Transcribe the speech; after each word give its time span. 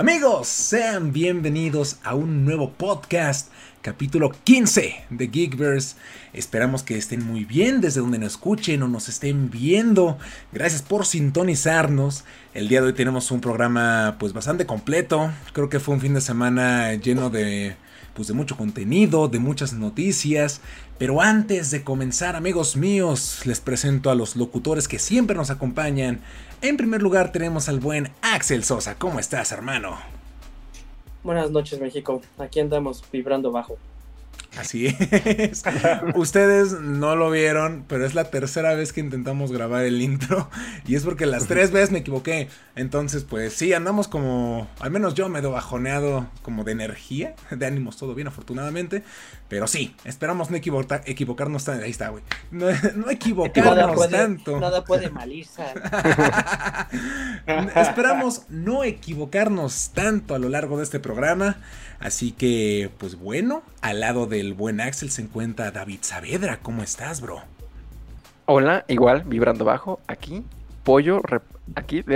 Amigos, 0.00 0.48
sean 0.48 1.12
bienvenidos 1.12 1.98
a 2.02 2.14
un 2.14 2.46
nuevo 2.46 2.70
podcast, 2.70 3.50
capítulo 3.82 4.32
15 4.44 5.04
de 5.10 5.28
Geekverse. 5.28 5.94
Esperamos 6.32 6.82
que 6.82 6.96
estén 6.96 7.22
muy 7.22 7.44
bien 7.44 7.82
desde 7.82 8.00
donde 8.00 8.18
nos 8.18 8.32
escuchen 8.32 8.82
o 8.82 8.88
nos 8.88 9.10
estén 9.10 9.50
viendo. 9.50 10.16
Gracias 10.54 10.80
por 10.80 11.04
sintonizarnos. 11.04 12.24
El 12.54 12.68
día 12.68 12.80
de 12.80 12.86
hoy 12.86 12.92
tenemos 12.94 13.30
un 13.30 13.42
programa 13.42 14.16
pues 14.18 14.32
bastante 14.32 14.64
completo. 14.64 15.30
Creo 15.52 15.68
que 15.68 15.80
fue 15.80 15.96
un 15.96 16.00
fin 16.00 16.14
de 16.14 16.22
semana 16.22 16.94
lleno 16.94 17.28
de 17.28 17.76
pues 18.14 18.28
de 18.28 18.34
mucho 18.34 18.56
contenido, 18.56 19.28
de 19.28 19.38
muchas 19.38 19.72
noticias. 19.72 20.60
Pero 20.98 21.20
antes 21.20 21.70
de 21.70 21.82
comenzar, 21.82 22.36
amigos 22.36 22.76
míos, 22.76 23.40
les 23.44 23.60
presento 23.60 24.10
a 24.10 24.14
los 24.14 24.36
locutores 24.36 24.88
que 24.88 24.98
siempre 24.98 25.36
nos 25.36 25.50
acompañan. 25.50 26.20
En 26.62 26.76
primer 26.76 27.02
lugar 27.02 27.32
tenemos 27.32 27.68
al 27.68 27.80
buen 27.80 28.10
Axel 28.22 28.64
Sosa. 28.64 28.96
¿Cómo 28.96 29.18
estás, 29.18 29.52
hermano? 29.52 29.98
Buenas 31.22 31.50
noches, 31.50 31.80
México. 31.80 32.22
Aquí 32.38 32.60
andamos 32.60 33.02
vibrando 33.12 33.50
bajo. 33.50 33.76
Así 34.58 34.86
es. 34.86 35.62
Ustedes 36.14 36.72
no 36.72 37.14
lo 37.14 37.30
vieron, 37.30 37.84
pero 37.86 38.04
es 38.04 38.14
la 38.14 38.24
tercera 38.24 38.74
vez 38.74 38.92
que 38.92 39.00
intentamos 39.00 39.52
grabar 39.52 39.84
el 39.84 40.00
intro. 40.02 40.50
Y 40.86 40.96
es 40.96 41.04
porque 41.04 41.26
las 41.26 41.46
tres 41.46 41.70
veces 41.70 41.92
me 41.92 42.00
equivoqué. 42.00 42.48
Entonces, 42.74 43.24
pues 43.24 43.52
sí, 43.52 43.72
andamos 43.72 44.08
como. 44.08 44.68
Al 44.80 44.90
menos 44.90 45.14
yo 45.14 45.28
me 45.28 45.38
he 45.38 45.42
bajoneado 45.42 46.28
como 46.42 46.64
de 46.64 46.72
energía. 46.72 47.34
De 47.50 47.64
ánimos, 47.66 47.96
todo 47.96 48.14
bien, 48.14 48.28
afortunadamente. 48.28 49.04
Pero 49.48 49.66
sí, 49.66 49.94
esperamos 50.04 50.50
no 50.50 50.56
equivocarnos 50.56 51.64
tanto. 51.64 51.84
Ahí 51.84 51.90
está, 51.90 52.08
güey. 52.10 52.22
No, 52.50 52.68
equivocarnos 53.10 54.08
tanto. 54.08 54.60
Nada 54.60 54.84
puede 54.84 55.10
malirse. 55.10 55.64
esperamos 57.76 58.42
no 58.48 58.84
equivocarnos 58.84 59.90
tanto 59.92 60.34
a 60.34 60.38
lo 60.38 60.48
largo 60.48 60.76
de 60.76 60.84
este 60.84 61.00
programa. 61.00 61.56
Así 62.00 62.32
que, 62.32 62.90
pues 62.98 63.16
bueno, 63.16 63.62
al 63.82 64.00
lado 64.00 64.26
del 64.26 64.54
buen 64.54 64.80
Axel 64.80 65.10
se 65.10 65.20
encuentra 65.22 65.70
David 65.70 65.98
Saavedra. 66.00 66.58
¿Cómo 66.62 66.82
estás, 66.82 67.20
bro? 67.20 67.42
Hola, 68.46 68.86
igual, 68.88 69.22
vibrando 69.26 69.66
bajo, 69.66 70.00
aquí, 70.06 70.42
pollo, 70.82 71.20
aquí. 71.76 72.02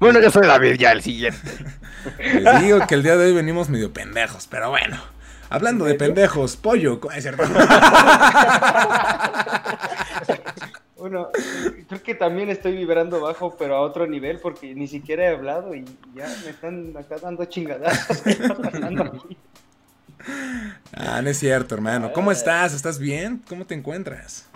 bueno, 0.00 0.20
yo 0.20 0.30
soy 0.30 0.46
David, 0.46 0.76
ya 0.76 0.92
el 0.92 1.02
siguiente. 1.02 1.40
Les 2.40 2.62
digo 2.62 2.86
que 2.86 2.94
el 2.94 3.02
día 3.02 3.16
de 3.16 3.26
hoy 3.26 3.32
venimos 3.34 3.68
medio 3.68 3.92
pendejos, 3.92 4.46
pero 4.46 4.70
bueno. 4.70 4.96
Hablando 5.50 5.84
de 5.84 5.94
pendejos, 5.94 6.56
pollo, 6.56 7.00
es 7.14 7.22
cierto. 7.24 7.42
Bueno, 11.04 11.28
creo 11.86 12.02
que 12.02 12.14
también 12.14 12.48
estoy 12.48 12.74
vibrando 12.74 13.20
bajo, 13.20 13.54
pero 13.58 13.76
a 13.76 13.82
otro 13.82 14.06
nivel, 14.06 14.38
porque 14.38 14.74
ni 14.74 14.88
siquiera 14.88 15.24
he 15.24 15.28
hablado 15.28 15.74
y 15.74 15.84
ya 16.14 16.26
me 16.42 16.50
están 16.50 16.96
acá 16.96 17.18
dando 17.18 17.44
chingadas. 17.44 18.22
ah, 20.94 21.20
no 21.20 21.28
es 21.28 21.38
cierto, 21.38 21.74
hermano. 21.74 22.10
¿Cómo 22.14 22.32
estás? 22.32 22.72
¿Estás 22.72 22.98
bien? 22.98 23.42
¿Cómo 23.46 23.66
te 23.66 23.74
encuentras? 23.74 24.48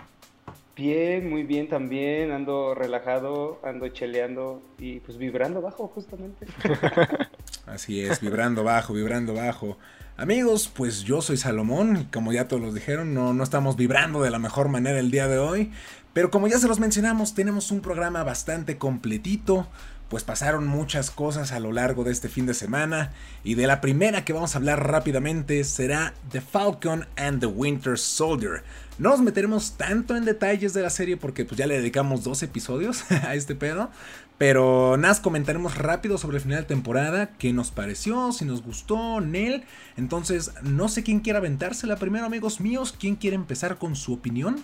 Bien, 0.75 1.29
muy 1.29 1.43
bien 1.43 1.69
también. 1.69 2.31
Ando 2.31 2.73
relajado, 2.73 3.59
ando 3.63 3.87
cheleando 3.89 4.63
y 4.79 5.01
pues 5.01 5.19
vibrando 5.19 5.61
bajo, 5.61 5.87
justamente. 5.89 6.47
Así 7.67 8.01
es, 8.01 8.21
vibrando 8.21 8.63
bajo, 8.63 8.95
vibrando 8.95 9.35
bajo. 9.35 9.77
Amigos, 10.19 10.69
pues 10.75 11.03
yo 11.03 11.21
soy 11.21 11.37
Salomón, 11.37 12.09
como 12.11 12.33
ya 12.33 12.49
todos 12.49 12.61
los 12.61 12.73
dijeron, 12.73 13.13
no, 13.13 13.33
no 13.33 13.41
estamos 13.41 13.77
vibrando 13.77 14.21
de 14.21 14.29
la 14.29 14.37
mejor 14.37 14.67
manera 14.67 14.99
el 14.99 15.11
día 15.11 15.29
de 15.29 15.37
hoy, 15.37 15.71
pero 16.13 16.31
como 16.31 16.47
ya 16.47 16.57
se 16.57 16.67
los 16.67 16.79
mencionamos, 16.79 17.33
tenemos 17.33 17.71
un 17.71 17.81
programa 17.81 18.23
bastante 18.23 18.77
completito, 18.77 19.67
pues 20.09 20.23
pasaron 20.23 20.67
muchas 20.67 21.11
cosas 21.11 21.51
a 21.51 21.59
lo 21.59 21.71
largo 21.71 22.03
de 22.03 22.11
este 22.11 22.29
fin 22.29 22.45
de 22.45 22.53
semana, 22.53 23.11
y 23.43 23.55
de 23.55 23.67
la 23.67 23.79
primera 23.79 24.25
que 24.25 24.33
vamos 24.33 24.55
a 24.55 24.57
hablar 24.57 24.87
rápidamente 24.91 25.63
será 25.63 26.13
The 26.31 26.41
Falcon 26.41 27.05
and 27.15 27.39
the 27.39 27.45
Winter 27.45 27.97
Soldier. 27.97 28.63
No 28.97 29.11
nos 29.11 29.21
meteremos 29.21 29.77
tanto 29.77 30.17
en 30.17 30.25
detalles 30.25 30.73
de 30.73 30.81
la 30.81 30.89
serie 30.89 31.15
porque 31.15 31.45
pues 31.45 31.57
ya 31.57 31.67
le 31.67 31.77
dedicamos 31.77 32.23
dos 32.23 32.43
episodios 32.43 33.09
a 33.11 33.35
este 33.35 33.55
pedo, 33.55 33.91
pero 34.39 34.95
nada, 34.97 35.21
comentaremos 35.21 35.77
rápido 35.77 36.17
sobre 36.17 36.37
el 36.37 36.43
final 36.43 36.61
de 36.61 36.67
temporada, 36.67 37.31
qué 37.37 37.51
nos 37.51 37.71
pareció, 37.71 38.31
si 38.31 38.45
nos 38.45 38.63
gustó, 38.63 39.19
Nel. 39.19 39.65
Entonces, 39.97 40.51
no 40.63 40.87
sé 40.87 41.03
quién 41.03 41.19
quiere 41.19 41.37
aventársela 41.37 41.97
primero, 41.97 42.25
amigos 42.25 42.61
míos. 42.61 42.95
¿Quién 42.97 43.17
quiere 43.17 43.35
empezar 43.35 43.77
con 43.77 43.97
su 43.97 44.13
opinión? 44.13 44.63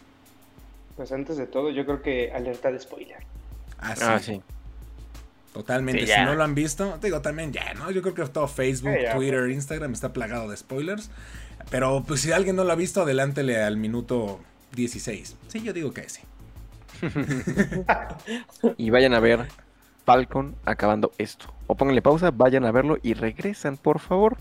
Pues 0.96 1.12
antes 1.12 1.38
de 1.38 1.48
todo, 1.48 1.70
yo 1.72 1.86
creo 1.86 2.02
que 2.02 2.32
alerta 2.32 2.72
de 2.72 2.80
spoiler. 2.80 3.18
Ah, 3.80 3.96
sí. 3.96 4.04
Ah, 4.06 4.20
sí. 4.20 4.42
Totalmente. 5.56 6.06
si 6.06 6.20
no 6.22 6.36
lo 6.36 6.44
han 6.44 6.54
visto, 6.54 6.98
digo 7.02 7.22
también 7.22 7.54
ya, 7.54 7.74
¿no? 7.76 7.90
Yo 7.90 8.02
creo 8.02 8.14
que 8.14 8.26
todo 8.26 8.46
Facebook, 8.46 8.94
Twitter, 9.14 9.50
Instagram 9.50 9.94
está 9.94 10.12
plagado 10.12 10.50
de 10.50 10.58
spoilers. 10.58 11.10
Pero 11.70 12.04
pues 12.06 12.20
si 12.20 12.34
alguien 12.34 12.58
no 12.58 12.66
lo 12.66 12.74
ha 12.74 12.76
visto, 12.76 13.04
adelántele 13.04 13.64
al 13.64 13.78
minuto 13.78 14.42
16. 14.74 15.38
Sí, 15.48 15.62
yo 15.62 15.72
digo 15.72 15.94
que 15.94 16.10
sí. 16.10 16.22
y 18.78 18.90
vayan 18.90 19.14
a 19.14 19.22
ver 19.22 19.48
Falcon 20.06 20.56
acabando 20.66 21.14
esto. 21.18 21.54
O 21.68 21.76
pónganle 21.76 22.02
pausa, 22.02 22.32
vayan 22.32 22.66
a 22.66 22.72
verlo 22.72 22.98
y 23.02 23.14
regresan, 23.14 23.78
por 23.78 24.00
favor. 24.00 24.38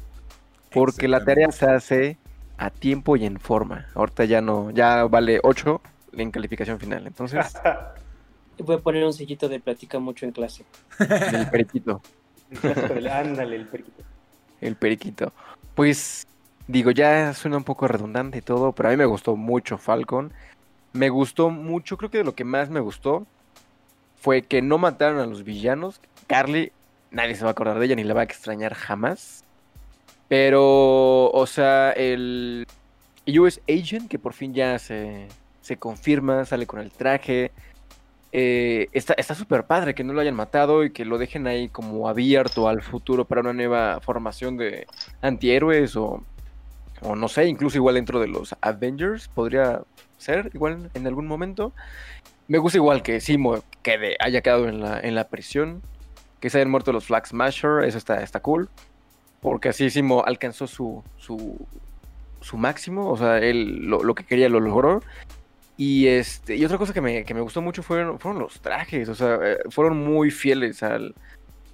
Porque 0.73 1.07
la 1.07 1.25
tarea 1.25 1.53
se 1.53 1.67
hace 1.67 2.19
a 2.59 2.71
tiempo 2.71 3.17
y 3.17 3.25
en 3.25 3.39
forma. 3.39 3.87
Ahorita 3.95 4.25
ya 4.25 4.41
no, 4.41 4.73
ya 4.73 5.05
vale 5.05 5.39
8 5.45 5.81
en 6.17 6.31
calificación 6.31 6.79
final. 6.79 7.07
Entonces. 7.07 7.53
Voy 8.59 8.77
a 8.77 8.79
poner 8.79 9.05
un 9.05 9.13
sellito 9.13 9.49
de 9.49 9.59
plática 9.59 9.99
mucho 9.99 10.27
en 10.27 10.33
clase. 10.33 10.65
El 10.99 11.51
periquito. 11.51 12.01
Ándale, 13.11 13.57
el 13.57 13.67
periquito. 13.67 14.05
El 14.61 14.77
periquito. 14.77 15.33
Pues 15.75 16.27
digo, 16.69 16.91
ya 16.93 17.35
suena 17.35 17.57
un 17.57 17.65
poco 17.65 17.89
redundante 17.89 18.39
y 18.39 18.43
todo, 18.43 18.73
pero 18.73 18.89
a 18.89 18.93
mí 18.93 18.97
me 18.97 19.07
gustó 19.07 19.37
mucho 19.37 19.77
Falcon. 19.77 20.33
Me 20.93 21.09
gustó 21.09 21.51
mucho, 21.51 21.97
creo 21.97 22.11
que 22.11 22.19
de 22.19 22.25
lo 22.25 22.37
que 22.37 22.45
más 22.45 22.71
me 22.71 22.79
gustó 22.79 23.27
fue 24.17 24.43
que 24.43 24.63
no 24.63 24.79
mataron 24.79 25.19
a 25.19 25.27
los 25.27 25.43
villanos. 25.43 26.01
Carly, 26.29 26.73
nadie 27.11 27.35
se 27.35 27.43
va 27.43 27.49
a 27.49 27.53
acordar 27.53 27.79
de 27.79 27.87
ella 27.87 27.97
ni 27.97 28.05
la 28.05 28.15
va 28.15 28.21
a 28.21 28.25
extrañar 28.25 28.75
jamás. 28.75 29.45
Pero, 30.29 31.31
o 31.31 31.47
sea, 31.47 31.91
el 31.93 32.67
US 33.27 33.61
Agent, 33.69 34.09
que 34.09 34.19
por 34.19 34.33
fin 34.33 34.55
ya 34.55 34.79
se, 34.79 35.29
se 35.65 35.79
confirma, 35.79 36.45
sale 36.45 36.67
con 36.67 36.81
el 36.81 36.91
traje. 36.91 37.51
Eh, 38.33 38.89
está 38.93 39.35
súper 39.35 39.65
padre 39.65 39.95
que 39.95 40.05
no 40.05 40.13
lo 40.13 40.21
hayan 40.21 40.35
matado 40.35 40.85
y 40.85 40.91
que 40.91 41.05
lo 41.05 41.19
dejen 41.19 41.47
ahí 41.47 41.69
como 41.69 42.09
abierto 42.09 42.69
al 42.69 42.83
futuro 42.83 43.25
para 43.25 43.41
una 43.41 43.53
nueva 43.53 44.01
formación 44.01 44.57
de 44.57 44.87
antihéroes 45.23 45.97
o, 45.97 46.23
o 47.01 47.17
no 47.17 47.29
sé, 47.29 47.47
incluso 47.47 47.79
igual 47.79 47.95
dentro 47.95 48.21
de 48.21 48.27
los 48.27 48.55
Avengers 48.61 49.29
podría 49.29 49.83
ser 50.19 50.51
igual 50.53 50.91
en 50.93 51.07
algún 51.07 51.27
momento. 51.27 51.73
Me 52.47 52.59
gusta 52.59 52.77
igual 52.77 53.03
que 53.03 53.21
Simo 53.21 53.63
quede, 53.83 54.17
haya 54.21 54.43
quedado 54.43 54.69
en 54.69 54.81
la, 54.81 55.01
en 55.01 55.15
la 55.15 55.29
prisión. 55.29 55.83
Que 56.41 56.51
se 56.51 56.59
hayan 56.59 56.71
muerto 56.71 56.93
los 56.93 57.07
Flag 57.07 57.27
Smasher. 57.27 57.85
Eso 57.85 57.97
está, 57.97 58.23
está 58.23 58.41
cool. 58.41 58.69
Porque 59.41 59.71
así 59.71 59.89
Simo 59.89 60.25
alcanzó 60.27 60.67
su, 60.67 61.03
su, 61.17 61.67
su 62.43 62.59
máximo. 62.59 63.09
O 63.09 63.17
sea, 63.17 63.39
él 63.39 63.87
lo, 63.87 64.15
que 64.15 64.25
quería 64.25 64.51
lo 64.51 64.61
logró. 64.61 65.03
Y 65.77 66.07
este 66.07 66.57
y 66.57 66.65
otra 66.65 66.79
cosa 66.79 66.93
que 66.93 67.01
me, 67.01 67.25
que 67.25 67.35
me 67.35 67.41
gustó 67.41 67.61
mucho 67.61 67.83
fueron, 67.83 68.19
fueron 68.19 68.41
los 68.41 68.61
trajes. 68.61 69.09
O 69.09 69.15
sea, 69.15 69.39
eh, 69.43 69.59
fueron 69.71 69.99
muy 69.99 70.31
fieles 70.31 70.83
al, 70.83 71.15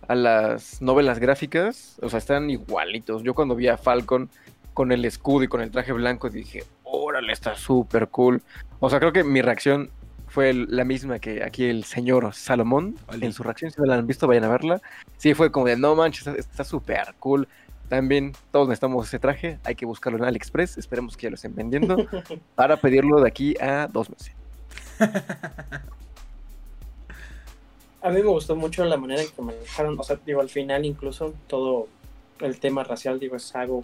a 0.09 0.15
las 0.15 0.81
novelas 0.81 1.19
gráficas. 1.19 1.99
O 2.03 2.09
sea, 2.09 2.19
están 2.19 2.49
igualitos. 2.51 3.23
Yo 3.23 3.35
cuando 3.35 3.55
vi 3.55 3.69
a 3.69 3.77
Falcon 3.77 4.31
con 4.75 4.93
el 4.93 5.05
escudo 5.05 5.45
y 5.45 5.49
con 5.49 5.61
el 5.61 5.71
traje 5.71 5.93
blanco 5.93 6.31
dije, 6.31 6.65
órale, 6.85 7.33
está 7.33 7.55
súper 7.55 8.09
cool. 8.09 8.43
O 8.79 8.89
sea, 8.89 8.99
creo 8.99 9.13
que 9.13 9.25
mi 9.25 9.43
reacción 9.43 9.91
fue 10.31 10.55
la 10.55 10.85
misma 10.85 11.19
que 11.19 11.43
aquí 11.43 11.65
el 11.65 11.85
señor 11.85 12.33
Salomón. 12.33 12.97
En 13.21 13.33
su 13.33 13.43
reacción, 13.43 13.71
si 13.71 13.81
no 13.81 13.87
la 13.87 13.97
han 13.97 14.07
visto, 14.07 14.27
vayan 14.27 14.45
a 14.45 14.49
verla. 14.49 14.81
Sí, 15.19 15.35
fue 15.35 15.51
como 15.51 15.67
de, 15.67 15.77
no 15.77 15.95
manches, 15.95 16.27
está 16.29 16.65
súper 16.65 17.15
cool. 17.19 17.49
También 17.91 18.33
todos 18.53 18.69
necesitamos 18.69 19.09
ese 19.09 19.19
traje, 19.19 19.59
hay 19.65 19.75
que 19.75 19.85
buscarlo 19.85 20.17
en 20.19 20.25
AliExpress, 20.25 20.79
esperemos 20.79 21.17
que 21.17 21.25
ya 21.25 21.31
lo 21.31 21.35
estén 21.35 21.57
vendiendo, 21.57 21.97
para 22.55 22.77
pedirlo 22.77 23.21
de 23.21 23.29
aquí 23.29 23.57
a 23.61 23.89
dos 23.89 24.09
meses. 24.09 24.33
A 28.01 28.11
mí 28.11 28.23
me 28.23 28.29
gustó 28.29 28.55
mucho 28.55 28.85
la 28.85 28.97
manera 28.97 29.23
en 29.23 29.29
que 29.29 29.43
manejaron, 29.43 29.99
o 29.99 30.05
sea, 30.05 30.21
digo, 30.25 30.41
al 30.41 30.49
final 30.49 30.85
incluso 30.85 31.35
todo 31.49 31.89
el 32.39 32.61
tema 32.61 32.85
racial, 32.85 33.19
digo, 33.19 33.35
es 33.35 33.53
algo 33.57 33.83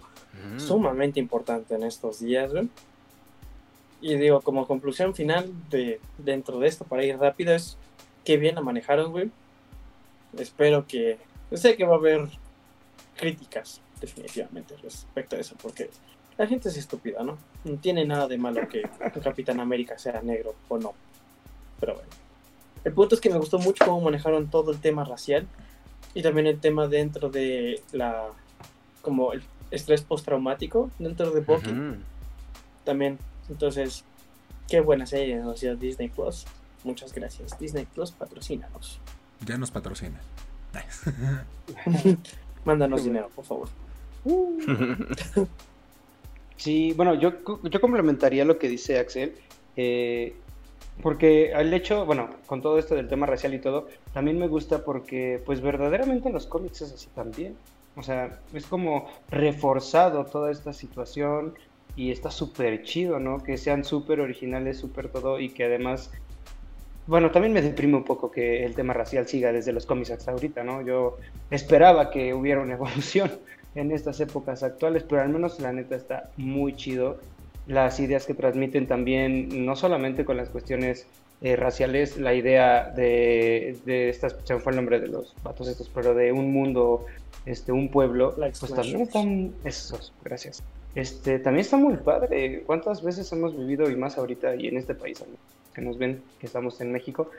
mm. 0.55 0.59
sumamente 0.61 1.19
importante 1.19 1.75
en 1.75 1.83
estos 1.83 2.21
días. 2.21 2.53
Y 3.99 4.15
digo, 4.15 4.39
como 4.39 4.65
conclusión 4.67 5.15
final 5.15 5.51
de 5.69 5.99
dentro 6.17 6.59
de 6.59 6.69
esto, 6.69 6.85
para 6.85 7.03
ir 7.03 7.17
rápido, 7.17 7.53
es 7.53 7.77
que 8.23 8.37
bien 8.37 8.55
la 8.55 8.61
manejaron, 8.61 9.11
güey. 9.11 9.29
Espero 10.37 10.87
que. 10.87 11.17
Sé 11.53 11.75
que 11.75 11.85
va 11.85 11.95
a 11.95 11.97
haber 11.97 12.29
críticas, 13.17 13.81
definitivamente, 13.99 14.75
respecto 14.77 15.35
a 15.35 15.39
eso, 15.39 15.55
porque 15.61 15.89
la 16.37 16.47
gente 16.47 16.69
es 16.69 16.77
estúpida, 16.77 17.23
¿no? 17.23 17.37
No 17.63 17.77
tiene 17.77 18.05
nada 18.05 18.27
de 18.27 18.37
malo 18.37 18.67
que 18.69 18.83
Capitán 19.23 19.59
América 19.59 19.97
sea 19.97 20.21
negro 20.21 20.55
o 20.67 20.77
no. 20.77 20.93
Pero 21.79 21.95
bueno. 21.95 22.09
El 22.83 22.93
punto 22.93 23.15
es 23.15 23.21
que 23.21 23.29
me 23.29 23.37
gustó 23.37 23.59
mucho 23.59 23.85
cómo 23.85 24.01
manejaron 24.01 24.49
todo 24.49 24.71
el 24.71 24.79
tema 24.79 25.03
racial 25.03 25.47
y 26.13 26.21
también 26.21 26.47
el 26.47 26.59
tema 26.59 26.87
dentro 26.87 27.29
de 27.29 27.81
la 27.91 28.29
como 29.01 29.33
el 29.33 29.43
estrés 29.71 30.01
postraumático 30.01 30.91
dentro 30.99 31.31
de 31.31 31.41
Bucky. 31.41 31.73
También, 32.83 33.17
entonces, 33.49 34.03
qué 34.69 34.79
buena 34.79 35.05
serie 35.05 35.35
anunció 35.35 35.75
Disney 35.75 36.09
Plus. 36.09 36.45
Muchas 36.83 37.13
gracias. 37.13 37.57
Disney 37.59 37.85
Plus, 37.85 38.11
patrocínanos. 38.11 38.99
Ya 39.45 39.57
nos 39.57 39.71
patrocina. 39.71 40.21
Mándanos 42.65 43.03
dinero, 43.03 43.29
por 43.35 43.45
favor. 43.45 43.69
Sí, 46.57 46.91
bueno, 46.93 47.13
yo, 47.13 47.33
yo 47.63 47.79
complementaría 47.79 48.43
lo 48.43 48.57
que 48.57 48.67
dice 48.67 48.97
Axel. 48.97 49.35
Eh, 49.75 50.35
porque 51.01 51.51
el 51.51 51.73
hecho, 51.73 52.05
bueno, 52.05 52.29
con 52.47 52.61
todo 52.61 52.79
esto 52.79 52.95
del 52.95 53.07
tema 53.07 53.27
racial 53.27 53.53
y 53.53 53.59
todo, 53.59 53.87
también 54.13 54.39
me 54.39 54.47
gusta 54.47 54.83
porque, 54.83 55.41
pues 55.45 55.61
verdaderamente 55.61 56.27
en 56.27 56.33
los 56.33 56.47
cómics 56.47 56.81
es 56.81 56.93
así 56.93 57.07
también. 57.13 57.55
O 57.95 58.03
sea, 58.03 58.39
es 58.53 58.65
como 58.65 59.07
reforzado 59.29 60.25
toda 60.25 60.51
esta 60.51 60.73
situación 60.73 61.53
y 61.95 62.11
está 62.11 62.31
súper 62.31 62.83
chido, 62.83 63.19
¿no? 63.19 63.43
Que 63.43 63.57
sean 63.57 63.83
súper 63.83 64.19
originales, 64.19 64.77
súper 64.77 65.09
todo 65.09 65.39
y 65.39 65.49
que 65.49 65.65
además, 65.65 66.11
bueno, 67.05 67.31
también 67.31 67.53
me 67.53 67.61
deprime 67.61 67.97
un 67.97 68.03
poco 68.03 68.31
que 68.31 68.65
el 68.65 68.75
tema 68.75 68.93
racial 68.93 69.27
siga 69.27 69.51
desde 69.51 69.73
los 69.73 69.85
cómics 69.85 70.11
hasta 70.11 70.31
ahorita, 70.31 70.63
¿no? 70.63 70.81
Yo 70.81 71.17
esperaba 71.51 72.09
que 72.09 72.33
hubiera 72.33 72.61
una 72.61 72.73
evolución 72.81 73.31
en 73.77 73.91
estas 73.91 74.19
épocas 74.19 74.63
actuales, 74.63 75.03
pero 75.03 75.21
al 75.21 75.29
menos 75.29 75.59
la 75.59 75.71
neta 75.71 75.95
está 75.95 76.29
muy 76.37 76.75
chido 76.75 77.17
las 77.67 77.99
ideas 77.99 78.25
que 78.25 78.33
transmiten 78.33 78.87
también, 78.87 79.65
no 79.65 79.75
solamente 79.75 80.25
con 80.25 80.37
las 80.37 80.49
cuestiones 80.49 81.05
eh, 81.41 81.55
raciales, 81.55 82.17
la 82.17 82.33
idea 82.33 82.91
de, 82.95 83.77
de 83.85 84.09
estas, 84.09 84.37
se 84.43 84.57
fue 84.59 84.71
el 84.71 84.77
nombre 84.77 84.99
de 84.99 85.07
los 85.07 85.35
vatos 85.43 85.67
estos, 85.67 85.89
pero 85.93 86.15
de 86.15 86.31
un 86.31 86.51
mundo, 86.51 87.05
este, 87.45 87.71
un 87.71 87.89
pueblo, 87.89 88.35
pues 88.35 88.73
también 88.73 89.01
están, 89.01 89.53
esos, 89.63 90.13
gracias. 90.23 90.63
Este, 90.95 91.37
también 91.39 91.61
está 91.61 91.77
muy 91.77 91.97
padre. 91.97 92.63
¿Cuántas 92.65 93.03
veces 93.03 93.31
hemos 93.31 93.55
vivido, 93.55 93.89
y 93.89 93.95
más 93.95 94.17
ahorita 94.17 94.55
y 94.55 94.67
en 94.67 94.77
este 94.77 94.95
país, 94.95 95.23
que 95.73 95.81
nos 95.81 95.97
ven 95.97 96.23
que 96.39 96.47
estamos 96.47 96.81
en 96.81 96.91
México, 96.91 97.29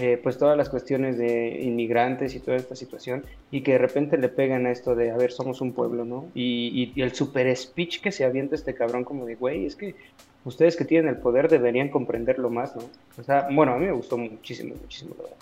eh, 0.00 0.16
pues 0.22 0.38
todas 0.38 0.56
las 0.56 0.68
cuestiones 0.68 1.18
de 1.18 1.60
inmigrantes 1.60 2.36
y 2.36 2.38
toda 2.38 2.56
esta 2.56 2.76
situación, 2.76 3.24
y 3.50 3.62
que 3.62 3.72
de 3.72 3.78
repente 3.78 4.16
le 4.16 4.28
pegan 4.28 4.64
a 4.66 4.70
esto 4.70 4.94
de, 4.94 5.10
a 5.10 5.16
ver, 5.16 5.32
somos 5.32 5.60
un 5.60 5.72
pueblo, 5.72 6.04
¿no? 6.04 6.28
Y, 6.36 6.92
el 7.02 7.12
super 7.16 7.54
speech 7.56 8.00
que 8.00 8.12
se 8.12 8.24
avienta 8.24 8.54
este 8.54 8.76
cabrón 8.76 9.02
como 9.02 9.26
de, 9.26 9.34
güey, 9.34 9.66
es 9.66 9.74
que 9.74 9.96
ustedes 10.44 10.76
que 10.76 10.84
tienen 10.84 11.08
el 11.08 11.16
poder 11.16 11.48
deberían 11.48 11.88
comprenderlo 11.88 12.48
más, 12.48 12.76
¿no? 12.76 12.82
O 13.18 13.24
sea, 13.24 13.48
bueno, 13.50 13.72
a 13.72 13.78
mí 13.78 13.86
me 13.86 13.92
gustó 13.92 14.16
muchísimo, 14.16 14.76
muchísimo, 14.80 15.16
la 15.18 15.24
verdad. 15.24 15.38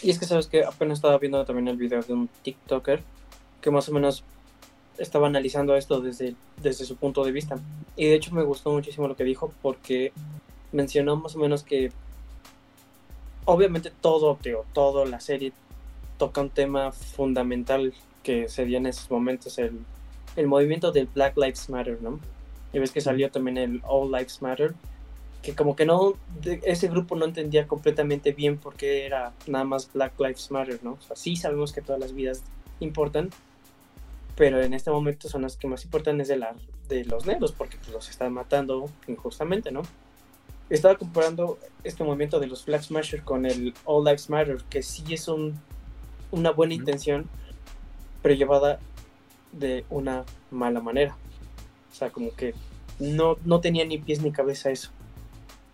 Y 0.00 0.10
es 0.10 0.18
que 0.20 0.26
sabes 0.26 0.46
que 0.46 0.62
apenas 0.62 0.98
estaba 0.98 1.18
viendo 1.18 1.44
también 1.44 1.66
el 1.66 1.76
video 1.76 2.00
de 2.00 2.12
un 2.12 2.28
TikToker 2.42 3.00
que 3.60 3.70
más 3.72 3.88
o 3.88 3.92
menos 3.92 4.22
estaba 4.96 5.26
analizando 5.26 5.74
esto 5.74 6.00
desde, 6.00 6.36
desde 6.62 6.84
su 6.84 6.94
punto 6.94 7.24
de 7.24 7.32
vista. 7.32 7.58
Y 7.96 8.06
de 8.06 8.14
hecho 8.14 8.32
me 8.32 8.44
gustó 8.44 8.70
muchísimo 8.70 9.08
lo 9.08 9.16
que 9.16 9.24
dijo 9.24 9.52
porque 9.60 10.12
mencionó 10.70 11.16
más 11.16 11.34
o 11.34 11.40
menos 11.40 11.64
que 11.64 11.90
obviamente 13.48 13.90
todo, 14.02 14.38
digo, 14.42 14.66
todo 14.74 15.06
la 15.06 15.20
serie 15.20 15.52
toca 16.18 16.42
un 16.42 16.50
tema 16.50 16.92
fundamental 16.92 17.94
que 18.22 18.46
sería 18.48 18.76
en 18.76 18.86
esos 18.86 19.10
momentos 19.10 19.56
el, 19.58 19.80
el 20.36 20.46
movimiento 20.46 20.92
del 20.92 21.06
Black 21.06 21.34
Lives 21.38 21.70
Matter, 21.70 21.98
¿no? 22.02 22.20
Y 22.74 22.78
ves 22.78 22.92
que 22.92 23.00
salió 23.00 23.30
también 23.30 23.56
el 23.56 23.80
All 23.86 24.12
Lives 24.12 24.42
Matter, 24.42 24.74
que 25.40 25.54
como 25.54 25.76
que 25.76 25.86
no, 25.86 26.12
ese 26.44 26.88
grupo 26.88 27.16
no 27.16 27.24
entendía 27.24 27.66
completamente 27.66 28.32
bien 28.32 28.58
por 28.58 28.74
qué 28.74 29.06
era 29.06 29.32
nada 29.46 29.64
más 29.64 29.90
Black 29.94 30.20
Lives 30.20 30.50
Matter, 30.50 30.80
¿no? 30.82 30.92
O 30.92 31.00
sea, 31.00 31.16
sí 31.16 31.34
sabemos 31.34 31.72
que 31.72 31.80
todas 31.80 31.98
las 31.98 32.12
vidas 32.12 32.42
importan, 32.80 33.30
pero 34.36 34.60
en 34.60 34.74
este 34.74 34.90
momento 34.90 35.26
son 35.26 35.40
las 35.40 35.56
que 35.56 35.68
más 35.68 35.84
importan 35.84 36.20
es 36.20 36.28
de, 36.28 36.36
la, 36.36 36.54
de 36.88 37.06
los 37.06 37.24
negros, 37.24 37.52
porque 37.52 37.78
pues, 37.78 37.92
los 37.92 38.10
están 38.10 38.34
matando 38.34 38.90
injustamente, 39.06 39.70
¿no? 39.70 39.84
Estaba 40.70 40.96
comparando 40.96 41.58
este 41.84 42.04
movimiento 42.04 42.40
de 42.40 42.46
los 42.46 42.64
Flag 42.64 42.82
Smashers 42.82 43.22
con 43.22 43.46
el 43.46 43.74
All 43.84 44.04
Lives 44.04 44.28
Matter, 44.28 44.58
que 44.68 44.82
sí 44.82 45.02
es 45.10 45.28
un, 45.28 45.58
una 46.30 46.50
buena 46.50 46.74
intención, 46.74 47.28
pero 48.22 48.34
llevada 48.34 48.78
de 49.52 49.84
una 49.88 50.24
mala 50.50 50.80
manera. 50.80 51.16
O 51.90 51.94
sea, 51.94 52.10
como 52.10 52.34
que 52.34 52.54
no, 52.98 53.36
no 53.44 53.60
tenía 53.60 53.84
ni 53.84 53.98
pies 53.98 54.20
ni 54.20 54.30
cabeza 54.30 54.70
eso. 54.70 54.90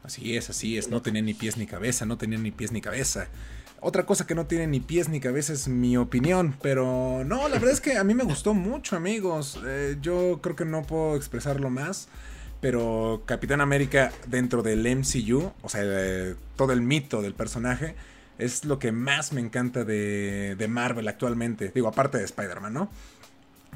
Así 0.02 0.36
es, 0.36 0.50
así 0.50 0.76
es, 0.76 0.88
no 0.88 1.00
tenía 1.02 1.22
ni 1.22 1.34
pies 1.34 1.56
ni 1.56 1.66
cabeza, 1.66 2.04
no 2.04 2.18
tenía 2.18 2.38
ni 2.38 2.50
pies 2.50 2.72
ni 2.72 2.80
cabeza. 2.80 3.28
Otra 3.80 4.06
cosa 4.06 4.26
que 4.26 4.34
no 4.34 4.46
tiene 4.46 4.66
ni 4.66 4.80
pies 4.80 5.08
ni 5.08 5.20
cabeza 5.20 5.52
es 5.52 5.66
mi 5.66 5.96
opinión, 5.96 6.54
pero 6.62 7.24
no, 7.24 7.48
la 7.48 7.56
verdad 7.56 7.72
es 7.72 7.80
que 7.80 7.96
a 7.96 8.04
mí 8.04 8.14
me 8.14 8.24
gustó 8.24 8.54
mucho, 8.54 8.96
amigos. 8.96 9.58
Eh, 9.66 9.96
yo 10.00 10.40
creo 10.40 10.56
que 10.56 10.64
no 10.64 10.82
puedo 10.82 11.16
expresarlo 11.16 11.68
más 11.68 12.08
pero 12.64 13.24
Capitán 13.26 13.60
América 13.60 14.10
dentro 14.26 14.62
del 14.62 14.86
MCU, 14.96 15.52
o 15.60 15.68
sea, 15.68 15.82
todo 16.56 16.72
el 16.72 16.80
mito 16.80 17.20
del 17.20 17.34
personaje, 17.34 17.94
es 18.38 18.64
lo 18.64 18.78
que 18.78 18.90
más 18.90 19.34
me 19.34 19.42
encanta 19.42 19.84
de, 19.84 20.66
Marvel 20.66 21.06
actualmente. 21.08 21.70
Digo, 21.74 21.88
aparte 21.88 22.16
de 22.16 22.24
Spider-Man, 22.24 22.72
¿no? 22.72 22.90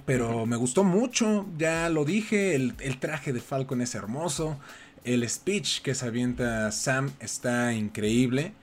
Pero 0.06 0.46
me 0.46 0.56
gustó 0.56 0.84
mucho, 0.84 1.44
ya 1.58 1.90
lo 1.90 2.06
dije, 2.06 2.54
el, 2.54 2.76
el, 2.80 2.98
traje 2.98 3.34
de 3.34 3.40
Falcon 3.40 3.82
es 3.82 3.94
hermoso, 3.94 4.58
el 5.04 5.28
speech 5.28 5.82
que 5.82 5.94
se 5.94 6.06
avienta 6.06 6.72
Sam 6.72 7.10
está 7.20 7.74
increíble 7.74 8.54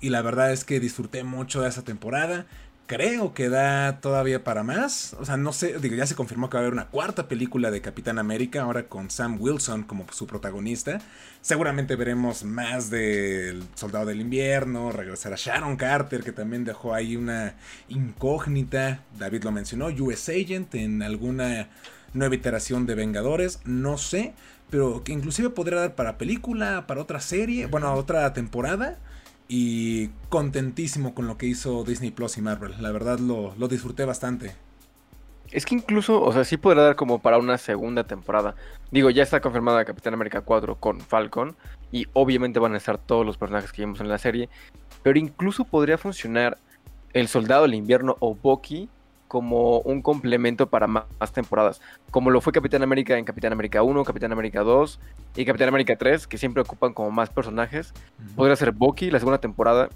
y 0.00 0.08
la 0.08 0.22
verdad 0.22 0.52
es 0.54 0.64
que 0.64 0.80
disfruté 0.80 1.22
mucho 1.22 1.60
de 1.60 1.68
esa 1.68 1.82
temporada 1.82 2.46
creo 2.86 3.34
que 3.34 3.48
da 3.48 4.00
todavía 4.00 4.44
para 4.44 4.62
más. 4.62 5.14
O 5.18 5.24
sea, 5.24 5.36
no 5.36 5.52
sé, 5.52 5.78
digo, 5.78 5.94
ya 5.96 6.06
se 6.06 6.14
confirmó 6.14 6.48
que 6.48 6.56
va 6.56 6.60
a 6.60 6.62
haber 6.62 6.72
una 6.72 6.86
cuarta 6.86 7.28
película 7.28 7.70
de 7.70 7.80
Capitán 7.80 8.18
América, 8.18 8.62
ahora 8.62 8.84
con 8.88 9.10
Sam 9.10 9.38
Wilson 9.40 9.82
como 9.82 10.06
su 10.12 10.26
protagonista. 10.26 11.00
Seguramente 11.42 11.96
veremos 11.96 12.44
más 12.44 12.90
del 12.90 13.64
Soldado 13.74 14.06
del 14.06 14.20
Invierno, 14.20 14.92
regresará 14.92 15.36
Sharon 15.36 15.76
Carter, 15.76 16.22
que 16.22 16.32
también 16.32 16.64
dejó 16.64 16.94
ahí 16.94 17.16
una 17.16 17.54
incógnita. 17.88 19.00
David 19.18 19.44
lo 19.44 19.52
mencionó, 19.52 19.86
US 19.86 20.28
Agent 20.28 20.74
en 20.74 21.02
alguna 21.02 21.68
nueva 22.14 22.34
iteración 22.34 22.86
de 22.86 22.94
Vengadores, 22.94 23.60
no 23.64 23.98
sé. 23.98 24.34
Pero 24.70 25.04
que 25.04 25.12
inclusive 25.12 25.50
podría 25.50 25.78
dar 25.78 25.94
para 25.94 26.18
película, 26.18 26.88
para 26.88 27.00
otra 27.00 27.20
serie, 27.20 27.66
bueno, 27.66 27.92
otra 27.94 28.32
temporada 28.32 28.98
y 29.48 30.08
contentísimo 30.28 31.14
con 31.14 31.26
lo 31.26 31.38
que 31.38 31.46
hizo 31.46 31.84
Disney 31.84 32.10
Plus 32.10 32.38
y 32.38 32.42
Marvel. 32.42 32.74
La 32.80 32.92
verdad 32.92 33.18
lo, 33.18 33.52
disfruté 33.68 34.04
bastante. 34.04 34.54
Es 35.52 35.64
que 35.64 35.76
incluso, 35.76 36.20
o 36.22 36.32
sea, 36.32 36.44
sí 36.44 36.56
podría 36.56 36.82
dar 36.82 36.96
como 36.96 37.20
para 37.20 37.38
una 37.38 37.56
segunda 37.56 38.04
temporada. 38.04 38.56
Digo, 38.90 39.10
ya 39.10 39.22
está 39.22 39.40
confirmada 39.40 39.84
Capitán 39.84 40.14
América 40.14 40.40
4 40.40 40.76
con 40.76 41.00
Falcon. 41.00 41.56
Y 41.92 42.06
obviamente 42.14 42.58
van 42.58 42.74
a 42.74 42.78
estar 42.78 42.98
todos 42.98 43.24
los 43.24 43.36
personajes 43.36 43.72
que 43.72 43.82
vimos 43.82 44.00
en 44.00 44.08
la 44.08 44.18
serie. 44.18 44.48
Pero 45.02 45.18
incluso 45.18 45.64
podría 45.64 45.98
funcionar 45.98 46.58
El 47.12 47.28
Soldado 47.28 47.62
del 47.62 47.74
Invierno 47.74 48.16
o 48.18 48.34
Bucky 48.34 48.88
como 49.28 49.80
un 49.80 50.02
complemento 50.02 50.68
para 50.68 50.86
más, 50.86 51.04
temporadas. 51.32 51.80
Como 52.10 52.30
lo 52.30 52.40
fue 52.40 52.52
Capitán 52.52 52.82
América 52.82 53.18
en 53.18 53.24
Capitán 53.24 53.52
América 53.52 53.82
1, 53.82 54.04
Capitán 54.04 54.32
América 54.32 54.60
2 54.60 55.00
y 55.36 55.44
Capitán 55.44 55.68
América 55.68 55.96
3, 55.96 56.26
que 56.26 56.38
siempre 56.38 56.62
ocupan 56.62 56.94
como 56.94 57.10
más 57.10 57.30
personajes. 57.30 57.92
Podría 58.34 58.56
ser 58.56 58.72
Bucky 58.72 59.10
la 59.10 59.18
segunda 59.18 59.38
temporada. 59.38 59.88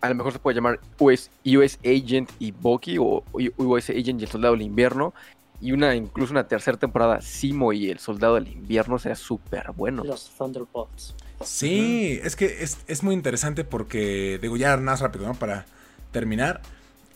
A 0.00 0.08
lo 0.08 0.14
mejor 0.14 0.32
se 0.32 0.38
puede 0.38 0.54
llamar 0.54 0.78
US, 0.98 1.30
US 1.44 1.78
Agent 1.84 2.30
y 2.38 2.52
Bucky 2.52 2.98
o 2.98 3.24
US 3.32 3.90
Agent 3.90 4.20
y 4.20 4.24
el 4.24 4.28
Soldado 4.28 4.54
del 4.54 4.62
Invierno. 4.62 5.12
Y 5.60 5.72
una 5.72 5.96
incluso 5.96 6.32
una 6.32 6.46
tercera 6.46 6.78
temporada, 6.78 7.20
Simo 7.20 7.72
y 7.72 7.90
el 7.90 7.98
Soldado 7.98 8.36
del 8.36 8.46
Invierno 8.46 8.98
sería 9.00 9.16
súper 9.16 9.72
bueno. 9.72 10.04
Los 10.04 10.30
Thunderbolts. 10.38 11.16
Sí, 11.40 12.20
es 12.22 12.36
que 12.36 12.62
es, 12.62 12.78
es, 12.86 13.02
muy 13.02 13.14
interesante 13.14 13.64
porque, 13.64 14.38
digo, 14.40 14.56
ya 14.56 14.76
más 14.76 15.00
rápido, 15.00 15.26
¿no? 15.26 15.34
Para 15.34 15.66
terminar 16.10 16.62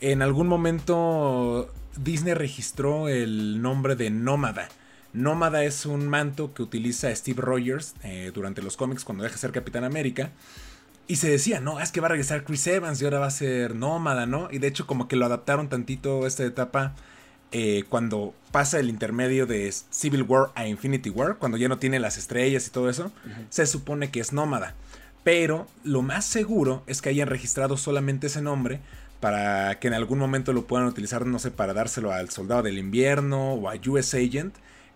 en 0.02 0.20
algún 0.20 0.48
momento 0.48 1.72
Disney 1.96 2.34
registró 2.34 3.08
el 3.08 3.62
nombre 3.62 3.94
de 3.94 4.10
Nómada. 4.10 4.68
Nómada 5.12 5.62
es 5.62 5.86
un 5.86 6.08
manto 6.08 6.52
que 6.54 6.62
utiliza 6.62 7.14
Steve 7.14 7.40
Rogers 7.40 7.94
eh, 8.02 8.32
durante 8.34 8.62
los 8.62 8.76
cómics 8.76 9.04
cuando 9.04 9.22
deja 9.22 9.36
de 9.36 9.40
ser 9.40 9.52
Capitán 9.52 9.84
América. 9.84 10.30
Y 11.06 11.16
se 11.16 11.30
decía, 11.30 11.60
no, 11.60 11.80
es 11.80 11.92
que 11.92 12.00
va 12.00 12.06
a 12.06 12.10
regresar 12.10 12.42
Chris 12.42 12.66
Evans 12.66 13.00
y 13.00 13.04
ahora 13.04 13.20
va 13.20 13.26
a 13.26 13.30
ser 13.30 13.76
Nómada, 13.76 14.26
¿no? 14.26 14.48
Y 14.50 14.58
de 14.58 14.66
hecho 14.66 14.88
como 14.88 15.06
que 15.06 15.14
lo 15.14 15.24
adaptaron 15.24 15.68
tantito 15.68 16.26
esta 16.26 16.44
etapa 16.44 16.94
eh, 17.52 17.84
cuando 17.88 18.34
pasa 18.50 18.80
el 18.80 18.88
intermedio 18.88 19.46
de 19.46 19.72
Civil 19.90 20.22
War 20.22 20.50
a 20.56 20.66
Infinity 20.66 21.10
War, 21.10 21.36
cuando 21.36 21.58
ya 21.58 21.68
no 21.68 21.78
tiene 21.78 22.00
las 22.00 22.18
estrellas 22.18 22.66
y 22.66 22.70
todo 22.70 22.90
eso, 22.90 23.12
se 23.50 23.66
supone 23.66 24.10
que 24.10 24.18
es 24.18 24.32
Nómada. 24.32 24.74
Pero 25.22 25.68
lo 25.84 26.02
más 26.02 26.24
seguro 26.24 26.82
es 26.88 27.00
que 27.00 27.10
hayan 27.10 27.28
registrado 27.28 27.76
solamente 27.76 28.26
ese 28.26 28.42
nombre 28.42 28.80
para 29.22 29.78
que 29.78 29.86
en 29.86 29.94
algún 29.94 30.18
momento 30.18 30.52
lo 30.52 30.66
puedan 30.66 30.88
utilizar, 30.88 31.24
no 31.26 31.38
sé, 31.38 31.52
para 31.52 31.72
dárselo 31.72 32.10
al 32.10 32.30
Soldado 32.30 32.64
del 32.64 32.76
Invierno 32.76 33.52
o 33.52 33.70
a 33.70 33.74
US 33.86 34.14
Agent 34.14 34.52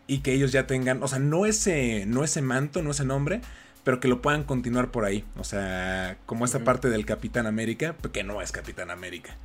y 0.08 0.18
que 0.18 0.32
ellos 0.32 0.50
ya 0.50 0.66
tengan, 0.66 1.00
o 1.04 1.06
sea, 1.06 1.20
no 1.20 1.46
ese, 1.46 2.06
no 2.06 2.24
ese 2.24 2.42
manto, 2.42 2.82
no 2.82 2.90
ese 2.90 3.04
nombre, 3.04 3.40
pero 3.84 4.00
que 4.00 4.08
lo 4.08 4.22
puedan 4.22 4.42
continuar 4.42 4.90
por 4.90 5.04
ahí. 5.04 5.24
O 5.36 5.44
sea, 5.44 6.18
como 6.26 6.44
esta 6.44 6.64
parte 6.64 6.90
del 6.90 7.06
Capitán 7.06 7.46
América, 7.46 7.94
que 8.12 8.24
no 8.24 8.42
es 8.42 8.50
Capitán 8.50 8.90
América. 8.90 9.36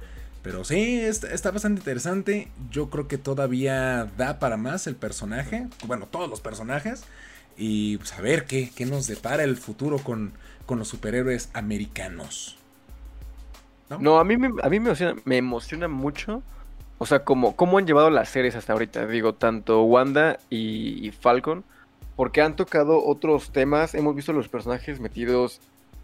Pero 0.42 0.64
sí, 0.64 1.00
está, 1.00 1.52
bastante 1.52 1.82
interesante. 1.82 2.48
Yo 2.72 2.90
creo 2.90 3.08
que 3.08 3.20
todavía 3.20 4.10
da 4.18 4.40
para 4.40 4.58
más 4.58 4.88
el 4.88 4.96
personaje. 4.96 5.68
Bueno, 5.86 6.08
todos 6.08 6.28
los 6.28 6.42
personajes. 6.42 7.04
Y 7.56 7.98
pues 7.98 8.14
a 8.14 8.22
ver 8.22 8.46
qué, 8.46 8.72
qué 8.76 8.88
nos 8.88 9.06
depara 9.06 9.44
el 9.44 9.58
futuro 9.58 10.00
con, 10.00 10.34
con 10.66 10.80
los 10.80 10.88
superhéroes 10.88 11.50
americanos. 11.54 12.58
No, 14.00 14.20
a 14.20 14.24
mí, 14.24 14.36
a 14.36 14.70
mí 14.70 14.80
me, 14.80 14.90
emociona, 14.90 15.22
me 15.26 15.38
emociona 15.38 15.88
mucho. 15.88 16.42
O 16.98 17.06
sea, 17.06 17.24
como 17.24 17.56
cómo 17.56 17.78
han 17.78 17.88
llevado 17.88 18.10
las 18.10 18.30
series 18.30 18.56
hasta 18.56 18.74
ahorita. 18.74 19.08
Digo, 19.08 19.34
tanto 19.34 19.84
Wanda 19.84 20.40
y, 20.50 21.12
Falcon. 21.20 21.64
Porque 22.16 22.42
han 22.42 22.56
tocado 22.56 23.04
otros 23.04 23.52
temas. 23.52 23.96
Hemos 23.96 24.16
visto 24.16 24.34
los 24.34 24.48
personajes 24.48 25.00
metidos 25.00 25.60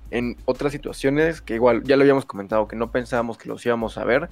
en 0.09 0.37
otras 0.45 0.71
situaciones 0.71 1.41
que 1.41 1.55
igual 1.55 1.83
ya 1.83 1.97
lo 1.97 2.03
habíamos 2.03 2.25
comentado, 2.25 2.67
que 2.67 2.75
no 2.75 2.91
pensábamos 2.91 3.37
que 3.37 3.49
los 3.49 3.65
íbamos 3.65 3.97
a 3.97 4.05
ver. 4.05 4.29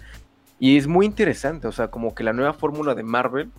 Y 0.57 0.77
es 0.77 0.87
muy 0.87 1.05
interesante, 1.05 1.67
o 1.67 1.71
sea, 1.73 1.89
como 1.89 2.15
que 2.15 2.23
la 2.23 2.31
nueva 2.31 2.53
fórmula 2.53 2.95
de 2.95 3.03
Marvel 3.03 3.51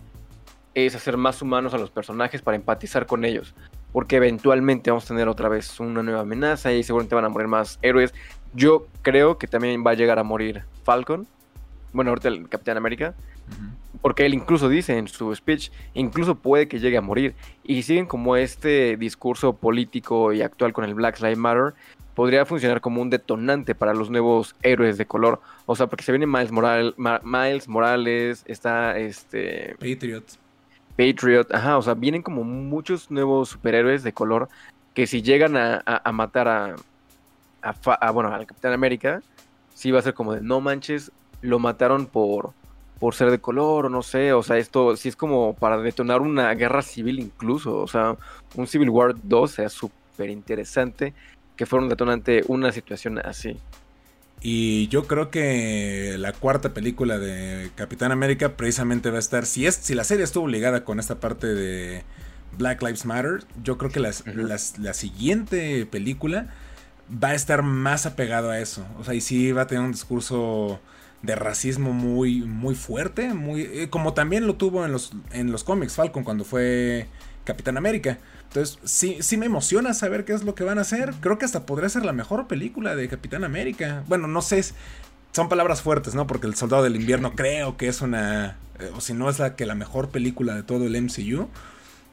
es 0.73 0.95
hacer 0.95 1.15
más 1.15 1.41
humanos 1.41 1.73
a 1.73 1.77
los 1.77 1.91
personajes 1.91 2.41
para 2.41 2.55
empatizar 2.55 3.05
con 3.05 3.23
ellos. 3.23 3.53
Porque 3.91 4.17
eventualmente 4.17 4.91
vamos 4.91 5.05
a 5.05 5.07
tener 5.07 5.27
otra 5.27 5.49
vez 5.49 5.79
una 5.79 6.03
nueva 6.03 6.21
amenaza 6.21 6.73
y 6.73 6.83
seguramente 6.83 7.15
van 7.15 7.25
a 7.25 7.29
morir 7.29 7.47
más 7.47 7.79
héroes. 7.81 8.13
Yo 8.53 8.87
creo 9.01 9.37
que 9.37 9.47
también 9.47 9.83
va 9.85 9.91
a 9.91 9.95
llegar 9.95 10.19
a 10.19 10.23
morir 10.23 10.63
Falcon. 10.83 11.27
Bueno, 11.93 12.11
ahorita 12.11 12.27
el 12.27 12.47
Capitán 12.49 12.77
América. 12.77 13.15
Porque 14.01 14.25
él 14.25 14.33
incluso 14.33 14.69
dice 14.69 14.97
en 14.97 15.07
su 15.07 15.33
speech, 15.33 15.71
incluso 15.93 16.35
puede 16.35 16.67
que 16.67 16.79
llegue 16.79 16.97
a 16.97 17.01
morir. 17.01 17.33
Y 17.63 17.81
siguen 17.83 18.05
como 18.05 18.35
este 18.35 18.97
discurso 18.97 19.53
político 19.53 20.33
y 20.33 20.41
actual 20.41 20.73
con 20.73 20.85
el 20.85 20.93
Black 20.93 21.19
Lives 21.19 21.37
Matter, 21.37 21.73
podría 22.13 22.45
funcionar 22.45 22.81
como 22.81 23.01
un 23.01 23.09
detonante 23.09 23.75
para 23.75 23.93
los 23.93 24.09
nuevos 24.09 24.55
héroes 24.63 24.97
de 24.97 25.05
color. 25.05 25.39
O 25.65 25.75
sea, 25.75 25.87
porque 25.87 26.03
se 26.03 26.11
viene 26.11 26.27
Miles, 26.27 26.51
Miles 27.23 27.67
Morales, 27.67 28.43
está 28.47 28.97
este... 28.97 29.75
Patriot. 29.79 30.23
Patriot, 30.97 31.53
ajá, 31.53 31.77
o 31.77 31.81
sea, 31.81 31.93
vienen 31.93 32.23
como 32.23 32.43
muchos 32.43 33.11
nuevos 33.11 33.49
superhéroes 33.49 34.03
de 34.03 34.13
color 34.13 34.49
que 34.93 35.05
si 35.05 35.21
llegan 35.21 35.55
a, 35.55 36.11
matar 36.11 36.47
a, 36.47 36.75
a, 37.61 38.11
bueno, 38.11 38.33
al 38.33 38.47
Capitán 38.47 38.73
América, 38.73 39.21
sí 39.75 39.91
va 39.91 39.99
a 39.99 40.01
ser 40.01 40.15
como 40.15 40.33
de 40.33 40.41
no 40.41 40.59
manches, 40.59 41.11
lo 41.41 41.59
mataron 41.59 42.07
por, 42.07 42.51
por 42.99 43.13
ser 43.13 43.29
de 43.29 43.39
color 43.39 43.85
o 43.85 43.89
no 43.89 44.01
sé, 44.01 44.33
o 44.33 44.41
sea, 44.41 44.57
esto 44.57 44.95
sí 44.95 45.09
es 45.09 45.15
como 45.15 45.53
para 45.53 45.77
detonar 45.77 46.21
una 46.21 46.51
guerra 46.55 46.81
civil 46.81 47.19
incluso, 47.19 47.77
o 47.77 47.87
sea, 47.87 48.17
un 48.55 48.65
Civil 48.65 48.89
War 48.89 49.13
2 49.21 49.51
sea 49.51 49.69
súper 49.69 50.31
interesante 50.31 51.13
que 51.55 51.67
fuera 51.67 51.83
un 51.83 51.89
detonante 51.89 52.43
una 52.47 52.71
situación 52.71 53.19
así. 53.19 53.55
Y 54.41 54.87
yo 54.89 55.07
creo 55.07 55.31
que 55.31 56.15
la 56.19 56.31
cuarta 56.31 56.73
película 56.73 57.17
de 57.17 57.71
Capitán 57.75 58.11
América 58.11 58.55
precisamente 58.55 59.09
va 59.09 59.17
a 59.17 59.19
estar, 59.19 59.45
si, 59.45 59.65
es, 59.65 59.75
si 59.75 59.95
la 59.95 60.03
serie 60.03 60.23
estuvo 60.23 60.47
ligada 60.47 60.83
con 60.83 60.99
esta 60.99 61.19
parte 61.19 61.47
de 61.47 62.03
Black 62.57 62.81
Lives 62.83 63.05
Matter, 63.05 63.43
yo 63.63 63.77
creo 63.77 63.91
que 63.91 63.99
la 63.99 64.93
siguiente 64.93 65.85
película 65.85 66.47
va 67.11 67.29
a 67.29 67.35
estar 67.35 67.63
más 67.63 68.05
apegado 68.05 68.49
a 68.49 68.59
eso. 68.59 68.85
O 68.99 69.03
sea, 69.03 69.13
y 69.13 69.21
sí 69.21 69.51
va 69.51 69.63
a 69.63 69.67
tener 69.67 69.83
un 69.83 69.91
discurso 69.91 70.79
de 71.21 71.35
racismo 71.35 71.93
muy, 71.93 72.41
muy 72.41 72.75
fuerte, 72.75 73.33
muy, 73.33 73.61
eh, 73.61 73.89
como 73.89 74.13
también 74.13 74.45
lo 74.45 74.55
tuvo 74.55 74.85
en 74.85 74.91
los, 74.91 75.11
en 75.31 75.51
los 75.51 75.63
cómics 75.63 75.95
Falcon 75.95 76.23
cuando 76.23 76.43
fue 76.43 77.07
Capitán 77.43 77.77
América. 77.77 78.19
Entonces, 78.47 78.79
sí, 78.85 79.17
sí 79.21 79.37
me 79.37 79.45
emociona 79.45 79.93
saber 79.93 80.25
qué 80.25 80.33
es 80.33 80.43
lo 80.43 80.55
que 80.55 80.63
van 80.63 80.77
a 80.77 80.81
hacer. 80.81 81.13
Creo 81.21 81.37
que 81.37 81.45
hasta 81.45 81.65
podría 81.65 81.89
ser 81.89 82.05
la 82.05 82.13
mejor 82.13 82.47
película 82.47 82.95
de 82.95 83.09
Capitán 83.09 83.43
América. 83.43 84.03
Bueno, 84.07 84.27
no 84.27 84.41
sé, 84.41 84.63
son 85.33 85.49
palabras 85.49 85.81
fuertes, 85.81 86.15
¿no? 86.15 86.27
Porque 86.27 86.47
El 86.47 86.55
Soldado 86.55 86.83
del 86.83 86.95
Invierno 86.95 87.33
creo 87.35 87.77
que 87.77 87.87
es 87.87 88.01
una, 88.01 88.57
eh, 88.79 88.91
o 88.95 89.01
si 89.01 89.13
no 89.13 89.29
es 89.29 89.39
la 89.39 89.55
que 89.55 89.65
la 89.65 89.75
mejor 89.75 90.09
película 90.09 90.55
de 90.55 90.63
todo 90.63 90.85
el 90.85 91.01
MCU. 91.01 91.49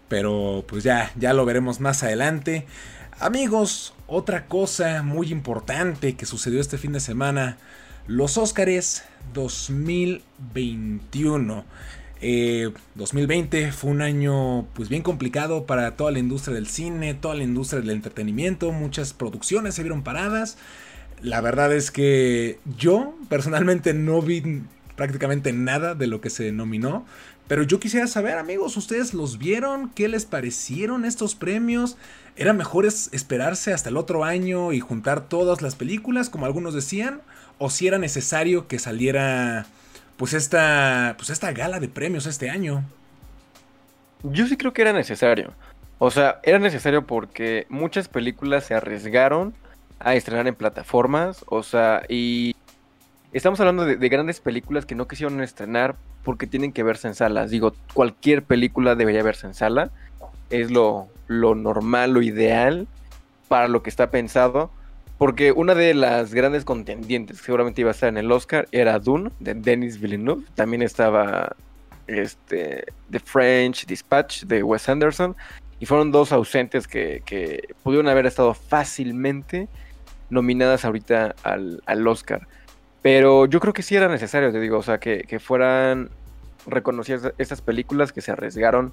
Pero 0.08 0.64
pues 0.68 0.84
ya, 0.84 1.10
ya 1.16 1.32
lo 1.32 1.44
veremos 1.44 1.80
más 1.80 2.02
adelante. 2.02 2.66
Amigos, 3.20 3.94
otra 4.06 4.46
cosa 4.46 5.02
muy 5.02 5.32
importante 5.32 6.16
que 6.16 6.26
sucedió 6.26 6.60
este 6.60 6.78
fin 6.78 6.92
de 6.92 7.00
semana. 7.00 7.58
Los 8.06 8.36
Óscares 8.36 9.04
2021. 9.32 11.64
2020 12.94 13.62
eh, 13.62 13.72
fue 13.72 13.90
un 13.90 14.00
año 14.00 14.66
pues 14.74 14.88
bien 14.88 15.02
complicado 15.02 15.66
para 15.66 15.96
toda 15.96 16.10
la 16.10 16.18
industria 16.18 16.54
del 16.54 16.66
cine, 16.66 17.14
toda 17.14 17.34
la 17.34 17.42
industria 17.42 17.80
del 17.80 17.90
entretenimiento, 17.90 18.72
muchas 18.72 19.12
producciones 19.12 19.74
se 19.74 19.82
vieron 19.82 20.02
paradas. 20.02 20.56
La 21.20 21.40
verdad 21.40 21.72
es 21.72 21.90
que 21.90 22.58
yo 22.78 23.14
personalmente 23.28 23.94
no 23.94 24.22
vi 24.22 24.62
prácticamente 24.96 25.52
nada 25.52 25.94
de 25.94 26.06
lo 26.06 26.20
que 26.20 26.30
se 26.30 26.50
nominó, 26.52 27.04
pero 27.46 27.62
yo 27.62 27.78
quisiera 27.78 28.06
saber, 28.06 28.38
amigos, 28.38 28.76
¿ustedes 28.78 29.12
los 29.12 29.38
vieron? 29.38 29.90
¿Qué 29.90 30.08
les 30.08 30.24
parecieron 30.24 31.04
estos 31.04 31.34
premios? 31.34 31.98
¿Era 32.36 32.54
mejor 32.54 32.86
esperarse 32.86 33.74
hasta 33.74 33.90
el 33.90 33.98
otro 33.98 34.24
año 34.24 34.72
y 34.72 34.80
juntar 34.80 35.28
todas 35.28 35.60
las 35.60 35.74
películas, 35.74 36.30
como 36.30 36.46
algunos 36.46 36.72
decían? 36.72 37.20
¿O 37.58 37.68
si 37.68 37.86
era 37.86 37.98
necesario 37.98 38.66
que 38.66 38.78
saliera 38.78 39.66
pues 40.16 40.32
esta, 40.32 41.14
pues 41.16 41.30
esta 41.30 41.52
gala 41.52 41.80
de 41.80 41.88
premios 41.88 42.26
este 42.26 42.50
año. 42.50 42.84
Yo 44.22 44.46
sí 44.46 44.56
creo 44.56 44.72
que 44.72 44.82
era 44.82 44.92
necesario. 44.92 45.52
O 45.98 46.10
sea, 46.10 46.40
era 46.42 46.58
necesario 46.58 47.06
porque 47.06 47.66
muchas 47.68 48.08
películas 48.08 48.64
se 48.64 48.74
arriesgaron 48.74 49.54
a 49.98 50.14
estrenar 50.14 50.46
en 50.46 50.54
plataformas. 50.54 51.44
O 51.48 51.62
sea, 51.62 52.02
y 52.08 52.54
estamos 53.32 53.60
hablando 53.60 53.84
de, 53.84 54.08
grandes 54.08 54.40
películas 54.40 54.86
que 54.86 54.94
no 54.94 55.08
quisieron 55.08 55.40
estrenar 55.40 55.96
porque 56.22 56.46
tienen 56.46 56.72
que 56.72 56.82
verse 56.82 57.08
en 57.08 57.14
salas. 57.14 57.50
Digo, 57.50 57.74
cualquier 57.92 58.42
película 58.42 58.94
debería 58.94 59.22
verse 59.22 59.46
en 59.46 59.54
sala. 59.54 59.90
Es 60.50 60.70
lo, 60.70 61.08
lo 61.26 61.54
normal, 61.54 62.12
lo 62.12 62.22
ideal 62.22 62.86
para 63.48 63.68
lo 63.68 63.82
que 63.82 63.90
está 63.90 64.10
pensado. 64.10 64.70
Porque 65.24 65.52
una 65.52 65.74
de 65.74 65.94
las 65.94 66.34
grandes 66.34 66.66
contendientes 66.66 67.38
que 67.38 67.46
seguramente 67.46 67.80
iba 67.80 67.88
a 67.88 67.92
estar 67.92 68.10
en 68.10 68.18
el 68.18 68.30
Oscar 68.30 68.68
era 68.72 68.98
Dune, 68.98 69.30
de 69.40 69.54
Denis 69.54 69.98
Villeneuve. 69.98 70.44
También 70.54 70.82
estaba 70.82 71.56
este, 72.06 72.84
The 73.10 73.20
French 73.20 73.86
Dispatch, 73.86 74.42
de 74.42 74.62
Wes 74.62 74.86
Anderson. 74.86 75.34
Y 75.80 75.86
fueron 75.86 76.12
dos 76.12 76.30
ausentes 76.30 76.86
que, 76.86 77.22
pudieron 77.82 78.08
haber 78.08 78.26
estado 78.26 78.52
fácilmente 78.52 79.66
nominadas 80.28 80.84
ahorita 80.84 81.34
al, 81.42 82.06
Oscar. 82.06 82.46
Pero 83.00 83.46
yo 83.46 83.60
creo 83.60 83.72
que 83.72 83.82
sí 83.82 83.96
era 83.96 84.08
necesario, 84.08 84.52
te 84.52 84.60
digo, 84.60 84.76
o 84.76 84.82
sea, 84.82 85.00
que, 85.00 85.22
que 85.26 85.38
fueran 85.38 86.10
reconocidas 86.66 87.32
estas 87.38 87.62
películas 87.62 88.12
que 88.12 88.20
se 88.20 88.30
arriesgaron 88.30 88.92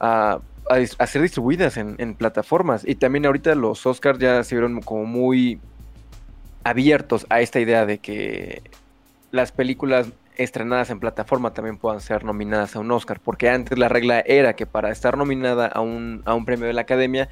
a 0.00 0.40
a, 0.68 1.06
ser 1.06 1.22
distribuidas 1.22 1.76
en, 1.76 2.14
plataformas. 2.14 2.86
Y 2.86 2.94
también 2.94 3.26
ahorita 3.26 3.54
los 3.54 3.84
Oscars 3.86 4.18
ya 4.18 4.42
se 4.44 4.54
vieron 4.54 4.80
como 4.80 5.04
muy 5.04 5.60
abiertos 6.62 7.26
a 7.28 7.40
esta 7.40 7.60
idea 7.60 7.84
de 7.86 7.98
que 7.98 8.62
las 9.30 9.52
películas 9.52 10.08
estrenadas 10.36 10.90
en 10.90 10.98
plataforma 10.98 11.52
también 11.52 11.76
puedan 11.76 12.00
ser 12.00 12.24
nominadas 12.24 12.76
a 12.76 12.80
un 12.80 12.90
Oscar. 12.90 13.20
Porque 13.20 13.50
antes 13.50 13.78
la 13.78 13.88
regla 13.88 14.20
era 14.20 14.56
que 14.56 14.66
para 14.66 14.90
estar 14.90 15.16
nominada 15.16 15.66
a 15.66 15.80
un, 15.80 16.22
a 16.24 16.34
un 16.34 16.44
premio 16.44 16.66
de 16.66 16.72
la 16.72 16.82
Academia, 16.82 17.28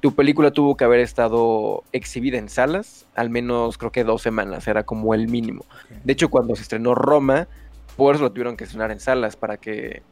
tu 0.00 0.14
película 0.14 0.50
tuvo 0.50 0.76
que 0.76 0.84
haber 0.84 1.00
estado 1.00 1.82
exhibida 1.92 2.36
en 2.36 2.50
salas, 2.50 3.06
al 3.14 3.30
menos 3.30 3.78
creo 3.78 3.90
que 3.90 4.04
dos 4.04 4.20
semanas, 4.20 4.68
era 4.68 4.82
como 4.82 5.14
el 5.14 5.28
mínimo. 5.28 5.64
De 6.04 6.12
hecho, 6.12 6.28
cuando 6.28 6.54
se 6.54 6.62
estrenó 6.62 6.94
Roma, 6.94 7.48
por 7.96 8.14
eso 8.14 8.24
lo 8.24 8.30
tuvieron 8.30 8.56
que 8.56 8.64
estrenar 8.64 8.90
en 8.90 9.00
salas 9.00 9.36
para 9.36 9.56
que, 9.56 10.02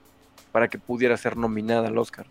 para 0.53 0.69
que 0.69 0.79
pudiera 0.79 1.17
ser 1.17 1.37
nominada 1.37 1.89
al 1.89 1.99
Oscar. 1.99 2.27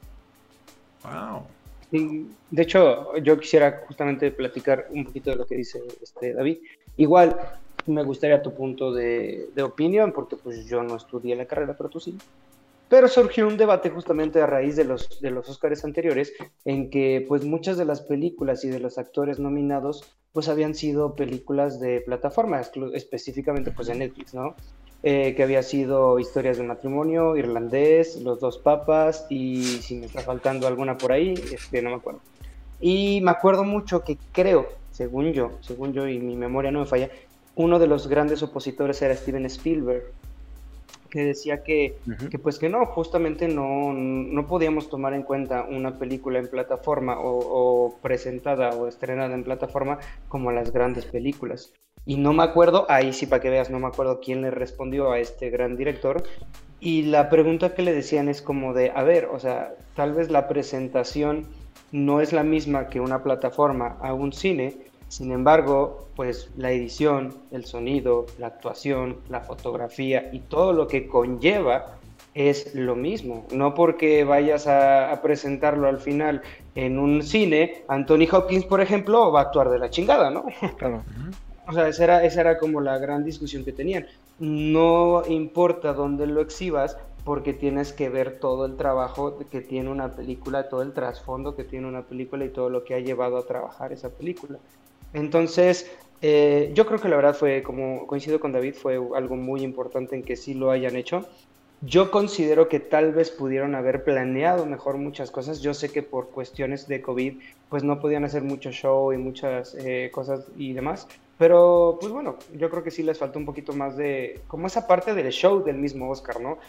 Wow. 1.04 1.48
de 1.92 2.62
hecho, 2.62 3.18
yo 3.18 3.40
quisiera 3.40 3.82
justamente 3.88 4.32
platicar 4.32 4.88
un 4.92 5.04
poquito 5.04 5.32
de 5.32 5.36
lo 5.36 5.46
que 5.46 5.56
dice 5.56 5.82
este 6.02 6.34
David. 6.34 6.60
Igual, 6.98 7.36
me 7.88 8.04
gustaría 8.04 8.42
tu 8.42 8.54
punto 8.54 8.94
de, 8.94 9.50
opinión, 9.62 10.12
porque 10.14 10.36
pues 10.36 10.66
yo 10.68 10.84
no 10.84 10.96
estudié 10.96 11.36
la 11.36 11.46
carrera, 11.46 11.76
pero 11.76 11.90
tú 11.90 12.00
sí. 12.00 12.18
Pero 12.88 13.08
surgió 13.08 13.48
un 13.48 13.58
debate 13.58 13.90
justamente 13.90 14.42
a 14.42 14.46
raíz 14.46 14.76
de 14.76 14.84
los, 14.84 15.22
de 15.22 15.32
los 15.32 15.50
Oscars 15.50 15.84
anteriores, 15.86 16.34
en 16.66 16.90
que 16.90 17.26
pues 17.28 17.46
muchas 17.46 17.78
de 17.78 17.86
las 17.86 18.02
películas 18.02 18.64
y 18.66 18.70
de 18.70 18.80
los 18.80 18.98
actores 18.98 19.40
nominados 19.40 20.04
pues 20.34 20.48
habían 20.48 20.76
sido 20.76 21.16
películas 21.16 21.80
de 21.80 22.02
plataforma, 22.02 22.62
específicamente 22.94 23.72
pues 23.72 23.88
de 23.88 23.96
Netflix, 23.96 24.34
¿no? 24.34 24.56
Eh, 25.04 25.34
que 25.36 25.42
había 25.42 25.64
sido 25.64 26.20
Historias 26.20 26.58
de 26.58 26.64
matrimonio, 26.64 27.36
Irlandés, 27.36 28.22
Los 28.22 28.40
dos 28.40 28.60
papas 28.60 29.26
y 29.32 29.64
si 29.82 29.96
me 29.96 30.06
está 30.06 30.22
faltando 30.22 30.68
alguna 30.68 30.98
por 31.00 31.12
ahí, 31.12 31.34
este, 31.52 31.82
no 31.82 31.90
me 31.90 31.96
acuerdo. 31.96 32.20
Y 32.80 33.20
me 33.22 33.32
acuerdo 33.32 33.64
mucho 33.64 34.04
que 34.04 34.20
creo, 34.32 34.68
según 34.92 35.34
yo, 35.34 35.54
según 35.62 35.94
yo 35.94 36.08
y 36.08 36.20
mi 36.20 36.36
memoria 36.36 36.70
no 36.70 36.80
me 36.82 36.86
falla, 36.86 37.10
uno 37.56 37.80
de 37.80 37.88
los 37.88 38.08
grandes 38.08 38.44
opositores 38.44 39.02
era 39.02 39.16
Steven 39.16 39.46
Spielberg, 39.46 40.04
que 41.12 41.24
decía 41.24 41.62
que, 41.62 42.00
que 42.32 42.40
pues 42.40 42.58
que 42.58 42.70
no, 42.70 42.84
justamente 42.88 43.48
no, 43.48 43.94
no 43.94 44.48
podíamos 44.48 44.90
tomar 44.90 45.14
en 45.14 45.22
cuenta 45.22 45.68
una 45.70 46.00
película 46.00 46.40
en 46.40 46.48
plataforma 46.48 47.20
o, 47.20 47.38
o 47.38 48.00
presentada 48.02 48.72
o 48.72 48.88
estrenada 48.88 49.36
en 49.36 49.44
plataforma 49.44 50.00
como 50.28 50.52
las 50.52 50.74
grandes 50.74 51.06
películas. 51.06 51.74
Y 52.04 52.18
no 52.18 52.34
me 52.34 52.44
acuerdo, 52.44 52.88
ahí 52.90 53.14
sí 53.14 53.28
para 53.28 53.42
que 53.42 53.52
veas, 53.52 53.70
no 53.70 53.80
me 53.80 53.88
acuerdo 53.88 54.20
quién 54.22 54.42
le 54.42 54.50
respondió 54.50 55.12
a 55.12 55.20
este 55.20 55.52
gran 55.52 55.78
director. 55.78 56.24
Y 56.80 57.04
la 57.04 57.30
pregunta 57.30 57.76
que 57.76 57.84
le 57.84 57.94
decían 57.94 58.28
es 58.28 58.42
como 58.42 58.74
de, 58.74 58.92
a 58.96 59.04
ver, 59.04 59.26
o 59.26 59.38
sea, 59.38 59.76
tal 59.96 60.14
vez 60.14 60.32
la 60.32 60.48
presentación 60.48 61.46
no 61.92 62.22
es 62.22 62.34
la 62.34 62.44
misma 62.44 62.88
que 62.88 63.00
una 63.00 63.22
plataforma 63.22 63.98
a 64.02 64.14
un 64.14 64.34
cine, 64.34 64.78
sin 65.12 65.34
embargo, 65.34 66.08
pues 66.16 66.50
la 66.56 66.72
edición, 66.72 67.36
el 67.52 67.66
sonido, 67.66 68.28
la 68.40 68.48
actuación, 68.48 69.18
la 69.28 69.42
fotografía 69.42 70.30
y 70.32 70.40
todo 70.40 70.72
lo 70.72 70.88
que 70.88 71.06
conlleva 71.06 71.98
es 72.34 72.74
lo 72.76 72.96
mismo. 72.96 73.46
No 73.52 73.74
porque 73.74 74.24
vayas 74.24 74.68
a, 74.68 75.20
presentarlo 75.22 75.90
al 75.90 75.98
final 75.98 76.42
en 76.76 76.98
un 76.98 77.24
cine, 77.24 77.84
Anthony 77.90 78.26
Hopkins, 78.32 78.64
por 78.64 78.80
ejemplo, 78.80 79.34
va 79.34 79.42
a 79.42 79.44
actuar 79.44 79.70
de 79.70 79.80
la 79.80 79.90
chingada, 79.90 80.30
¿no? 80.30 80.46
Claro. 80.78 81.04
O 81.68 81.74
sea, 81.74 81.90
esa 81.90 82.06
era, 82.06 82.24
esa 82.24 82.40
era 82.40 82.58
como 82.58 82.80
la 82.80 82.98
gran 82.98 83.26
discusión 83.26 83.66
que 83.66 83.74
tenían. 83.74 84.08
No 84.40 85.24
importa 85.28 85.92
dónde 85.92 86.26
lo 86.26 86.40
exhibas, 86.40 86.96
porque 87.26 87.52
tienes 87.52 87.92
que 87.92 88.08
ver 88.08 88.40
todo 88.40 88.66
el 88.66 88.78
trabajo 88.78 89.38
que 89.52 89.60
tiene 89.60 89.90
una 89.90 90.16
película, 90.16 90.70
todo 90.70 90.84
el 90.84 90.94
trasfondo 90.94 91.54
que 91.54 91.66
tiene 91.66 91.86
una 91.86 92.04
película 92.04 92.46
y 92.46 92.50
todo 92.50 92.70
lo 92.70 92.86
que 92.86 92.96
ha 92.96 93.00
llevado 93.00 93.38
a 93.38 93.46
trabajar 93.46 93.92
esa 93.92 94.08
película. 94.08 94.58
Entonces, 95.14 95.92
eh, 96.22 96.72
yo 96.74 96.86
creo 96.86 97.00
que 97.00 97.10
la 97.10 97.16
verdad 97.16 97.36
fue, 97.36 97.64
como 97.64 98.06
coincido 98.08 98.40
con 98.40 98.52
David, 98.52 98.76
fue 98.76 98.96
algo 99.16 99.36
muy 99.36 99.62
importante 99.62 100.16
en 100.16 100.24
que 100.24 100.36
sí 100.36 100.54
lo 100.54 100.72
hayan 100.72 100.96
hecho. 100.96 101.26
Yo 101.84 102.12
considero 102.12 102.70
que 102.70 102.80
tal 102.80 103.12
vez 103.12 103.32
pudieron 103.32 103.74
haber 103.74 104.04
planeado 104.04 104.68
mejor 104.68 104.98
muchas 104.98 105.32
cosas. 105.32 105.62
Yo 105.62 105.74
sé 105.74 105.92
que 105.92 106.04
por 106.04 106.30
cuestiones 106.30 106.88
de 106.88 107.02
COVID, 107.02 107.40
pues 107.70 107.84
no 107.84 108.00
podían 108.00 108.24
hacer 108.24 108.44
mucho 108.44 108.72
show 108.72 109.12
y 109.12 109.18
muchas 109.18 109.76
eh, 109.80 110.12
cosas 110.14 110.46
y 110.56 110.74
demás. 110.74 111.08
Pero, 111.40 111.98
pues 112.00 112.14
bueno, 112.14 112.38
yo 112.54 112.70
creo 112.70 112.84
que 112.84 112.92
sí 112.92 113.02
les 113.02 113.18
faltó 113.18 113.40
un 113.40 113.48
poquito 113.48 113.74
más 113.74 113.98
de, 113.98 114.42
como 114.48 114.68
esa 114.68 114.86
parte 114.86 115.16
del 115.16 115.32
show 115.32 115.64
del 115.64 115.78
mismo 115.78 116.12
Oscar, 116.12 116.38
¿no? 116.40 116.60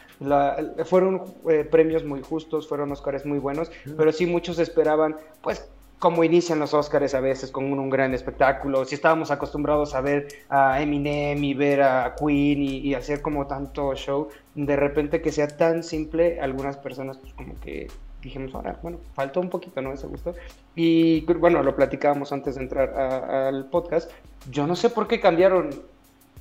fueron 0.87 1.25
eh, 1.51 1.69
premios 1.71 2.05
muy 2.05 2.23
justos, 2.23 2.67
fueron 2.67 2.91
Oscars 2.91 3.27
muy 3.27 3.39
buenos, 3.39 3.71
pero 3.99 4.13
sí 4.13 4.25
muchos 4.25 4.59
esperaban, 4.59 5.19
pues, 5.43 5.69
como 6.03 6.25
inician 6.25 6.59
los 6.59 6.75
Oscars 6.75 7.15
a 7.15 7.21
veces 7.21 7.53
con 7.53 7.73
un, 7.73 7.89
gran 7.89 8.13
espectáculo. 8.13 8.85
Si 8.85 8.97
estábamos 8.97 9.31
acostumbrados 9.31 9.95
a 9.95 10.01
ver 10.01 10.27
a 10.49 10.83
Eminem 10.83 11.45
y 11.45 11.55
ver 11.55 11.81
a 11.81 12.17
Queen 12.19 12.61
y, 12.61 12.79
y, 12.79 12.95
hacer 12.95 13.23
como 13.23 13.47
tanto 13.47 13.95
show, 13.95 14.29
de 14.57 14.75
repente 14.75 15.23
que 15.23 15.31
sea 15.31 15.47
tan 15.47 15.85
simple, 15.85 16.41
algunas 16.41 16.77
personas 16.77 17.19
pues 17.19 17.33
como 17.35 17.55
que 17.61 17.87
dijimos, 18.21 18.53
ahora, 18.53 18.81
bueno, 18.83 18.99
faltó 19.15 19.39
un 19.39 19.49
poquito, 19.49 19.81
¿no? 19.81 19.93
Ese 19.93 20.09
gusto. 20.09 20.35
Y 20.75 21.21
bueno, 21.21 21.63
lo 21.63 21.77
platicábamos 21.77 22.33
antes 22.33 22.57
de 22.57 22.63
entrar 22.63 22.91
al 22.99 23.67
podcast. 23.67 24.11
Yo 24.51 24.67
no 24.67 24.75
sé 24.75 24.91
por 24.91 25.07
qué 25.07 25.21
cambiaron 25.21 25.71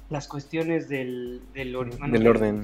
las 0.09 0.27
cuestiones 0.27 0.89
del, 0.89 1.39
del, 1.53 1.77
del 2.11 2.27
orden. 2.27 2.63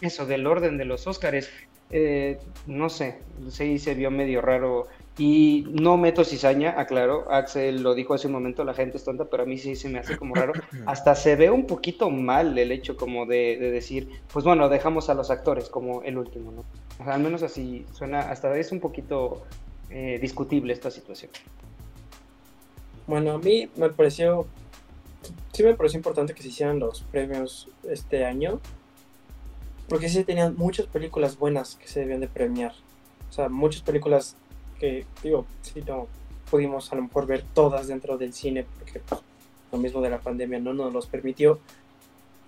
Eso, 0.00 0.26
del 0.26 0.48
orden 0.48 0.78
de 0.78 0.84
los 0.84 1.06
Óscares. 1.06 1.48
Eh, 1.90 2.40
no 2.66 2.88
sé, 2.88 3.20
sí 3.50 3.78
se 3.78 3.94
vio 3.94 4.10
medio 4.10 4.40
raro 4.40 4.88
y 5.16 5.64
no 5.70 5.96
meto 5.96 6.24
cizaña, 6.24 6.74
aclaro, 6.76 7.30
Axel 7.30 7.82
lo 7.82 7.94
dijo 7.94 8.14
hace 8.14 8.26
un 8.26 8.32
momento, 8.32 8.64
la 8.64 8.74
gente 8.74 8.96
es 8.96 9.04
tonta, 9.04 9.26
pero 9.26 9.44
a 9.44 9.46
mí 9.46 9.58
sí 9.58 9.76
se 9.76 9.88
me 9.88 10.00
hace 10.00 10.16
como 10.16 10.34
raro. 10.34 10.52
Hasta 10.86 11.14
se 11.14 11.36
ve 11.36 11.50
un 11.50 11.66
poquito 11.66 12.10
mal 12.10 12.58
el 12.58 12.72
hecho 12.72 12.96
como 12.96 13.24
de, 13.24 13.56
decir, 13.58 14.08
pues 14.32 14.44
bueno, 14.44 14.68
dejamos 14.68 15.08
a 15.10 15.14
los 15.14 15.30
actores 15.30 15.68
como 15.68 16.02
el 16.02 16.18
último, 16.18 16.50
¿no? 16.50 16.64
O 16.98 17.04
sea, 17.04 17.14
al 17.14 17.22
menos 17.22 17.44
así 17.44 17.86
suena, 17.92 18.20
hasta 18.20 18.56
es 18.58 18.72
un 18.72 18.80
poquito 18.80 19.44
eh, 19.88 20.18
discutible 20.20 20.72
esta 20.72 20.90
situación. 20.90 21.30
Bueno, 23.06 23.32
a 23.32 23.38
mí 23.38 23.68
me 23.76 23.90
pareció, 23.90 24.46
sí 25.52 25.62
me 25.62 25.74
pareció 25.74 25.98
importante 25.98 26.34
que 26.34 26.42
se 26.42 26.48
hicieran 26.48 26.80
los 26.80 27.02
premios 27.02 27.68
este 27.88 28.24
año, 28.24 28.60
porque 29.88 30.08
sí 30.08 30.24
tenían 30.24 30.56
muchas 30.56 30.86
películas 30.86 31.38
buenas 31.38 31.76
que 31.76 31.86
se 31.86 32.00
debían 32.00 32.20
de 32.20 32.28
premiar. 32.28 32.72
O 33.30 33.32
sea, 33.32 33.48
muchas 33.48 33.82
películas 33.82 34.36
que, 34.78 35.06
digo, 35.22 35.46
si 35.62 35.80
no 35.82 36.08
pudimos 36.50 36.92
a 36.92 36.96
lo 36.96 37.02
mejor 37.02 37.26
ver 37.26 37.44
todas 37.54 37.88
dentro 37.88 38.16
del 38.16 38.32
cine, 38.32 38.66
porque 38.78 39.00
pues, 39.00 39.20
lo 39.72 39.78
mismo 39.78 40.00
de 40.00 40.10
la 40.10 40.20
pandemia 40.20 40.58
no 40.60 40.72
nos 40.72 40.92
los 40.92 41.06
permitió, 41.06 41.58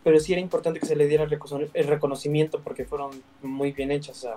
pero 0.04 0.20
sí 0.20 0.32
era 0.32 0.40
importante 0.40 0.78
que 0.78 0.86
se 0.86 0.94
le 0.94 1.08
diera 1.08 1.24
el 1.24 1.86
reconocimiento 1.88 2.60
porque 2.60 2.84
fueron 2.84 3.10
muy 3.42 3.72
bien 3.72 3.90
hechas. 3.90 4.18
O 4.18 4.20
sea, 4.20 4.36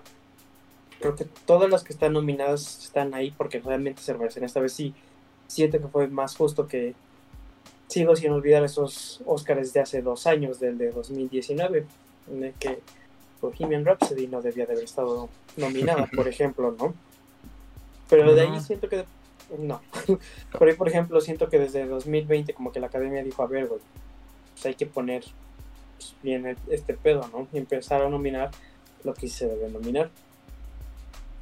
creo 1.00 1.16
que 1.16 1.26
todas 1.46 1.70
las 1.70 1.84
que 1.84 1.94
están 1.94 2.14
nominadas 2.14 2.84
están 2.84 3.14
ahí 3.14 3.32
porque 3.32 3.60
realmente 3.60 4.02
se 4.02 4.16
merecen. 4.16 4.44
Esta 4.44 4.60
vez 4.60 4.74
sí, 4.74 4.96
siento 5.46 5.80
que 5.80 5.88
fue 5.88 6.08
más 6.08 6.36
justo 6.36 6.68
que 6.68 6.96
sigo 7.88 8.16
sin 8.16 8.32
olvidar 8.32 8.64
esos 8.64 9.22
Oscars 9.26 9.74
de 9.74 9.82
hace 9.82 10.02
dos 10.02 10.28
años, 10.28 10.60
del 10.60 10.78
de 10.78 10.92
2019, 10.92 11.86
en 12.32 12.44
el 12.44 12.54
que 12.54 12.80
Bohemian 13.42 13.86
Rhapsody 13.86 14.28
no 14.28 14.42
debía 14.42 14.66
de 14.66 14.74
haber 14.74 14.86
estado 14.86 15.30
nominada, 15.58 16.10
por 16.16 16.28
ejemplo, 16.28 16.76
¿no? 16.78 16.94
Pero 18.10 18.34
de 18.34 18.42
ahí 18.42 18.60
siento 18.60 18.90
que. 18.90 19.06
No. 19.58 19.82
Por 20.58 20.68
ahí, 20.68 20.76
por 20.76 20.88
ejemplo, 20.88 21.20
siento 21.22 21.50
que 21.50 21.60
desde 21.60 21.86
2020, 21.86 22.54
como 22.54 22.72
que 22.72 22.80
la 22.80 22.88
academia 22.88 23.24
dijo: 23.24 23.44
A 23.44 23.48
ver, 23.48 23.68
güey, 23.68 23.82
pues 24.54 24.66
hay 24.66 24.76
que 24.76 24.86
poner 24.86 25.24
pues, 25.98 26.16
bien 26.22 26.58
este 26.70 26.94
pedo, 26.94 27.28
¿no? 27.32 27.48
Y 27.54 27.58
empezar 27.58 28.02
a 28.02 28.10
nominar 28.10 28.52
lo 29.04 29.14
que 29.14 29.28
se 29.28 29.48
debe 29.48 29.70
nominar. 29.70 30.10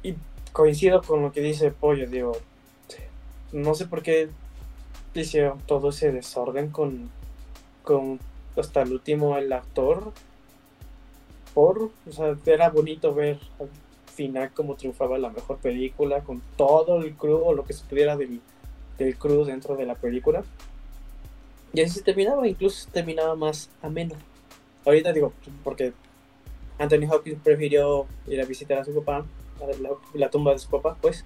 Y 0.02 0.14
coincido 0.52 1.02
con 1.02 1.22
lo 1.22 1.32
que 1.32 1.40
dice 1.40 1.70
Pollo, 1.70 2.08
digo, 2.08 2.32
no 3.52 3.74
sé 3.74 3.86
por 3.86 4.02
qué 4.02 4.30
hicieron 5.14 5.58
todo 5.60 5.90
ese 5.90 6.12
desorden 6.12 6.70
con, 6.70 7.10
con 7.82 8.20
hasta 8.56 8.82
el 8.82 8.92
último 8.92 9.36
el 9.36 9.52
actor. 9.52 10.12
Por, 11.54 11.90
o 12.08 12.12
sea, 12.12 12.36
era 12.46 12.70
bonito 12.70 13.14
ver 13.14 13.40
final 14.18 14.50
como 14.52 14.74
triunfaba 14.74 15.16
la 15.16 15.30
mejor 15.30 15.58
película, 15.58 16.22
con 16.22 16.42
todo 16.56 17.00
el 17.02 17.14
crew 17.14 17.40
o 17.44 17.54
lo 17.54 17.64
que 17.64 17.72
se 17.72 17.84
pudiera 17.84 18.16
del, 18.16 18.40
del 18.98 19.16
crew 19.16 19.44
dentro 19.44 19.76
de 19.76 19.86
la 19.86 19.94
película. 19.94 20.42
Y 21.72 21.82
así 21.82 21.94
se 21.94 22.02
terminaba, 22.02 22.46
incluso 22.48 22.88
terminaba 22.90 23.36
más 23.36 23.70
ameno. 23.80 24.16
Ahorita 24.84 25.12
digo, 25.12 25.32
porque 25.62 25.92
Anthony 26.78 27.06
Hopkins 27.08 27.40
prefirió 27.42 28.06
ir 28.26 28.40
a 28.40 28.44
visitar 28.44 28.78
a 28.78 28.84
su 28.84 28.92
papá, 28.92 29.24
la, 29.60 29.90
la 30.14 30.30
tumba 30.30 30.52
de 30.52 30.58
su 30.58 30.68
papá, 30.68 30.96
pues, 31.00 31.24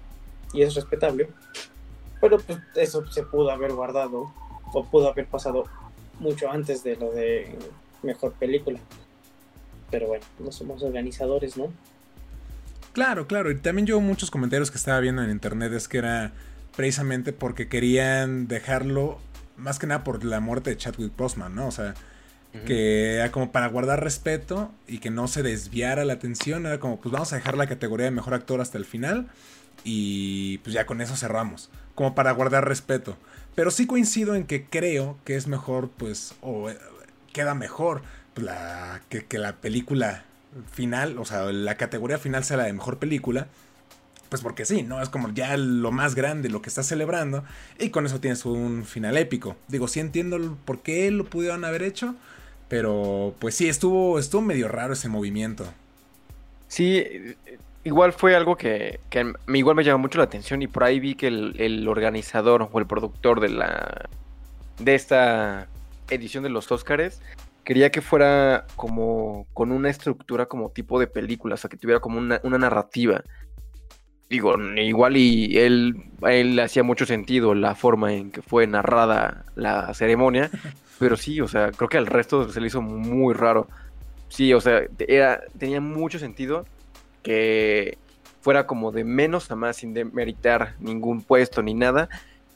y 0.53 0.61
es 0.61 0.75
respetable. 0.75 1.29
Pero 2.21 2.37
pues 2.39 2.59
eso 2.75 3.05
se 3.07 3.23
pudo 3.23 3.49
haber 3.49 3.73
guardado 3.73 4.31
o 4.71 4.83
pudo 4.83 5.09
haber 5.09 5.25
pasado 5.25 5.63
mucho 6.19 6.49
antes 6.49 6.83
de 6.83 6.95
lo 6.95 7.11
de 7.11 7.57
mejor 8.03 8.33
película. 8.33 8.79
Pero 9.89 10.07
bueno, 10.07 10.25
no 10.39 10.51
somos 10.51 10.83
organizadores, 10.83 11.57
¿no? 11.57 11.71
Claro, 12.93 13.27
claro. 13.27 13.51
Y 13.51 13.55
también 13.55 13.87
yo 13.87 13.99
muchos 13.99 14.31
comentarios 14.31 14.71
que 14.71 14.77
estaba 14.77 14.99
viendo 14.99 15.23
en 15.23 15.31
internet 15.31 15.73
es 15.73 15.87
que 15.87 15.97
era 15.97 16.31
precisamente 16.75 17.33
porque 17.33 17.67
querían 17.67 18.47
dejarlo, 18.47 19.19
más 19.57 19.79
que 19.79 19.87
nada 19.87 20.03
por 20.03 20.23
la 20.23 20.39
muerte 20.39 20.69
de 20.69 20.77
Chadwick 20.77 21.15
Boseman, 21.15 21.55
¿no? 21.55 21.67
O 21.67 21.71
sea, 21.71 21.95
que 22.67 23.15
era 23.15 23.31
como 23.31 23.51
para 23.51 23.67
guardar 23.67 24.03
respeto 24.03 24.71
y 24.87 24.99
que 24.99 25.09
no 25.09 25.27
se 25.27 25.41
desviara 25.41 26.05
la 26.05 26.13
atención. 26.13 26.67
Era 26.67 26.79
como, 26.79 27.01
pues 27.01 27.11
vamos 27.11 27.33
a 27.33 27.37
dejar 27.37 27.57
la 27.57 27.65
categoría 27.65 28.05
de 28.05 28.11
mejor 28.11 28.35
actor 28.35 28.61
hasta 28.61 28.77
el 28.77 28.85
final 28.85 29.27
y 29.83 30.59
pues 30.59 30.73
ya 30.73 30.85
con 30.85 31.01
eso 31.01 31.15
cerramos. 31.15 31.71
Como 31.95 32.13
para 32.13 32.31
guardar 32.31 32.67
respeto. 32.67 33.17
Pero 33.55 33.71
sí 33.71 33.87
coincido 33.87 34.35
en 34.35 34.45
que 34.45 34.65
creo 34.65 35.17
que 35.25 35.35
es 35.35 35.47
mejor, 35.47 35.89
pues, 35.97 36.35
o 36.41 36.69
eh, 36.69 36.77
queda 37.33 37.55
mejor 37.55 38.03
la, 38.35 39.01
que, 39.09 39.25
que 39.25 39.39
la 39.39 39.57
película 39.57 40.25
final, 40.71 41.17
o 41.17 41.25
sea, 41.25 41.43
la 41.51 41.75
categoría 41.75 42.17
final 42.17 42.43
sea 42.43 42.57
la 42.57 42.63
de 42.63 42.73
mejor 42.73 42.99
película, 42.99 43.47
pues 44.29 44.41
porque 44.41 44.65
sí, 44.65 44.83
¿no? 44.83 45.01
Es 45.01 45.09
como 45.09 45.29
ya 45.31 45.55
lo 45.57 45.91
más 45.91 46.15
grande, 46.15 46.49
lo 46.49 46.61
que 46.61 46.69
está 46.69 46.83
celebrando, 46.83 47.43
y 47.79 47.89
con 47.89 48.05
eso 48.05 48.19
tienes 48.19 48.45
un 48.45 48.83
final 48.85 49.17
épico. 49.17 49.55
Digo, 49.67 49.87
sí 49.87 49.99
entiendo 49.99 50.57
por 50.65 50.81
qué 50.81 51.11
lo 51.11 51.25
pudieron 51.25 51.65
haber 51.65 51.83
hecho, 51.83 52.15
pero 52.67 53.35
pues 53.39 53.55
sí, 53.55 53.69
estuvo, 53.69 54.17
estuvo 54.17 54.41
medio 54.41 54.67
raro 54.67 54.93
ese 54.93 55.09
movimiento. 55.09 55.65
Sí, 56.67 57.05
igual 57.83 58.13
fue 58.13 58.35
algo 58.35 58.55
que, 58.55 58.99
que 59.09 59.33
igual 59.53 59.75
me 59.75 59.83
llamó 59.83 59.99
mucho 59.99 60.17
la 60.17 60.23
atención 60.23 60.61
y 60.61 60.67
por 60.67 60.83
ahí 60.83 60.99
vi 60.99 61.15
que 61.15 61.27
el, 61.27 61.87
organizador 61.87 62.67
o 62.71 62.79
el 62.79 62.87
productor 62.87 63.39
de 63.39 63.49
la 63.49 64.09
de 64.79 64.95
esta 64.95 65.67
edición 66.09 66.43
de 66.43 66.49
los 66.49 66.71
Óscares 66.71 67.21
quería 67.63 67.91
que 67.91 68.01
fuera 68.01 68.65
como 68.75 69.47
con 69.53 69.71
una 69.71 69.89
estructura 69.89 70.45
como 70.47 70.71
tipo 70.71 70.99
de 70.99 71.07
película, 71.07 71.55
o 71.55 71.57
sea, 71.57 71.69
que 71.69 71.77
tuviera 71.77 71.99
como 71.99 72.19
una, 72.19 72.39
narrativa. 72.43 73.23
Digo, 74.29 74.55
igual 74.77 75.17
y 75.17 75.57
él, 75.57 75.95
él 76.23 76.59
hacía 76.59 76.83
mucho 76.83 77.05
sentido 77.05 77.53
la 77.53 77.75
forma 77.75 78.13
en 78.13 78.31
que 78.31 78.41
fue 78.41 78.65
narrada 78.67 79.45
la 79.55 79.93
ceremonia, 79.93 80.49
pero 80.99 81.17
sí, 81.17 81.41
o 81.41 81.47
sea, 81.47 81.71
creo 81.71 81.89
que 81.89 81.97
al 81.97 82.07
resto 82.07 82.49
se 82.49 82.61
le 82.61 82.67
hizo 82.67 82.81
muy 82.81 83.33
raro. 83.33 83.67
sí, 84.29 84.53
o 84.53 84.61
sea, 84.61 84.83
era, 85.07 85.41
tenía 85.57 85.81
mucho 85.81 86.19
sentido 86.19 86.65
que 87.21 87.97
fuera 88.41 88.67
como 88.67 88.91
de 88.91 89.05
menos 89.05 89.49
a 89.51 89.55
más 89.55 89.77
sin 89.77 89.93
demeritar 89.93 90.75
ningún 90.79 91.21
puesto 91.21 91.61
ni 91.61 91.73
nada. 91.73 92.09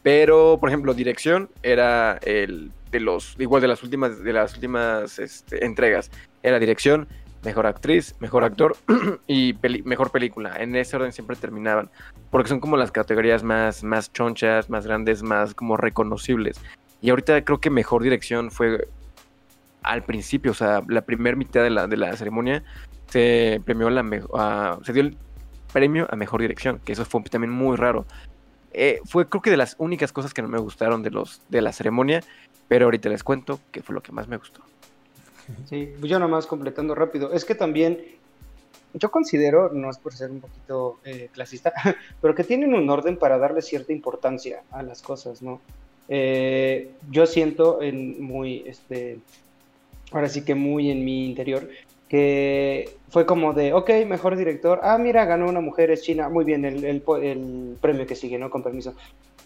Pero, 0.03 0.57
por 0.59 0.69
ejemplo, 0.69 0.93
dirección 0.93 1.49
era 1.63 2.19
el 2.23 2.71
de 2.91 2.99
los, 2.99 3.35
igual 3.39 3.61
de 3.61 3.67
las 3.67 3.83
últimas, 3.83 4.23
de 4.23 4.33
las 4.33 4.53
últimas 4.55 5.19
este, 5.19 5.65
entregas. 5.65 6.11
Era 6.43 6.59
dirección, 6.59 7.07
mejor 7.43 7.65
actriz, 7.67 8.15
mejor 8.19 8.43
actor 8.43 8.75
y 9.27 9.55
mejor 9.83 10.11
película. 10.11 10.55
En 10.57 10.75
ese 10.75 10.95
orden 10.95 11.11
siempre 11.11 11.35
terminaban. 11.35 11.89
Porque 12.29 12.49
son 12.49 12.59
como 12.59 12.77
las 12.77 12.91
categorías 12.91 13.43
más, 13.43 13.83
más 13.83 14.11
chonchas, 14.11 14.69
más 14.69 14.85
grandes, 14.85 15.23
más 15.23 15.53
como 15.53 15.77
reconocibles. 15.77 16.59
Y 17.01 17.09
ahorita 17.09 17.43
creo 17.43 17.59
que 17.59 17.69
mejor 17.69 18.03
dirección 18.03 18.51
fue 18.51 18.87
al 19.83 20.03
principio, 20.03 20.51
o 20.51 20.55
sea, 20.55 20.81
la 20.87 21.01
primera 21.01 21.37
mitad 21.37 21.63
de 21.63 21.69
la, 21.69 21.87
de 21.87 21.95
la 21.95 22.15
ceremonia 22.17 22.63
se 23.07 23.61
premió 23.63 23.89
la 23.89 24.01
uh, 24.03 24.83
se 24.83 24.91
dio 24.93 25.03
el 25.03 25.17
premio 25.71 26.07
a 26.09 26.15
mejor 26.15 26.41
dirección, 26.41 26.79
que 26.83 26.93
eso 26.93 27.05
fue 27.05 27.21
también 27.23 27.51
muy 27.51 27.77
raro. 27.77 28.05
Eh, 28.73 28.99
fue 29.05 29.27
creo 29.27 29.41
que 29.41 29.49
de 29.49 29.57
las 29.57 29.75
únicas 29.79 30.11
cosas 30.11 30.33
que 30.33 30.41
no 30.41 30.47
me 30.49 30.59
gustaron 30.59 31.03
de 31.03 31.11
los 31.11 31.41
de 31.49 31.61
la 31.61 31.71
ceremonia, 31.71 32.21
pero 32.67 32.85
ahorita 32.85 33.09
les 33.09 33.23
cuento 33.23 33.59
que 33.71 33.81
fue 33.81 33.95
lo 33.95 34.01
que 34.01 34.11
más 34.11 34.27
me 34.27 34.37
gustó. 34.37 34.61
Sí, 35.69 35.93
pues 35.99 36.09
yo 36.11 36.19
nomás 36.19 36.45
completando 36.45 36.93
rápido. 36.93 37.31
Es 37.31 37.45
que 37.45 37.55
también 37.55 37.99
yo 38.93 39.11
considero, 39.11 39.71
no 39.73 39.89
es 39.89 39.97
por 39.97 40.13
ser 40.13 40.31
un 40.31 40.41
poquito 40.41 40.99
eh, 41.05 41.29
clasista, 41.31 41.73
pero 42.21 42.35
que 42.35 42.43
tienen 42.43 42.73
un 42.73 42.89
orden 42.89 43.17
para 43.17 43.37
darle 43.37 43.61
cierta 43.61 43.93
importancia 43.93 44.63
a 44.71 44.83
las 44.83 45.01
cosas, 45.01 45.41
¿no? 45.41 45.61
Eh, 46.09 46.91
yo 47.09 47.25
siento 47.25 47.81
en 47.81 48.21
muy, 48.23 48.63
este, 48.65 49.19
ahora 50.11 50.29
sí 50.29 50.43
que 50.43 50.55
muy 50.55 50.89
en 50.89 51.03
mi 51.03 51.25
interior, 51.25 51.69
que 52.07 52.95
fue 53.09 53.25
como 53.25 53.53
de, 53.53 53.73
ok, 53.73 53.89
mejor 54.05 54.37
director, 54.37 54.79
ah, 54.83 54.97
mira, 54.97 55.25
ganó 55.25 55.49
una 55.49 55.59
mujer, 55.59 55.91
es 55.91 56.01
China, 56.03 56.29
muy 56.29 56.45
bien, 56.45 56.63
el, 56.63 56.83
el 56.85 57.77
premio 57.81 58.07
que 58.07 58.15
sigue, 58.15 58.37
¿no? 58.37 58.49
Con 58.49 58.63
permiso. 58.63 58.95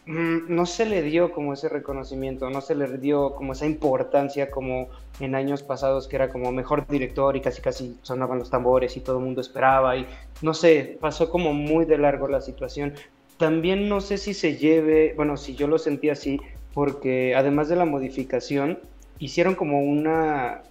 Mm, 0.05 0.55
no 0.55 0.65
se 0.65 0.85
le 0.85 1.03
dio 1.03 1.31
como 1.31 1.53
ese 1.53 1.69
reconocimiento, 1.69 2.49
no 2.49 2.61
se 2.61 2.73
le 2.73 2.97
dio 2.97 3.35
como 3.35 3.53
esa 3.53 3.67
importancia 3.67 4.49
como 4.49 4.89
en 5.19 5.35
años 5.35 5.61
pasados 5.61 6.07
que 6.07 6.15
era 6.15 6.29
como 6.29 6.51
mejor 6.51 6.87
director 6.87 7.35
y 7.37 7.41
casi 7.41 7.61
casi 7.61 7.97
sonaban 8.01 8.39
los 8.39 8.49
tambores 8.49 8.97
y 8.97 9.01
todo 9.01 9.19
el 9.19 9.25
mundo 9.25 9.41
esperaba 9.41 9.95
y 9.97 10.07
no 10.41 10.55
sé, 10.55 10.97
pasó 10.99 11.29
como 11.29 11.53
muy 11.53 11.85
de 11.85 11.99
largo 11.99 12.27
la 12.27 12.41
situación. 12.41 12.93
También 13.37 13.89
no 13.89 14.01
sé 14.01 14.17
si 14.17 14.33
se 14.33 14.57
lleve, 14.57 15.13
bueno, 15.15 15.37
si 15.37 15.55
yo 15.55 15.67
lo 15.67 15.77
sentí 15.77 16.09
así, 16.09 16.39
porque 16.73 17.35
además 17.35 17.69
de 17.69 17.75
la 17.75 17.85
modificación, 17.85 18.79
hicieron 19.19 19.55
como 19.55 19.81
una 19.81 20.63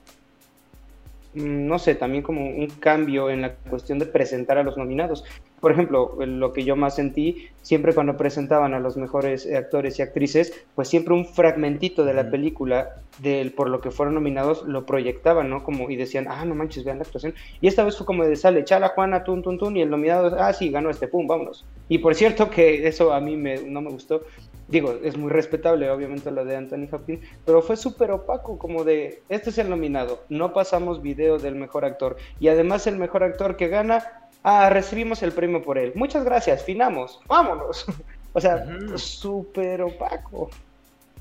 Mm, 1.35 1.67
no 1.67 1.79
sé, 1.79 1.95
también 1.95 2.23
como 2.23 2.45
un 2.45 2.67
cambio 2.67 3.31
en 3.31 3.43
la 3.43 3.55
cuestión 3.55 3.99
de 3.99 4.07
presentar 4.07 4.59
a 4.59 4.63
los 4.65 4.77
nominados. 4.77 5.25
Por 5.61 5.73
ejemplo, 5.73 6.17
lo 6.19 6.53
que 6.53 6.65
yo 6.65 6.75
más 6.77 6.97
sentí, 6.97 7.49
siempre 7.63 7.95
cuando 7.95 8.17
presentaban 8.17 8.75
a 8.75 8.81
los 8.81 8.97
mejores 8.97 9.51
actores 9.53 9.99
y 9.99 10.03
actrices, 10.03 10.53
pues 10.75 10.89
siempre 10.89 11.15
un 11.15 11.27
fragmentito 11.27 12.05
de 12.05 12.15
la 12.15 12.31
película 12.31 12.97
del 13.19 13.53
por 13.53 13.69
lo 13.69 13.81
que 13.81 13.91
fueron 13.91 14.15
nominados 14.15 14.65
lo 14.67 14.87
proyectaban, 14.87 15.51
¿no? 15.51 15.63
Como 15.63 15.91
y 15.91 15.97
decían, 15.97 16.27
ah, 16.29 16.45
no 16.45 16.55
manches, 16.55 16.85
vean 16.85 16.99
la 16.99 17.05
actuación. 17.05 17.35
Y 17.61 17.69
esta 17.69 17.85
vez 17.85 17.97
fue 17.97 18.07
como 18.07 18.25
de 18.25 18.37
sale, 18.37 18.65
chala, 18.65 18.89
Juana, 18.89 19.25
tun, 19.25 19.43
tun, 19.43 19.59
tun, 19.59 19.77
y 19.77 19.83
el 19.83 19.91
nominado, 19.91 20.37
ah, 20.39 20.53
sí, 20.53 20.71
ganó 20.71 20.91
este, 20.91 21.09
pum, 21.09 21.27
vámonos. 21.27 21.67
Y 21.89 21.99
por 21.99 22.15
cierto 22.15 22.51
que 22.51 22.87
eso 22.87 23.13
a 23.13 23.21
mí 23.21 23.37
me, 23.37 23.59
no 23.63 23.81
me 23.83 23.91
gustó, 23.91 24.23
digo, 24.69 24.95
es 25.03 25.17
muy 25.17 25.31
respetable, 25.31 25.91
obviamente, 25.91 26.31
lo 26.31 26.45
de 26.45 26.57
Anthony 26.57 26.89
Hopkins, 26.91 27.27
pero 27.45 27.61
fue 27.63 27.77
súper 27.77 28.13
opaco, 28.13 28.59
como 28.59 28.85
de, 28.85 29.23
este 29.29 29.51
es 29.51 29.59
el 29.59 29.69
nominado, 29.69 30.23
no 30.29 30.53
pasamos 30.53 31.03
video 31.03 31.39
del 31.39 31.57
mejor 31.57 31.85
actor, 31.85 32.17
y 32.39 32.49
además 32.49 32.87
el 32.87 32.97
mejor 32.97 33.25
actor 33.25 33.57
que 33.57 33.69
gana, 33.69 34.30
ah, 34.43 34.71
recibimos 34.71 35.23
el 35.23 35.33
premio 35.33 35.63
por 35.63 35.79
él. 35.79 35.93
Muchas 35.95 36.25
gracias, 36.25 36.65
finamos, 36.65 37.21
vámonos. 37.27 37.87
o 38.33 38.41
sea, 38.41 38.65
súper 38.97 39.83
opaco. 39.83 40.51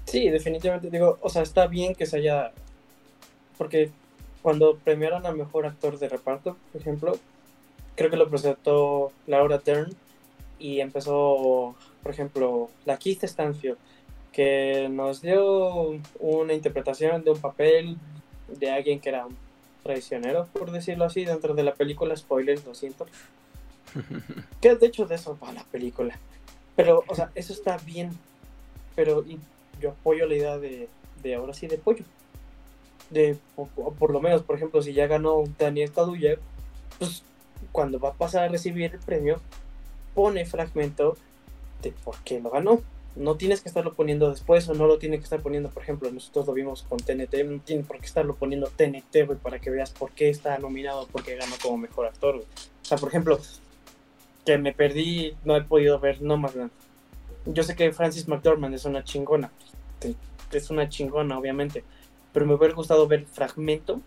Sí, 0.05 0.29
definitivamente, 0.29 0.89
digo, 0.89 1.17
o 1.21 1.29
sea, 1.29 1.43
está 1.43 1.67
bien 1.67 1.93
que 1.93 2.05
se 2.05 2.17
haya, 2.17 2.51
porque 3.57 3.91
cuando 4.41 4.77
premiaron 4.77 5.25
al 5.25 5.35
mejor 5.35 5.65
actor 5.65 5.99
de 5.99 6.09
reparto, 6.09 6.57
por 6.71 6.81
ejemplo, 6.81 7.17
creo 7.95 8.09
que 8.09 8.17
lo 8.17 8.29
presentó 8.29 9.11
Laura 9.27 9.59
Dern 9.59 9.91
y 10.57 10.79
empezó 10.79 11.75
por 12.01 12.11
ejemplo, 12.11 12.69
la 12.85 12.97
Keith 12.97 13.23
Stanfield, 13.23 13.77
que 14.31 14.87
nos 14.89 15.21
dio 15.21 15.99
una 16.19 16.53
interpretación 16.53 17.23
de 17.23 17.31
un 17.31 17.39
papel 17.39 17.97
de 18.47 18.71
alguien 18.71 18.99
que 18.99 19.09
era 19.09 19.27
un 19.79 19.83
traicionero, 19.83 20.47
por 20.53 20.71
decirlo 20.71 21.05
así, 21.05 21.25
dentro 21.25 21.53
de 21.53 21.63
la 21.63 21.73
película, 21.73 22.15
spoilers, 22.15 22.65
lo 22.65 22.75
siento. 22.75 23.05
que 24.61 24.75
de 24.75 24.85
hecho 24.85 25.05
de 25.05 25.15
eso 25.15 25.37
va 25.41 25.51
la 25.51 25.63
película. 25.63 26.17
Pero, 26.75 27.03
o 27.07 27.15
sea, 27.15 27.31
eso 27.35 27.53
está 27.53 27.77
bien. 27.77 28.11
Pero 28.95 29.23
yo 29.79 29.91
apoyo 29.91 30.27
la 30.27 30.35
idea 30.35 30.57
de, 30.57 30.89
de 31.23 31.35
ahora 31.35 31.53
sí 31.53 31.67
de 31.67 31.77
pollo. 31.77 32.03
De, 33.09 33.37
por 33.97 34.11
lo 34.11 34.21
menos, 34.21 34.43
por 34.43 34.55
ejemplo, 34.55 34.81
si 34.81 34.93
ya 34.93 35.07
ganó 35.07 35.43
Daniel 35.57 35.91
Kaluuya, 35.91 36.37
pues 36.99 37.23
cuando 37.71 37.99
va 37.99 38.09
a 38.09 38.13
pasar 38.13 38.43
a 38.43 38.47
recibir 38.49 38.93
el 38.93 38.99
premio, 38.99 39.41
pone 40.13 40.45
fragmento 40.45 41.17
de 41.81 41.91
por 41.91 42.17
qué 42.23 42.39
lo 42.39 42.49
ganó. 42.49 42.81
No 43.15 43.35
tienes 43.35 43.61
que 43.61 43.69
estarlo 43.69 43.93
poniendo 43.93 44.29
después 44.29 44.67
o 44.69 44.73
no 44.73 44.87
lo 44.87 44.97
tiene 44.97 45.17
que 45.17 45.23
estar 45.23 45.41
poniendo, 45.41 45.69
por 45.69 45.83
ejemplo, 45.83 46.09
nosotros 46.11 46.47
lo 46.47 46.53
vimos 46.53 46.83
con 46.83 46.99
TNT, 46.99 47.43
no 47.45 47.59
tiene 47.59 47.83
por 47.83 47.99
qué 47.99 48.05
estarlo 48.05 48.35
poniendo 48.35 48.67
TNT, 48.67 49.37
para 49.41 49.59
que 49.59 49.69
veas 49.69 49.91
por 49.91 50.11
qué 50.11 50.29
está 50.29 50.57
nominado, 50.59 51.07
por 51.07 51.23
qué 51.23 51.35
ganó 51.35 51.55
como 51.61 51.77
mejor 51.77 52.05
actor, 52.05 52.35
O 52.37 52.85
sea, 52.85 52.97
por 52.97 53.09
ejemplo, 53.09 53.39
que 54.45 54.57
me 54.57 54.73
perdí, 54.73 55.35
no 55.43 55.55
he 55.55 55.63
podido 55.63 55.99
ver 55.99 56.21
no 56.21 56.37
más 56.37 56.53
Yo 57.45 57.63
sé 57.63 57.75
que 57.75 57.91
Francis 57.91 58.27
McDormand 58.27 58.75
es 58.75 58.85
una 58.85 59.03
chingona, 59.03 59.51
es 60.51 60.69
una 60.69 60.87
chingona, 60.87 61.37
obviamente, 61.37 61.83
pero 62.31 62.45
me 62.45 62.53
hubiera 62.55 62.73
gustado 62.73 63.07
ver 63.07 63.25
fragmento 63.25 64.01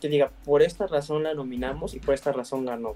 que 0.00 0.08
diga, 0.08 0.30
por 0.44 0.62
esta 0.62 0.86
razón 0.86 1.22
la 1.22 1.34
nominamos 1.34 1.94
y 1.94 2.00
por 2.00 2.14
esta 2.14 2.32
razón 2.32 2.64
ganó, 2.64 2.94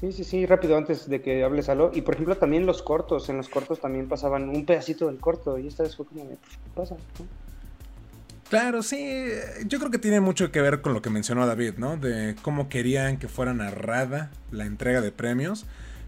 Sí, 0.00 0.12
sí, 0.12 0.24
sí, 0.24 0.46
rápido 0.46 0.78
antes 0.78 1.10
de 1.10 1.20
que 1.20 1.44
hables 1.44 1.68
algo. 1.68 1.90
Y 1.94 2.00
por 2.00 2.14
ejemplo, 2.14 2.34
también 2.36 2.64
los 2.64 2.82
cortos, 2.82 3.28
en 3.28 3.36
los 3.36 3.50
cortos 3.50 3.80
también 3.80 4.08
pasaban 4.08 4.48
un 4.48 4.64
pedacito 4.64 5.06
del 5.06 5.18
corto 5.18 5.58
y 5.58 5.66
esta 5.66 5.82
vez 5.82 5.94
fue 5.94 6.06
como, 6.06 6.26
¿qué 6.26 6.36
pasa? 6.74 6.96
Claro, 8.48 8.82
sí, 8.82 9.22
yo 9.66 9.78
creo 9.78 9.90
que 9.90 9.98
tiene 9.98 10.20
mucho 10.20 10.50
que 10.50 10.62
ver 10.62 10.80
con 10.80 10.94
lo 10.94 11.02
que 11.02 11.10
mencionó 11.10 11.46
David, 11.46 11.74
¿no? 11.76 11.98
De 11.98 12.34
cómo 12.42 12.68
querían 12.68 13.18
que 13.18 13.28
fuera 13.28 13.52
narrada 13.52 14.30
la 14.50 14.64
entrega 14.64 15.02
de 15.02 15.12
premios. 15.12 15.66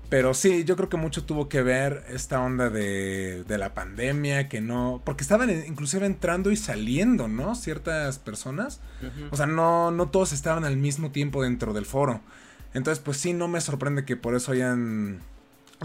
Pero 0.08 0.34
sí, 0.34 0.64
yo 0.64 0.76
creo 0.76 0.88
que 0.88 0.96
mucho 0.96 1.24
tuvo 1.24 1.48
que 1.48 1.62
ver 1.62 2.04
esta 2.08 2.42
onda 2.42 2.68
de, 2.68 3.44
de 3.44 3.58
la 3.58 3.74
pandemia, 3.74 4.48
que 4.48 4.60
no... 4.60 5.00
Porque 5.04 5.22
estaban 5.22 5.50
inclusive 5.50 6.04
entrando 6.04 6.50
y 6.50 6.56
saliendo, 6.56 7.28
¿no? 7.28 7.54
Ciertas 7.54 8.18
personas. 8.18 8.80
O 9.30 9.36
sea, 9.36 9.46
no, 9.46 9.90
no 9.90 10.08
todos 10.10 10.32
estaban 10.32 10.64
al 10.64 10.76
mismo 10.76 11.12
tiempo 11.12 11.42
dentro 11.42 11.72
del 11.72 11.86
foro. 11.86 12.20
Entonces, 12.74 13.02
pues 13.02 13.18
sí, 13.18 13.32
no 13.32 13.48
me 13.48 13.60
sorprende 13.60 14.04
que 14.04 14.16
por 14.16 14.34
eso 14.34 14.52
hayan 14.52 15.20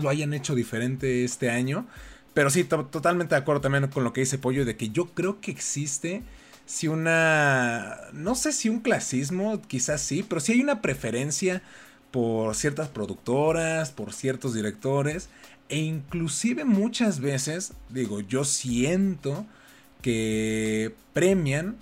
lo 0.02 0.10
hayan 0.10 0.34
hecho 0.34 0.56
diferente 0.56 1.24
este 1.24 1.50
año. 1.50 1.88
Pero 2.34 2.50
sí, 2.50 2.64
totalmente 2.64 3.34
de 3.34 3.42
acuerdo 3.42 3.62
también 3.62 3.88
con 3.88 4.04
lo 4.04 4.14
que 4.14 4.22
dice 4.22 4.38
Pollo, 4.38 4.64
de 4.64 4.78
que 4.78 4.90
yo 4.90 5.08
creo 5.08 5.42
que 5.42 5.50
existe, 5.50 6.22
si 6.66 6.88
una, 6.88 7.98
no 8.14 8.36
sé 8.36 8.52
si 8.52 8.70
un 8.70 8.82
clasismo, 8.82 9.60
quizás 9.64 10.02
sí, 10.02 10.24
pero 10.28 10.40
sí 10.40 10.52
hay 10.52 10.62
una 10.62 10.82
preferencia 10.82 11.64
por 12.12 12.56
ciertas 12.56 12.90
productoras, 12.90 13.92
por 13.92 14.14
ciertos 14.14 14.54
directores, 14.54 15.30
e 15.70 15.78
inclusive 15.78 16.64
muchas 16.64 17.20
veces, 17.20 17.74
digo, 17.90 18.20
yo 18.22 18.44
siento 18.44 19.48
que 20.04 20.94
premian 21.14 21.76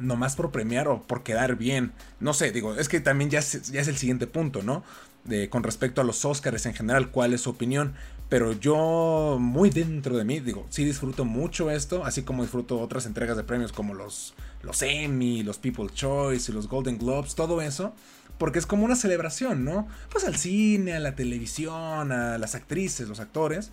nomás 0.00 0.36
por 0.36 0.50
premiar 0.50 0.88
o 0.88 1.02
por 1.02 1.22
quedar 1.22 1.56
bien. 1.56 1.92
No 2.18 2.34
sé, 2.34 2.52
digo, 2.52 2.74
es 2.74 2.88
que 2.88 3.00
también 3.00 3.30
ya 3.30 3.38
es, 3.38 3.54
el 3.72 3.96
siguiente 3.96 4.26
punto, 4.26 4.62
¿no? 4.62 4.82
De, 5.24 5.50
con 5.50 5.62
respecto 5.62 6.00
a 6.00 6.04
los 6.04 6.24
Oscars 6.24 6.66
en 6.66 6.74
general, 6.74 7.10
cuál 7.10 7.32
es 7.32 7.42
su 7.42 7.50
opinión. 7.50 7.94
Pero 8.28 8.52
yo, 8.52 9.38
muy 9.40 9.70
dentro 9.70 10.16
de 10.16 10.24
mí, 10.24 10.40
digo, 10.40 10.66
sí 10.70 10.84
disfruto 10.84 11.24
mucho 11.24 11.70
esto, 11.70 12.04
así 12.04 12.22
como 12.22 12.42
disfruto 12.42 12.78
otras 12.80 13.06
entregas 13.06 13.36
de 13.36 13.42
premios 13.42 13.72
como 13.72 13.92
los, 13.92 14.34
los 14.62 14.82
Emmy, 14.82 15.42
los 15.42 15.58
People's 15.58 15.94
Choice 15.94 16.50
y 16.50 16.54
los 16.54 16.68
Golden 16.68 16.98
Globes, 16.98 17.34
todo 17.34 17.60
eso. 17.60 17.92
Porque 18.38 18.58
es 18.58 18.66
como 18.66 18.84
una 18.84 18.96
celebración, 18.96 19.64
¿no? 19.64 19.86
Pues 20.10 20.24
al 20.24 20.36
cine, 20.36 20.94
a 20.94 21.00
la 21.00 21.14
televisión, 21.14 22.12
a 22.12 22.38
las 22.38 22.54
actrices, 22.54 23.08
los 23.08 23.20
actores. 23.20 23.70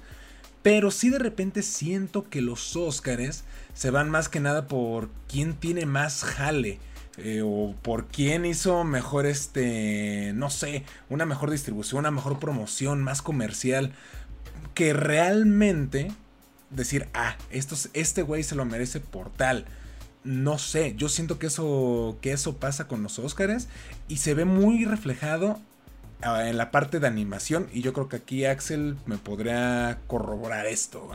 Pero 0.67 0.91
sí 0.91 1.10
de 1.10 1.17
repente 1.17 1.63
siento 1.63 2.30
que 2.30 2.41
los 2.41 2.75
Oscars 2.75 3.45
se 3.73 3.89
van 3.89 4.10
más 4.10 4.27
que 4.27 4.41
nada 4.41 4.67
por 4.67 5.10
quién 5.30 5.53
tiene 5.53 5.86
más 5.86 6.25
jale. 6.25 6.80
Eh, 7.15 7.41
o 7.41 7.73
por 7.82 8.08
quién 8.08 8.45
hizo 8.45 8.84
mejor 8.84 9.27
este, 9.27 10.34
no 10.36 10.49
sé, 10.49 10.84
una 11.10 11.25
mejor 11.25 11.51
distribución, 11.51 11.99
una 11.99 12.12
mejor 12.12 12.38
promoción, 12.39 13.01
más 13.01 13.21
comercial, 13.21 13.93
que 14.73 14.91
realmente 14.91 16.12
decir, 16.69 17.08
ah, 17.13 17.38
esto, 17.49 17.77
este 17.93 18.21
güey 18.21 18.43
se 18.43 18.56
lo 18.56 18.65
merece 18.65 18.99
por 18.99 19.30
tal. 19.30 19.63
no 20.25 20.58
sé, 20.58 20.95
yo 20.97 21.08
siento 21.08 21.39
que 21.39 21.47
eso, 21.47 22.17
que 22.19 22.34
eso 22.34 22.58
pasa 22.58 22.89
con 22.89 23.03
los 23.03 23.19
Oscars 23.19 23.69
y 24.10 24.17
se 24.17 24.34
ve 24.34 24.43
muy 24.43 24.84
reflejado 24.84 25.62
en 26.21 26.58
la 26.58 26.71
parte 26.71 26.99
de 26.99 27.08
animación 27.08 27.67
y 27.71 27.82
yo 27.82 27.93
creo 27.93 28.10
que 28.10 28.17
aquí 28.17 28.45
Axel 28.45 28.97
me 29.06 29.17
podría 29.17 29.99
corroborar 30.08 30.65
esto. 30.65 31.10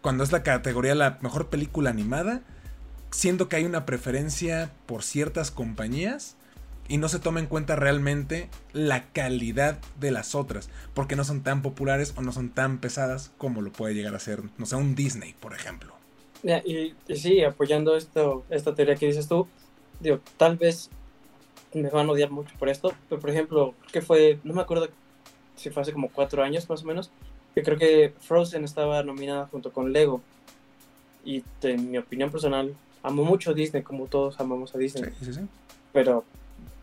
Cuando 0.00 0.24
es 0.24 0.32
la 0.32 0.42
categoría 0.42 0.94
la 0.94 1.18
mejor 1.20 1.48
película 1.48 1.90
animada, 1.90 2.42
siento 3.10 3.48
que 3.48 3.56
hay 3.56 3.64
una 3.64 3.86
preferencia 3.86 4.70
por 4.86 5.02
ciertas 5.02 5.50
compañías 5.50 6.36
y 6.88 6.98
no 6.98 7.08
se 7.08 7.18
toma 7.18 7.40
en 7.40 7.46
cuenta 7.46 7.76
realmente 7.76 8.48
la 8.72 9.04
calidad 9.12 9.78
de 10.00 10.10
las 10.10 10.34
otras, 10.34 10.68
porque 10.94 11.16
no 11.16 11.24
son 11.24 11.42
tan 11.42 11.62
populares 11.62 12.12
o 12.16 12.22
no 12.22 12.32
son 12.32 12.50
tan 12.50 12.78
pesadas 12.78 13.30
como 13.38 13.62
lo 13.62 13.72
puede 13.72 13.94
llegar 13.94 14.14
a 14.14 14.18
ser, 14.18 14.42
no 14.58 14.66
sé, 14.66 14.76
un 14.76 14.94
Disney, 14.94 15.34
por 15.40 15.54
ejemplo. 15.54 15.94
Y, 16.42 16.94
sí, 17.14 17.44
apoyando 17.44 17.96
esta 17.96 18.74
teoría 18.74 18.96
que 18.96 19.06
dices 19.06 19.28
tú, 19.28 19.46
digo, 20.00 20.20
tal 20.36 20.56
vez 20.56 20.90
me 21.74 21.88
van 21.90 22.08
a 22.08 22.12
odiar 22.12 22.30
mucho 22.30 22.54
por 22.58 22.68
esto, 22.68 22.92
pero 23.08 23.20
por 23.20 23.30
ejemplo, 23.30 23.74
que 23.92 24.02
fue, 24.02 24.38
no 24.44 24.54
me 24.54 24.62
acuerdo 24.62 24.88
si 25.56 25.70
fue 25.70 25.82
hace 25.82 25.92
como 25.92 26.10
cuatro 26.10 26.42
años 26.42 26.68
más 26.68 26.82
o 26.82 26.86
menos, 26.86 27.10
que 27.54 27.62
creo 27.62 27.78
que 27.78 28.12
Frozen 28.20 28.64
estaba 28.64 29.02
nominada 29.02 29.46
junto 29.46 29.72
con 29.72 29.92
Lego. 29.92 30.22
Y 31.24 31.44
en 31.62 31.90
mi 31.90 31.98
opinión 31.98 32.30
personal, 32.30 32.74
amo 33.02 33.24
mucho 33.24 33.54
Disney, 33.54 33.82
como 33.82 34.06
todos 34.06 34.40
amamos 34.40 34.74
a 34.74 34.78
Disney. 34.78 35.12
Sí, 35.18 35.26
sí, 35.26 35.34
sí. 35.34 35.40
Pero, 35.92 36.24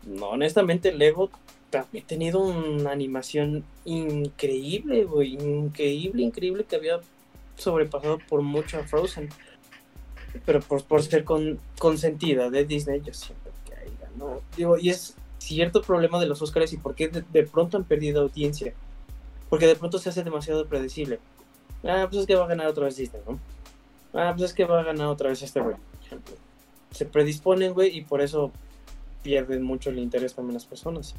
no, 0.06 0.30
honestamente, 0.30 0.92
Lego 0.92 1.30
ha 1.72 1.84
tenido 2.06 2.40
una 2.40 2.92
animación 2.92 3.64
increíble, 3.84 5.04
güey. 5.04 5.34
Increíble, 5.34 6.22
increíble 6.22 6.64
que 6.64 6.76
había 6.76 7.00
sobrepasado 7.56 8.18
por 8.28 8.40
mucho 8.40 8.78
a 8.78 8.84
Frozen 8.84 9.28
pero 10.46 10.60
por, 10.60 10.84
por 10.84 11.02
ser 11.02 11.24
con, 11.24 11.58
consentida 11.78 12.50
de 12.50 12.64
Disney, 12.64 13.00
yo 13.04 13.12
siento 13.12 13.39
y 14.56 14.90
es 14.90 15.16
cierto 15.38 15.82
problema 15.82 16.20
de 16.20 16.26
los 16.26 16.42
Oscars 16.42 16.72
y 16.72 16.76
por 16.76 16.94
qué 16.94 17.08
de, 17.08 17.42
pronto 17.44 17.76
han 17.76 17.84
perdido 17.84 18.22
audiencia. 18.22 18.74
Porque 19.48 19.66
de 19.66 19.76
pronto 19.76 19.98
se 19.98 20.10
hace 20.10 20.22
demasiado 20.22 20.66
predecible. 20.66 21.18
Ah, 21.84 22.06
pues 22.08 22.20
es 22.22 22.26
que 22.26 22.36
va 22.36 22.44
a 22.44 22.48
ganar 22.48 22.68
otra 22.68 22.84
vez 22.84 22.96
Disney, 22.96 23.22
¿no? 23.26 23.38
Ah, 24.12 24.32
pues 24.36 24.50
es 24.50 24.54
que 24.54 24.64
va 24.64 24.80
a 24.80 24.84
ganar 24.84 25.06
otra 25.08 25.30
vez 25.30 25.42
este 25.42 25.60
güey. 25.60 25.76
Se 26.90 27.06
predisponen, 27.06 27.72
güey, 27.72 27.96
y 27.96 28.02
por 28.02 28.20
eso 28.20 28.52
pierden 29.22 29.62
mucho 29.62 29.90
el 29.90 29.98
interés 29.98 30.34
también 30.34 30.54
las 30.54 30.66
personas. 30.66 31.14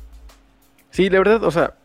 Sí, 0.92 1.10
la 1.10 1.20
verdad, 1.20 1.44
o 1.44 1.52
sea, 1.52 1.76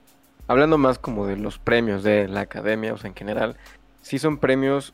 hablando 0.46 0.78
más 0.78 0.98
como 0.98 1.26
de 1.26 1.36
los 1.36 1.58
premios 1.58 2.02
de 2.02 2.28
la 2.28 2.40
academia, 2.40 2.92
o 2.92 2.98
sea, 2.98 3.08
en 3.08 3.16
general, 3.16 3.56
sí 4.02 4.18
son 4.18 4.38
premios 4.38 4.92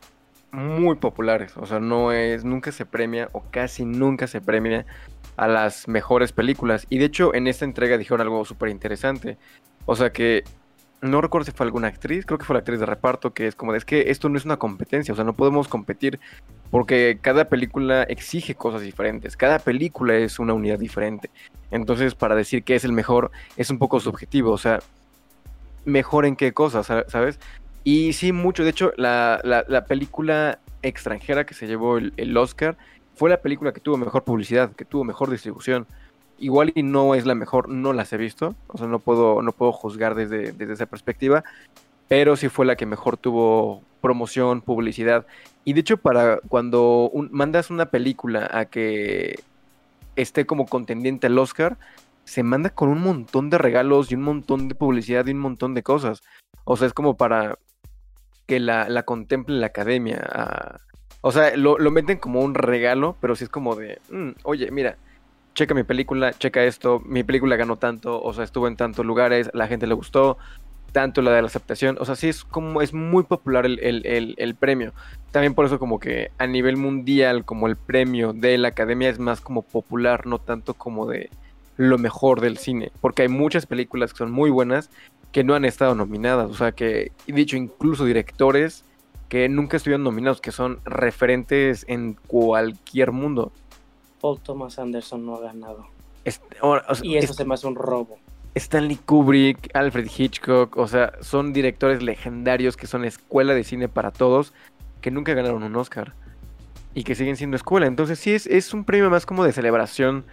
muy 0.52 0.96
populares. 0.96 1.56
O 1.56 1.66
sea, 1.66 1.80
no 1.80 2.12
es, 2.12 2.44
nunca 2.44 2.72
se 2.72 2.86
premia 2.86 3.28
o 3.32 3.42
casi 3.50 3.84
nunca 3.84 4.26
se 4.26 4.40
premia 4.40 4.86
a 5.36 5.48
las 5.48 5.88
mejores 5.88 6.32
películas. 6.32 6.86
Y 6.88 6.98
de 6.98 7.06
hecho, 7.06 7.34
en 7.34 7.46
esta 7.46 7.64
entrega 7.64 7.98
dijeron 7.98 8.20
algo 8.20 8.44
súper 8.44 8.68
interesante. 8.68 9.38
O 9.86 9.96
sea 9.96 10.12
que 10.12 10.44
no 11.00 11.20
recuerdo 11.20 11.46
si 11.46 11.52
fue 11.52 11.66
alguna 11.66 11.88
actriz, 11.88 12.24
creo 12.24 12.38
que 12.38 12.44
fue 12.44 12.54
la 12.54 12.60
actriz 12.60 12.78
de 12.78 12.86
reparto, 12.86 13.34
que 13.34 13.48
es 13.48 13.56
como, 13.56 13.74
es 13.74 13.84
que 13.84 14.10
esto 14.10 14.28
no 14.28 14.38
es 14.38 14.44
una 14.44 14.56
competencia, 14.56 15.12
o 15.12 15.16
sea, 15.16 15.24
no 15.24 15.34
podemos 15.34 15.66
competir 15.66 16.20
porque 16.70 17.18
cada 17.20 17.48
película 17.48 18.04
exige 18.04 18.54
cosas 18.54 18.82
diferentes, 18.82 19.36
cada 19.36 19.58
película 19.58 20.14
es 20.14 20.38
una 20.38 20.54
unidad 20.54 20.78
diferente. 20.78 21.28
Entonces, 21.72 22.14
para 22.14 22.36
decir 22.36 22.62
que 22.62 22.76
es 22.76 22.84
el 22.84 22.92
mejor 22.92 23.32
es 23.56 23.68
un 23.70 23.78
poco 23.78 23.98
subjetivo, 23.98 24.52
o 24.52 24.58
sea, 24.58 24.78
mejor 25.84 26.24
en 26.24 26.36
qué 26.36 26.52
cosas, 26.52 26.86
¿sabes? 26.86 27.40
Y 27.84 28.12
sí, 28.12 28.32
mucho. 28.32 28.62
De 28.62 28.70
hecho, 28.70 28.92
la, 28.96 29.40
la, 29.42 29.84
película 29.86 30.60
extranjera 30.82 31.44
que 31.44 31.54
se 31.54 31.66
llevó 31.66 31.98
el, 31.98 32.36
Oscar 32.36 32.76
fue 33.14 33.30
la 33.30 33.40
película 33.40 33.72
que 33.72 33.80
tuvo 33.80 33.96
mejor 33.96 34.24
publicidad, 34.24 34.72
que 34.72 34.84
tuvo 34.84 35.04
mejor 35.04 35.30
distribución. 35.30 35.86
Igual 36.38 36.72
y 36.74 36.82
no 36.82 37.14
es 37.14 37.26
la 37.26 37.34
mejor, 37.34 37.68
no 37.68 37.92
las 37.92 38.12
he 38.12 38.16
visto. 38.16 38.54
O 38.68 38.78
sea, 38.78 38.86
no 38.86 38.98
puedo, 38.98 39.42
no 39.42 39.52
puedo 39.52 39.72
juzgar 39.72 40.14
desde, 40.14 40.52
desde 40.52 40.72
esa 40.72 40.86
perspectiva. 40.86 41.44
Pero 42.08 42.36
sí 42.36 42.48
fue 42.48 42.66
la 42.66 42.76
que 42.76 42.86
mejor 42.86 43.16
tuvo 43.16 43.82
promoción, 44.00 44.60
publicidad. 44.60 45.26
Y 45.64 45.72
de 45.72 45.80
hecho, 45.80 45.96
para 45.96 46.40
cuando 46.48 47.10
mandas 47.30 47.70
una 47.70 47.86
película 47.86 48.50
a 48.52 48.64
que 48.64 49.38
esté 50.16 50.44
como 50.44 50.66
contendiente 50.66 51.28
al 51.28 51.38
Oscar, 51.38 51.78
se 52.24 52.42
manda 52.42 52.70
con 52.70 52.88
un 52.88 53.00
montón 53.00 53.50
de 53.50 53.58
regalos 53.58 54.10
y 54.10 54.14
un 54.14 54.22
montón 54.22 54.68
de 54.68 54.74
publicidad 54.74 55.26
y 55.26 55.30
un 55.30 55.38
montón 55.38 55.74
de 55.74 55.82
cosas. 55.82 56.22
O 56.64 56.76
sea, 56.76 56.86
es 56.86 56.92
como 56.92 57.16
para 57.16 57.58
que 58.46 58.60
la, 58.60 58.88
la 58.88 59.04
contemple 59.04 59.56
la 59.56 59.66
academia. 59.66 60.80
O 61.22 61.32
sea, 61.32 61.56
lo, 61.56 61.78
meten 61.90 62.18
como 62.18 62.40
un 62.40 62.54
regalo, 62.54 63.16
pero 63.20 63.36
sí 63.36 63.44
es 63.44 63.50
como 63.50 63.76
de, 63.76 64.00
mm, 64.10 64.30
oye, 64.42 64.70
mira, 64.70 64.96
checa 65.54 65.72
mi 65.72 65.84
película, 65.84 66.32
checa 66.32 66.64
esto, 66.64 67.00
mi 67.06 67.22
película 67.22 67.56
ganó 67.56 67.76
tanto, 67.76 68.20
o 68.20 68.32
sea, 68.34 68.44
estuvo 68.44 68.66
en 68.66 68.76
tantos 68.76 69.06
lugares, 69.06 69.48
la 69.54 69.68
gente 69.68 69.86
le 69.86 69.94
gustó, 69.94 70.36
tanto 70.90 71.22
la 71.22 71.30
de 71.30 71.40
la 71.40 71.46
aceptación, 71.46 71.96
o 72.00 72.04
sea, 72.04 72.16
sí 72.16 72.28
es 72.28 72.44
como, 72.44 72.82
es 72.82 72.92
muy 72.92 73.22
popular 73.22 73.64
el, 73.66 73.78
el, 74.36 74.54
premio. 74.56 74.92
También 75.30 75.54
por 75.54 75.64
eso 75.64 75.78
como 75.78 75.98
que 75.98 76.30
a 76.38 76.46
nivel 76.46 76.76
mundial, 76.76 77.44
como 77.44 77.68
el 77.68 77.76
premio 77.76 78.32
de 78.32 78.58
la 78.58 78.68
academia 78.68 79.08
es 79.08 79.18
más 79.18 79.40
como 79.40 79.62
popular, 79.62 80.26
no 80.26 80.38
tanto 80.38 80.74
como 80.74 81.06
de 81.06 81.30
lo 81.76 81.98
mejor 81.98 82.40
del 82.40 82.58
cine, 82.58 82.90
porque 83.00 83.22
hay 83.22 83.28
muchas 83.28 83.64
películas 83.64 84.12
que 84.12 84.18
son 84.18 84.32
muy 84.32 84.50
buenas 84.50 84.90
que 85.32 85.44
no 85.44 85.54
han 85.54 85.64
estado 85.64 85.94
nominadas. 85.94 86.50
O 86.50 86.54
sea, 86.54 86.72
que, 86.72 87.12
dicho, 87.26 87.56
incluso 87.56 88.04
directores 88.04 88.84
que 89.32 89.48
nunca 89.48 89.78
estuvieron 89.78 90.04
nominados, 90.04 90.42
que 90.42 90.52
son 90.52 90.78
referentes 90.84 91.86
en 91.88 92.18
cualquier 92.26 93.12
mundo. 93.12 93.50
Paul 94.20 94.38
Thomas 94.40 94.78
Anderson 94.78 95.24
no 95.24 95.36
ha 95.36 95.40
ganado. 95.40 95.86
y 97.02 97.16
eso 97.16 97.32
se 97.32 97.46
me 97.46 97.54
hace 97.54 97.66
un 97.66 97.74
robo. 97.74 98.18
Stanley 98.54 98.96
Kubrick, 98.96 99.74
Alfred 99.74 100.06
Hitchcock, 100.14 100.76
o 100.76 100.86
sea, 100.86 101.14
son 101.22 101.54
directores 101.54 102.02
legendarios 102.02 102.76
que 102.76 102.86
son 102.86 103.06
escuela 103.06 103.54
de 103.54 103.64
cine 103.64 103.88
para 103.88 104.10
todos, 104.10 104.52
que 105.00 105.10
nunca 105.10 105.32
ganaron 105.32 105.62
un 105.62 105.76
Oscar 105.76 106.12
y 106.92 107.02
que 107.02 107.14
siguen 107.14 107.38
siendo 107.38 107.56
escuela. 107.56 107.86
Entonces 107.86 108.18
sí 108.18 108.32
es, 108.34 108.46
es 108.46 108.74
un 108.74 108.84
premio 108.84 109.08
más 109.08 109.24
como 109.24 109.44
de 109.44 109.52
celebración 109.54 110.26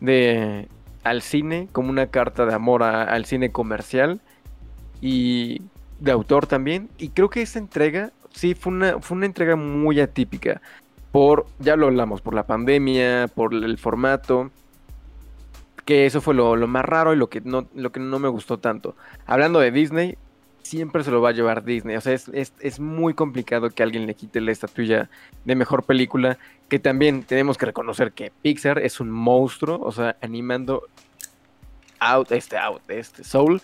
de 0.00 0.68
al 1.02 1.22
cine, 1.22 1.66
como 1.72 1.90
una 1.90 2.06
carta 2.06 2.46
de 2.46 2.54
amor 2.54 2.84
al 2.84 3.24
cine 3.24 3.50
comercial 3.50 4.20
y 5.00 5.60
de 5.98 6.12
autor 6.12 6.46
también. 6.46 6.88
Y 6.98 7.08
creo 7.08 7.30
que 7.30 7.42
esta 7.42 7.58
entrega, 7.58 8.12
sí, 8.34 8.54
fue 8.54 8.72
una, 8.72 9.00
fue 9.00 9.16
una 9.16 9.26
entrega 9.26 9.56
muy 9.56 10.00
atípica. 10.00 10.60
Por, 11.12 11.46
ya 11.60 11.76
lo 11.76 11.86
hablamos, 11.86 12.20
por 12.20 12.34
la 12.34 12.46
pandemia, 12.46 13.28
por 13.28 13.54
el 13.54 13.78
formato. 13.78 14.50
Que 15.84 16.06
eso 16.06 16.20
fue 16.20 16.34
lo, 16.34 16.56
más 16.66 16.84
raro 16.84 17.12
y 17.12 17.16
lo 17.16 17.28
que, 17.28 17.40
no, 17.40 17.68
lo 17.74 17.92
que 17.92 18.00
no 18.00 18.18
me 18.18 18.28
gustó 18.28 18.58
tanto. 18.58 18.96
Hablando 19.26 19.60
de 19.60 19.70
Disney, 19.70 20.16
siempre 20.62 21.04
se 21.04 21.10
lo 21.10 21.20
va 21.20 21.28
a 21.28 21.32
llevar 21.32 21.62
Disney. 21.62 21.96
O 21.96 22.00
sea, 22.00 22.14
es, 22.14 22.30
es, 22.32 22.80
muy 22.80 23.14
complicado 23.14 23.70
que 23.70 23.82
alguien 23.82 24.06
le 24.06 24.14
quite 24.14 24.40
la 24.40 24.50
estatuilla 24.50 25.08
de 25.44 25.54
mejor 25.54 25.84
película. 25.84 26.38
Que 26.68 26.78
también 26.78 27.22
tenemos 27.22 27.58
que 27.58 27.66
reconocer 27.66 28.12
que 28.12 28.32
Pixar 28.42 28.78
es 28.78 28.98
un 28.98 29.10
monstruo. 29.10 29.78
O 29.80 29.92
sea, 29.92 30.16
animando 30.20 30.82
out, 32.00 32.32
este 32.32 32.56
out, 32.56 32.82
este 32.88 33.22
Soul 33.24 33.62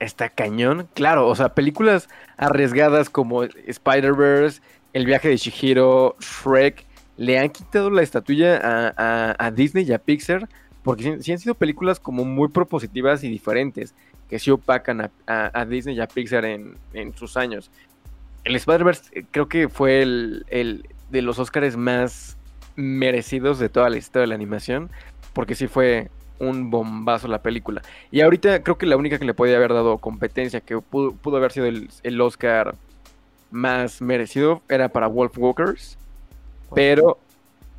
está 0.00 0.28
cañón. 0.28 0.88
Claro, 0.94 1.28
o 1.28 1.34
sea, 1.36 1.50
películas 1.50 2.08
arriesgadas 2.36 3.08
como 3.08 3.44
Spider-Verse, 3.44 4.60
El 4.92 5.06
viaje 5.06 5.28
de 5.28 5.36
Shihiro, 5.36 6.16
Shrek, 6.18 6.84
le 7.16 7.38
han 7.38 7.50
quitado 7.50 7.90
la 7.90 8.02
estatuilla 8.02 8.58
a, 8.96 9.50
Disney 9.52 9.84
y 9.84 9.92
a 9.92 9.98
Pixar 9.98 10.48
porque 10.82 11.18
sí, 11.20 11.32
han 11.32 11.38
sido 11.38 11.54
películas 11.54 12.00
como 12.00 12.24
muy 12.24 12.48
propositivas 12.48 13.22
y 13.22 13.28
diferentes 13.28 13.94
que 14.28 14.38
sí 14.38 14.50
opacan 14.50 15.10
a, 15.26 15.64
Disney 15.66 15.96
y 15.96 16.00
a 16.00 16.08
Pixar 16.08 16.44
en, 16.46 16.76
sus 17.14 17.36
años. 17.36 17.70
El 18.44 18.56
Spider-Verse 18.56 19.02
eh, 19.12 19.24
creo 19.30 19.48
que 19.48 19.68
fue 19.68 20.00
el, 20.00 20.46
el 20.48 20.88
de 21.10 21.20
los 21.20 21.38
Oscars 21.38 21.76
más 21.76 22.38
merecidos 22.74 23.58
de 23.58 23.68
toda 23.68 23.90
la 23.90 23.98
historia 23.98 24.22
de 24.22 24.28
la 24.28 24.34
animación 24.34 24.90
porque 25.32 25.54
sí 25.54 25.66
fue 25.66 26.10
un 26.40 26.70
bombazo 26.70 27.28
la 27.28 27.42
película. 27.42 27.82
Y 28.10 28.22
ahorita 28.22 28.62
creo 28.62 28.78
que 28.78 28.86
la 28.86 28.96
única 28.96 29.18
que 29.18 29.24
le 29.24 29.34
podía 29.34 29.56
haber 29.56 29.72
dado 29.72 29.98
competencia, 29.98 30.60
que 30.60 30.78
pudo, 30.80 31.36
haber 31.36 31.52
sido 31.52 31.66
el, 31.66 32.20
Oscar 32.20 32.74
más 33.50 34.00
merecido, 34.00 34.62
era 34.68 34.88
para 34.88 35.06
Wolf 35.06 35.38
Walkers. 35.38 35.98
Pero 36.74 37.18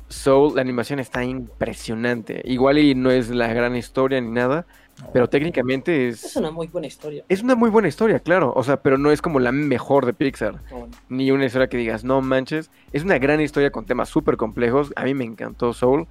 Soul, 0.08 0.54
la 0.54 0.60
animación 0.60 0.98
está 0.98 1.24
impresionante. 1.24 2.40
Igual 2.44 2.78
y 2.78 2.94
no 2.94 3.10
es 3.10 3.30
la 3.30 3.52
gran 3.52 3.76
historia 3.76 4.20
ni 4.20 4.30
nada. 4.30 4.66
Pero 5.12 5.28
técnicamente 5.28 6.08
es. 6.08 6.22
Es 6.22 6.36
una 6.36 6.50
muy 6.50 6.68
buena 6.68 6.86
historia. 6.86 7.24
Es 7.28 7.42
una 7.42 7.54
muy 7.54 7.70
buena 7.70 7.88
historia, 7.88 8.20
claro. 8.20 8.52
O 8.54 8.62
sea, 8.62 8.76
pero 8.76 8.98
no 8.98 9.10
es 9.10 9.22
como 9.22 9.40
la 9.40 9.50
mejor 9.50 10.06
de 10.06 10.12
Pixar. 10.12 10.60
Ni 11.08 11.30
una 11.30 11.46
historia 11.46 11.68
que 11.68 11.78
digas, 11.78 12.04
no 12.04 12.20
manches. 12.20 12.70
Es 12.92 13.02
una 13.02 13.18
gran 13.18 13.40
historia 13.40 13.72
con 13.72 13.86
temas 13.86 14.10
súper 14.10 14.36
complejos. 14.36 14.92
A 14.94 15.04
mí 15.04 15.14
me 15.14 15.24
encantó 15.24 15.72
Soul. 15.72 16.06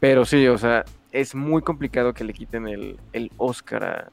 Pero 0.00 0.24
sí, 0.24 0.46
o 0.48 0.58
sea, 0.58 0.84
es 1.14 1.36
muy 1.36 1.62
complicado 1.62 2.12
que 2.12 2.24
le 2.24 2.32
quiten 2.32 2.66
el, 2.66 3.30
Oscar 3.36 4.10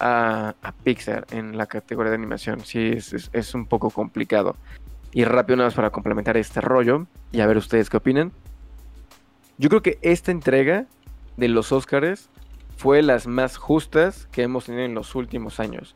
a, 0.00 0.54
Pixar 0.82 1.24
en 1.30 1.56
la 1.56 1.66
categoría 1.66 2.10
de 2.10 2.16
animación. 2.16 2.60
Sí, 2.60 2.98
es, 3.32 3.54
un 3.54 3.66
poco 3.66 3.88
complicado. 3.88 4.56
Y 5.12 5.24
rápido 5.24 5.56
nada 5.58 5.68
más 5.68 5.74
para 5.74 5.90
complementar 5.90 6.36
este 6.36 6.60
rollo 6.60 7.06
y 7.30 7.40
a 7.40 7.46
ver 7.46 7.56
ustedes 7.56 7.88
qué 7.88 7.98
opinan. 7.98 8.32
Yo 9.58 9.68
creo 9.68 9.80
que 9.80 10.00
esta 10.02 10.32
entrega 10.32 10.86
de 11.36 11.46
los 11.46 11.70
Oscars 11.70 12.28
fue 12.76 13.00
las 13.02 13.28
más 13.28 13.56
justas 13.56 14.26
que 14.32 14.42
hemos 14.42 14.64
tenido 14.64 14.84
en 14.84 14.94
los 14.94 15.14
últimos 15.14 15.60
años. 15.60 15.94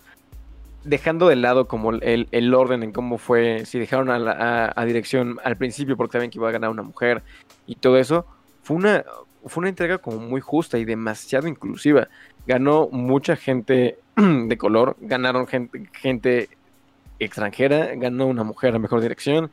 Dejando 0.84 1.26
de 1.26 1.34
lado 1.34 1.66
como 1.66 1.90
el, 1.90 2.28
el 2.30 2.54
orden 2.54 2.84
en 2.84 2.92
cómo 2.92 3.18
fue, 3.18 3.66
si 3.66 3.80
dejaron 3.80 4.08
a, 4.10 4.20
la, 4.20 4.72
a, 4.76 4.84
dirección 4.84 5.40
al 5.42 5.56
principio 5.56 5.96
porque 5.96 6.12
saben 6.12 6.30
que 6.30 6.38
iba 6.38 6.48
a 6.48 6.52
ganar 6.52 6.70
una 6.70 6.84
mujer 6.84 7.24
y 7.66 7.74
todo 7.74 7.98
eso, 7.98 8.24
fue 8.62 8.76
una, 8.76 9.04
fue 9.46 9.62
una 9.62 9.70
entrega 9.70 9.98
como 9.98 10.18
muy 10.18 10.40
justa 10.40 10.78
y 10.78 10.84
demasiado 10.84 11.48
inclusiva. 11.48 12.08
Ganó 12.46 12.88
mucha 12.90 13.36
gente 13.36 13.98
de 14.16 14.58
color, 14.58 14.96
ganaron 15.00 15.46
gente, 15.46 16.48
extranjera, 17.18 17.94
ganó 17.96 18.26
una 18.26 18.44
mujer 18.44 18.74
a 18.74 18.78
mejor 18.78 19.00
dirección. 19.00 19.50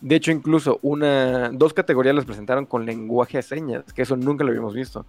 De 0.00 0.16
hecho, 0.16 0.30
incluso 0.30 0.78
una, 0.82 1.50
dos 1.50 1.72
categorías 1.72 2.14
las 2.14 2.26
presentaron 2.26 2.66
con 2.66 2.84
lenguaje 2.84 3.38
de 3.38 3.42
señas, 3.42 3.92
que 3.92 4.02
eso 4.02 4.16
nunca 4.16 4.44
lo 4.44 4.50
habíamos 4.50 4.74
visto 4.74 5.06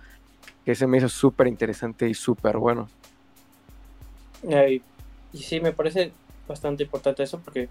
que 0.67 0.75
se 0.75 0.85
me 0.85 0.97
hizo 0.97 1.07
súper 1.07 1.47
interesante 1.47 2.09
y 2.09 2.13
súper 2.13 2.57
bueno. 2.57 2.89
y 4.43 4.81
sí, 5.33 5.61
me 5.61 5.71
parece 5.71 6.11
bastante 6.45 6.83
importante 6.83 7.23
eso 7.23 7.39
porque, 7.39 7.69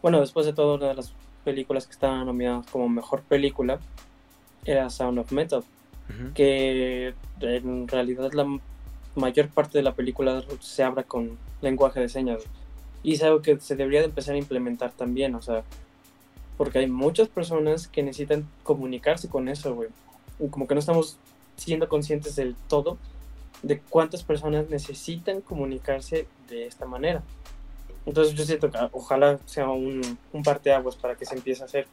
bueno, 0.00 0.18
después 0.18 0.46
de 0.46 0.54
todo, 0.54 0.76
una 0.76 0.88
de 0.88 0.94
las 0.94 1.12
películas 1.44 1.86
que 1.86 1.92
estaban 1.92 2.24
nominadas 2.24 2.66
como 2.68 2.88
mejor 2.88 3.20
película 3.20 3.80
era 4.64 4.88
Sound 4.88 5.18
of 5.18 5.30
Metal, 5.30 5.62
que 6.34 7.14
en 7.40 7.88
realidad 7.88 8.32
la 8.32 8.46
mayor 9.14 9.48
parte 9.48 9.78
de 9.78 9.84
la 9.84 9.94
película 9.94 10.42
se 10.60 10.82
abra 10.82 11.02
con 11.02 11.38
lenguaje 11.60 12.00
de 12.00 12.08
señas. 12.08 12.42
Y 13.02 13.14
es 13.14 13.22
algo 13.22 13.42
que 13.42 13.58
se 13.60 13.76
debería 13.76 14.00
de 14.00 14.06
empezar 14.06 14.34
a 14.34 14.38
implementar 14.38 14.92
también, 14.92 15.34
o 15.34 15.42
sea, 15.42 15.62
porque 16.56 16.80
hay 16.80 16.88
muchas 16.88 17.28
personas 17.28 17.86
que 17.86 18.02
necesitan 18.02 18.48
comunicarse 18.64 19.28
con 19.28 19.48
eso, 19.48 19.74
güey. 19.74 19.88
Como 20.50 20.66
que 20.66 20.74
no 20.74 20.80
estamos 20.80 21.16
siendo 21.56 21.88
conscientes 21.88 22.36
del 22.36 22.56
todo 22.68 22.98
de 23.62 23.80
cuántas 23.80 24.22
personas 24.22 24.68
necesitan 24.68 25.40
comunicarse 25.40 26.26
de 26.48 26.66
esta 26.66 26.86
manera. 26.86 27.22
Entonces 28.06 28.34
yo 28.34 28.44
siento 28.44 28.70
que 28.70 28.78
ojalá 28.92 29.38
sea 29.46 29.68
un, 29.68 30.00
un 30.32 30.42
parteaguas 30.42 30.96
para 30.96 31.14
que 31.14 31.26
se 31.26 31.34
empiece 31.34 31.62
a 31.62 31.66
hacer. 31.66 31.86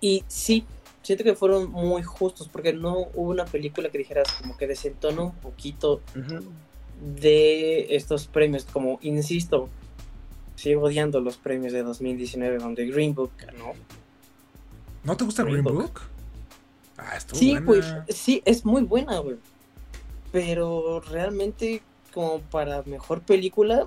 Y 0.00 0.24
sí, 0.28 0.64
siento 1.06 1.22
que 1.22 1.36
fueron 1.36 1.70
muy 1.70 2.02
justos 2.02 2.48
porque 2.48 2.72
no 2.72 3.06
hubo 3.14 3.30
una 3.30 3.44
película 3.44 3.90
que 3.90 3.98
dijeras 3.98 4.32
como 4.32 4.56
que 4.56 4.66
desentona 4.66 5.22
un 5.22 5.34
poquito 5.36 6.00
de 7.00 7.94
estos 7.94 8.26
premios. 8.26 8.64
Como 8.64 8.98
insisto, 9.02 9.68
sigo 10.56 10.82
odiando 10.82 11.20
los 11.20 11.36
premios 11.36 11.72
de 11.72 11.84
2019 11.84 12.58
donde 12.58 12.86
Green 12.86 13.14
Book 13.14 13.30
ganó. 13.38 13.74
¿No 15.04 15.16
te 15.16 15.24
gusta 15.24 15.44
Green, 15.44 15.62
Book? 15.62 16.00
Ah, 16.98 17.20
sí, 17.32 17.56
pues, 17.64 17.86
sí, 18.08 18.42
es 18.44 18.64
muy 18.64 18.82
buena, 18.82 19.20
güey. 19.20 19.36
Pero 20.32 20.98
realmente, 20.98 21.82
como 22.12 22.40
para 22.40 22.82
mejor 22.82 23.20
película, 23.20 23.86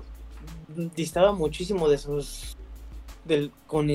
distaba 0.96 1.32
muchísimo 1.32 1.90
de 1.90 1.96
esos. 1.96 2.56
Del, 3.26 3.52
con, 3.66 3.90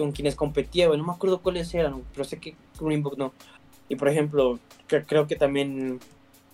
con 0.00 0.12
quienes 0.12 0.34
competía, 0.34 0.86
güey. 0.86 0.98
No 0.98 1.04
me 1.04 1.12
acuerdo 1.12 1.40
cuáles 1.42 1.74
eran, 1.74 2.02
pero 2.14 2.24
sé 2.24 2.38
que 2.38 2.54
Green 2.80 3.02
Book 3.02 3.18
no. 3.18 3.34
Y 3.90 3.96
por 3.96 4.08
ejemplo, 4.08 4.58
creo 4.86 5.26
que 5.26 5.36
también. 5.36 6.00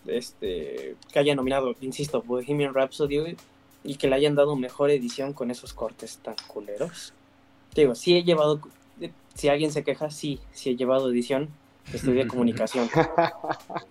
Este. 0.05 0.97
Que 1.13 1.19
haya 1.21 1.37
nominado, 1.37 1.77
insisto, 1.81 2.23
Bohemian 2.23 2.75
Rhapsody, 2.75 3.37
Y 3.85 3.95
que 3.97 4.09
le 4.09 4.17
hayan 4.17 4.35
dado 4.35 4.57
mejor 4.57 4.91
edición 4.91 5.33
con 5.33 5.53
esos 5.53 5.73
cortes 5.75 6.19
tan 6.19 6.35
culeros. 6.49 7.13
Digo, 7.75 7.95
sí 7.95 8.17
he 8.17 8.25
llevado 8.25 8.61
si 9.35 9.49
alguien 9.49 9.71
se 9.71 9.85
queja, 9.85 10.11
sí, 10.11 10.41
sí 10.53 10.71
he 10.71 10.77
llevado 10.77 11.11
edición. 11.11 11.49
Estudié 11.93 12.27
comunicación. 12.27 12.89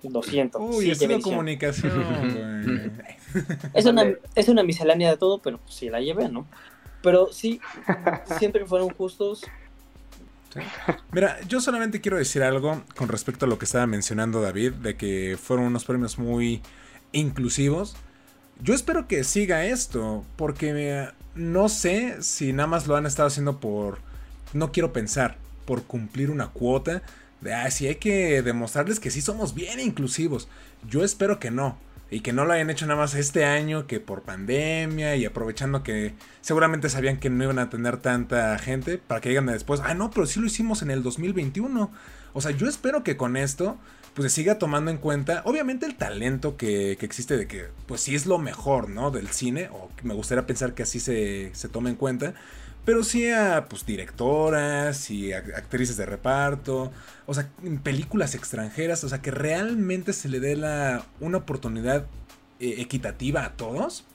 Lo 0.04 0.22
siento. 0.22 0.60
Uy, 0.60 0.94
sí, 0.96 1.22
comunicación. 1.22 2.92
es, 3.74 3.86
una, 3.86 4.14
es 4.36 4.50
una 4.50 4.64
miscelánea 4.64 5.12
de 5.12 5.18
todo, 5.18 5.38
pero 5.38 5.62
sí 5.70 5.90
la 5.90 6.02
llevé, 6.02 6.28
¿no? 6.28 6.46
Pero 7.06 7.32
sí, 7.32 7.62
siento 8.40 8.58
que 8.58 8.66
fueron 8.66 8.90
justos. 8.90 9.44
Mira, 11.12 11.40
yo 11.48 11.62
solamente 11.62 12.02
quiero 12.02 12.18
decir 12.18 12.42
algo 12.42 12.82
con 12.96 13.10
respecto 13.10 13.46
a 13.46 13.48
lo 13.48 13.60
que 13.60 13.66
estaba 13.66 13.86
mencionando 13.86 14.42
David, 14.42 14.74
de 14.74 14.98
que 14.98 15.38
fueron 15.42 15.68
unos 15.68 15.86
premios 15.86 16.18
muy 16.18 16.64
inclusivos. 17.12 17.96
Yo 18.60 18.74
espero 18.74 19.08
que 19.08 19.24
siga 19.24 19.66
esto, 19.66 20.26
porque 20.36 21.10
no 21.36 21.70
sé 21.70 22.24
si 22.24 22.54
nada 22.54 22.68
más 22.68 22.88
lo 22.88 22.96
han 22.96 23.06
estado 23.06 23.28
haciendo 23.28 23.60
por 23.60 24.00
no 24.54 24.72
quiero 24.72 24.92
pensar 24.92 25.38
por 25.66 25.84
cumplir 25.84 26.32
una 26.32 26.48
cuota 26.48 27.04
de, 27.42 27.54
ah, 27.54 27.70
si 27.70 27.86
hay 27.86 27.96
que 27.96 28.42
demostrarles 28.42 29.00
que 29.00 29.12
sí 29.12 29.22
somos 29.22 29.54
bien 29.54 29.80
inclusivos. 29.80 30.48
Yo 30.90 31.04
espero 31.04 31.38
que 31.38 31.52
no. 31.52 31.78
Y 32.12 32.20
que 32.20 32.34
no 32.34 32.46
lo 32.46 32.54
hayan 32.54 32.70
hecho 32.70 32.86
nada 32.86 33.00
más 33.00 33.16
este 33.16 33.46
año 33.46 33.88
que 33.88 34.00
por 34.00 34.22
pandemia 34.22 35.16
y 35.16 35.26
aprovechando 35.26 35.84
que 35.84 36.14
seguramente 36.42 36.90
sabían 36.90 37.18
que 37.18 37.30
no 37.30 37.44
iban 37.44 37.60
a 37.60 37.70
tener 37.70 37.98
tanta 37.98 38.58
gente 38.60 38.98
para 39.00 39.22
que 39.22 39.30
digan 39.30 39.48
después, 39.48 39.82
ah, 39.84 39.96
no, 39.96 40.12
pero 40.12 40.26
sí 40.26 40.40
lo 40.40 40.46
hicimos 40.46 40.82
en 40.82 40.92
el 40.92 41.02
2021. 41.02 41.92
O 42.34 42.42
sea, 42.42 42.52
yo 42.52 42.68
espero 42.68 43.04
que 43.04 43.18
con 43.18 43.38
esto 43.38 43.78
pues 44.14 44.32
se 44.32 44.42
siga 44.42 44.58
tomando 44.58 44.92
en 44.92 44.98
cuenta, 44.98 45.42
obviamente 45.44 45.86
el 45.86 45.96
talento 45.96 46.56
que, 46.56 46.94
existe 46.94 47.36
de 47.36 47.48
que 47.48 47.66
pues 47.86 48.00
sí 48.00 48.16
es 48.16 48.26
lo 48.26 48.38
mejor, 48.38 48.90
¿no? 48.90 49.12
Del 49.12 49.28
cine, 49.28 49.68
o 49.74 49.90
me 50.04 50.14
gustaría 50.14 50.46
pensar 50.46 50.74
que 50.74 50.84
así 50.84 51.02
se, 51.02 51.54
se 51.54 51.68
tome 51.68 51.90
en 51.90 51.98
cuenta 51.98 52.34
pero 52.86 53.04
sí 53.04 53.30
a 53.30 53.66
pues, 53.68 53.86
directoras 53.86 55.10
y 55.10 55.34
actrices 55.34 55.98
de 55.98 56.06
reparto, 56.06 56.92
o 57.26 57.34
sea, 57.34 57.50
películas 57.84 58.36
extranjeras, 58.36 59.04
o 59.04 59.10
sea, 59.10 59.22
que 59.22 59.32
realmente 59.32 60.14
se 60.14 60.30
le 60.30 60.40
dé 60.40 60.56
la, 60.56 61.04
una 61.20 61.40
oportunidad 61.40 62.06
eh, 62.60 62.76
equitativa 62.78 63.44
a 63.44 63.54
todos 63.54 64.06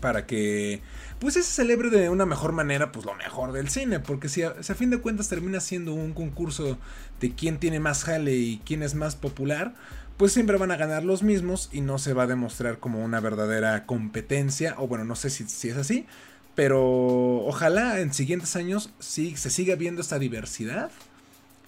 para 0.00 0.26
que 0.26 0.80
pues 1.18 1.34
se 1.34 1.42
celebre 1.42 1.90
de 1.90 2.08
una 2.08 2.24
mejor 2.24 2.52
manera 2.52 2.92
pues 2.92 3.04
lo 3.04 3.14
mejor 3.14 3.52
del 3.52 3.68
cine, 3.68 4.00
porque 4.00 4.28
si 4.28 4.42
a, 4.42 4.62
si 4.62 4.72
a 4.72 4.74
fin 4.74 4.90
de 4.90 4.98
cuentas 4.98 5.28
termina 5.28 5.60
siendo 5.60 5.92
un 5.92 6.12
concurso 6.12 6.78
de 7.20 7.34
quién 7.34 7.58
tiene 7.58 7.80
más 7.80 8.04
jale 8.04 8.36
y 8.36 8.62
quién 8.64 8.82
es 8.82 8.94
más 8.94 9.16
popular, 9.16 9.74
pues 10.16 10.32
siempre 10.32 10.56
van 10.56 10.70
a 10.70 10.76
ganar 10.76 11.04
los 11.04 11.22
mismos 11.22 11.68
y 11.72 11.80
no 11.80 11.98
se 11.98 12.12
va 12.12 12.24
a 12.24 12.26
demostrar 12.26 12.78
como 12.78 13.04
una 13.04 13.20
verdadera 13.20 13.86
competencia, 13.86 14.74
o 14.78 14.86
bueno, 14.86 15.04
no 15.04 15.16
sé 15.16 15.30
si, 15.30 15.44
si 15.44 15.68
es 15.68 15.76
así, 15.76 16.06
pero 16.58 17.46
ojalá 17.46 18.00
en 18.00 18.12
siguientes 18.12 18.56
años 18.56 18.90
sí 18.98 19.36
se 19.36 19.48
siga 19.48 19.76
viendo 19.76 20.00
esta 20.00 20.18
diversidad 20.18 20.90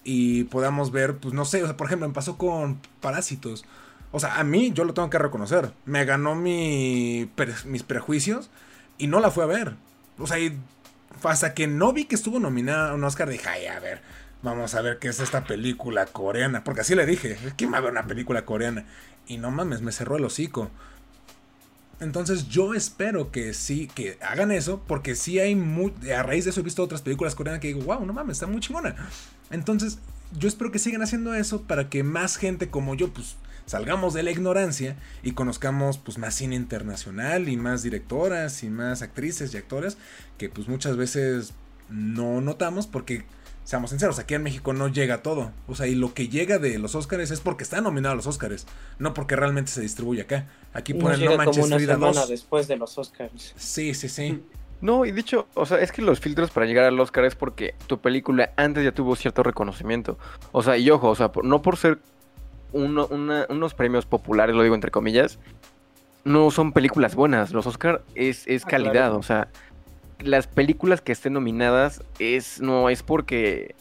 y 0.03 0.43
podamos 0.43 0.91
ver, 0.91 1.15
pues 1.15 1.33
no 1.33 1.45
sé, 1.45 1.63
o 1.63 1.65
sea, 1.65 1.77
por 1.77 1.87
ejemplo, 1.87 2.09
me 2.09 2.13
pasó 2.13 2.37
con 2.37 2.77
Parásitos. 2.99 3.63
O 4.11 4.19
sea, 4.19 4.35
a 4.35 4.43
mí 4.43 4.73
yo 4.73 4.83
lo 4.83 4.93
tengo 4.93 5.09
que 5.09 5.17
reconocer. 5.17 5.71
Me 5.85 6.03
ganó 6.03 6.35
mi, 6.35 7.31
mis 7.63 7.83
prejuicios 7.83 8.49
y 8.97 9.07
no 9.07 9.21
la 9.21 9.31
fui 9.31 9.43
a 9.43 9.45
ver. 9.45 9.75
O 10.17 10.27
sea, 10.27 10.37
hasta 11.23 11.53
que 11.53 11.67
no 11.67 11.93
vi 11.93 12.03
que 12.03 12.15
estuvo 12.15 12.41
nominada 12.41 12.91
a 12.91 12.93
un 12.93 13.05
Oscar, 13.05 13.29
dije, 13.29 13.47
ay, 13.47 13.67
a 13.67 13.79
ver, 13.79 14.01
vamos 14.41 14.75
a 14.75 14.81
ver 14.81 14.99
qué 14.99 15.07
es 15.07 15.21
esta 15.21 15.45
película 15.45 16.05
coreana. 16.05 16.65
Porque 16.65 16.81
así 16.81 16.95
le 16.95 17.05
dije, 17.05 17.37
¿quién 17.55 17.71
va 17.71 17.77
a 17.77 17.81
ver 17.81 17.91
una 17.91 18.07
película 18.07 18.43
coreana? 18.43 18.83
Y 19.25 19.37
no 19.37 19.51
mames, 19.51 19.81
me 19.81 19.93
cerró 19.93 20.17
el 20.17 20.25
hocico. 20.25 20.69
Entonces 22.01 22.49
yo 22.49 22.73
espero 22.73 23.31
que 23.31 23.53
sí, 23.53 23.87
que 23.87 24.17
hagan 24.21 24.51
eso, 24.51 24.83
porque 24.87 25.13
sí 25.13 25.39
hay 25.39 25.55
muy, 25.55 25.93
a 26.13 26.23
raíz 26.23 26.45
de 26.45 26.49
eso 26.49 26.59
he 26.59 26.63
visto 26.63 26.83
otras 26.83 27.03
películas 27.03 27.35
coreanas 27.35 27.61
que 27.61 27.67
digo, 27.67 27.81
wow, 27.81 28.03
no 28.03 28.11
mames, 28.11 28.37
está 28.37 28.47
muy 28.47 28.59
chingona. 28.59 28.95
Entonces 29.51 29.99
yo 30.37 30.47
espero 30.47 30.71
que 30.71 30.79
sigan 30.79 31.03
haciendo 31.03 31.35
eso 31.35 31.61
para 31.61 31.89
que 31.89 32.03
más 32.03 32.37
gente 32.37 32.71
como 32.71 32.95
yo, 32.95 33.13
pues 33.13 33.35
salgamos 33.67 34.15
de 34.15 34.23
la 34.23 34.31
ignorancia 34.31 34.97
y 35.21 35.33
conozcamos 35.33 35.99
pues 35.99 36.17
más 36.17 36.33
cine 36.33 36.55
internacional 36.55 37.47
y 37.47 37.55
más 37.55 37.83
directoras 37.83 38.63
y 38.63 38.69
más 38.69 39.03
actrices 39.03 39.53
y 39.53 39.57
actores 39.57 39.97
que 40.39 40.49
pues 40.49 40.67
muchas 40.67 40.97
veces 40.97 41.53
no 41.87 42.41
notamos 42.41 42.87
porque 42.87 43.25
seamos 43.71 43.91
sinceros, 43.91 44.19
aquí 44.19 44.33
en 44.33 44.43
México 44.43 44.73
no 44.73 44.89
llega 44.89 45.23
todo. 45.23 45.53
O 45.67 45.75
sea, 45.75 45.87
y 45.87 45.95
lo 45.95 46.13
que 46.13 46.27
llega 46.27 46.59
de 46.59 46.77
los 46.77 46.93
Oscars 46.93 47.31
es 47.31 47.39
porque 47.39 47.63
está 47.63 47.79
nominado 47.79 48.11
a 48.11 48.15
los 48.17 48.27
Oscars, 48.27 48.67
no 48.99 49.13
porque 49.13 49.37
realmente 49.37 49.71
se 49.71 49.79
distribuye 49.79 50.23
acá. 50.23 50.47
Aquí 50.73 50.93
ponen 50.93 51.23
No, 51.23 51.37
como 51.37 51.63
una 51.63 51.79
semana 51.79 52.25
después 52.25 52.67
de 52.67 52.75
los 52.75 52.97
Oscars. 52.97 53.53
Sí, 53.55 53.93
sí, 53.93 54.09
sí. 54.09 54.43
No, 54.81 55.05
y 55.05 55.11
dicho, 55.11 55.47
o 55.53 55.67
sea, 55.67 55.79
es 55.79 55.91
que 55.91 56.01
los 56.01 56.19
filtros 56.19 56.49
para 56.49 56.65
llegar 56.65 56.85
al 56.85 56.99
Oscar 56.99 57.23
es 57.25 57.35
porque 57.35 57.75
tu 57.85 57.99
película 57.99 58.51
antes 58.57 58.83
ya 58.83 58.91
tuvo 58.91 59.15
cierto 59.15 59.43
reconocimiento. 59.43 60.17
O 60.51 60.63
sea, 60.63 60.75
y 60.75 60.89
ojo, 60.89 61.09
o 61.09 61.13
sea, 61.13 61.31
no 61.43 61.61
por 61.61 61.77
ser 61.77 61.99
unos 62.73 63.73
premios 63.75 64.07
populares, 64.07 64.55
lo 64.55 64.63
digo 64.63 64.73
entre 64.73 64.89
comillas, 64.89 65.37
no 66.23 66.49
son 66.49 66.73
películas 66.73 67.13
buenas. 67.13 67.51
Los 67.51 67.67
Oscar 67.67 68.01
es, 68.15 68.47
es 68.47 68.65
ah, 68.65 68.69
calidad, 68.69 69.13
o 69.13 69.21
sea, 69.21 69.49
las 70.23 70.47
películas 70.47 71.01
que 71.01 71.11
estén 71.11 71.33
nominadas 71.33 72.03
es 72.19 72.61
no 72.61 72.89
es 72.89 73.03
porque 73.03 73.75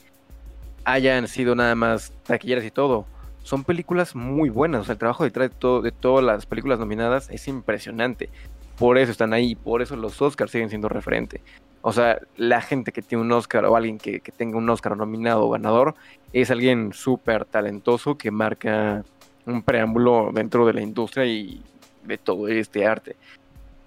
hayan 0.85 1.29
sido 1.29 1.55
nada 1.55 1.75
más 1.75 2.13
taquilleras 2.25 2.65
y 2.65 2.71
todo. 2.71 3.07
Son 3.43 3.65
películas 3.65 4.15
muy 4.15 4.51
buenas. 4.51 4.83
O 4.83 4.85
sea, 4.85 4.93
el 4.93 4.99
trabajo 4.99 5.25
detrás 5.25 5.51
de, 5.51 5.57
todo, 5.57 5.83
de 5.83 5.93
todas 5.93 6.25
las 6.25 6.47
películas 6.47 6.79
nominadas 6.79 7.31
es 7.31 7.49
impresionante. 7.49 8.31
por 8.79 8.97
eso 8.99 9.13
están 9.13 9.35
ahí, 9.35 9.55
por 9.55 9.83
eso 9.83 9.97
los 9.97 10.21
Oscars 10.23 10.51
siguen 10.51 10.71
siendo 10.71 10.89
referente. 10.89 11.43
O 11.83 11.93
sea, 11.93 12.19
la 12.37 12.61
gente 12.61 12.93
que 12.93 13.03
tiene 13.03 13.23
un 13.23 13.33
Oscar 13.33 13.65
o 13.65 13.77
alguien 13.77 13.99
que, 13.99 14.21
que 14.21 14.33
tenga 14.33 14.59
un 14.59 14.69
Oscar 14.69 14.97
nominado 14.97 15.47
o 15.47 15.51
ganador 15.51 15.95
es 16.33 16.51
alguien 16.51 16.93
súper 16.93 17.45
talentoso 17.45 18.17
que 18.19 18.31
marca 18.31 19.05
un 19.47 19.63
preámbulo 19.63 20.31
dentro 20.33 20.67
de 20.67 20.75
la 20.75 20.83
industria 20.83 21.27
y 21.27 21.63
de 22.05 22.19
todo 22.19 22.49
este 22.49 22.87
arte. 22.87 23.17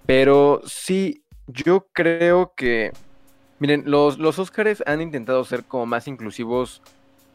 Pero 0.05 0.61
sí, 0.65 1.23
yo 1.47 1.87
creo 1.91 2.53
que, 2.55 2.91
miren, 3.59 3.83
los, 3.85 4.17
los 4.19 4.39
Oscars 4.39 4.83
han 4.85 5.01
intentado 5.01 5.43
ser 5.43 5.63
como 5.63 5.85
más 5.85 6.07
inclusivos 6.07 6.81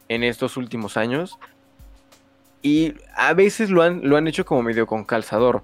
en 0.08 0.24
estos 0.24 0.56
últimos 0.56 0.96
años 0.96 1.38
y 2.62 2.94
a 3.14 3.34
veces 3.34 3.70
lo 3.70 3.82
han, 3.82 4.00
lo 4.08 4.16
han 4.16 4.26
hecho 4.26 4.44
como 4.44 4.62
medio 4.62 4.86
con 4.86 5.04
calzador. 5.04 5.62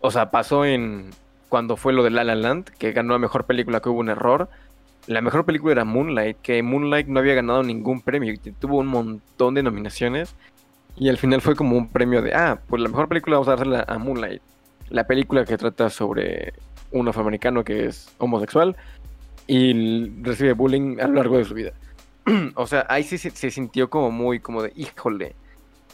O 0.00 0.10
sea, 0.10 0.30
pasó 0.30 0.64
en 0.64 1.10
cuando 1.48 1.76
fue 1.76 1.92
lo 1.92 2.02
de 2.02 2.10
La 2.10 2.24
La 2.24 2.34
Land, 2.34 2.70
que 2.78 2.92
ganó 2.92 3.14
la 3.14 3.18
mejor 3.18 3.44
película 3.44 3.80
que 3.80 3.88
hubo 3.88 4.00
un 4.00 4.10
error. 4.10 4.48
La 5.06 5.20
mejor 5.20 5.44
película 5.44 5.72
era 5.72 5.84
Moonlight, 5.84 6.38
que 6.42 6.62
Moonlight 6.62 7.06
no 7.06 7.20
había 7.20 7.34
ganado 7.34 7.62
ningún 7.62 8.00
premio 8.00 8.32
y 8.32 8.38
tuvo 8.38 8.78
un 8.78 8.88
montón 8.88 9.54
de 9.54 9.62
nominaciones. 9.62 10.34
Y 10.96 11.08
al 11.08 11.18
final 11.18 11.40
fue 11.40 11.54
como 11.54 11.76
un 11.76 11.88
premio 11.88 12.22
de, 12.22 12.34
ah, 12.34 12.60
pues 12.68 12.82
la 12.82 12.88
mejor 12.88 13.08
película 13.08 13.36
vamos 13.36 13.48
a 13.48 13.52
dársela 13.52 13.84
a 13.86 13.98
Moonlight. 13.98 14.42
La 14.90 15.06
película 15.06 15.44
que 15.44 15.56
trata 15.56 15.90
sobre 15.90 16.54
un 16.90 17.08
afroamericano 17.08 17.64
que 17.64 17.86
es 17.86 18.14
homosexual 18.18 18.76
y 19.46 20.10
recibe 20.22 20.52
bullying 20.52 20.98
a 21.00 21.06
lo 21.06 21.14
largo 21.14 21.38
de 21.38 21.44
su 21.44 21.54
vida. 21.54 21.72
o 22.54 22.66
sea, 22.66 22.86
ahí 22.88 23.02
sí 23.04 23.18
se, 23.18 23.50
sintió 23.50 23.88
como 23.88 24.10
muy, 24.10 24.40
como 24.40 24.62
de, 24.62 24.72
híjole, 24.76 25.34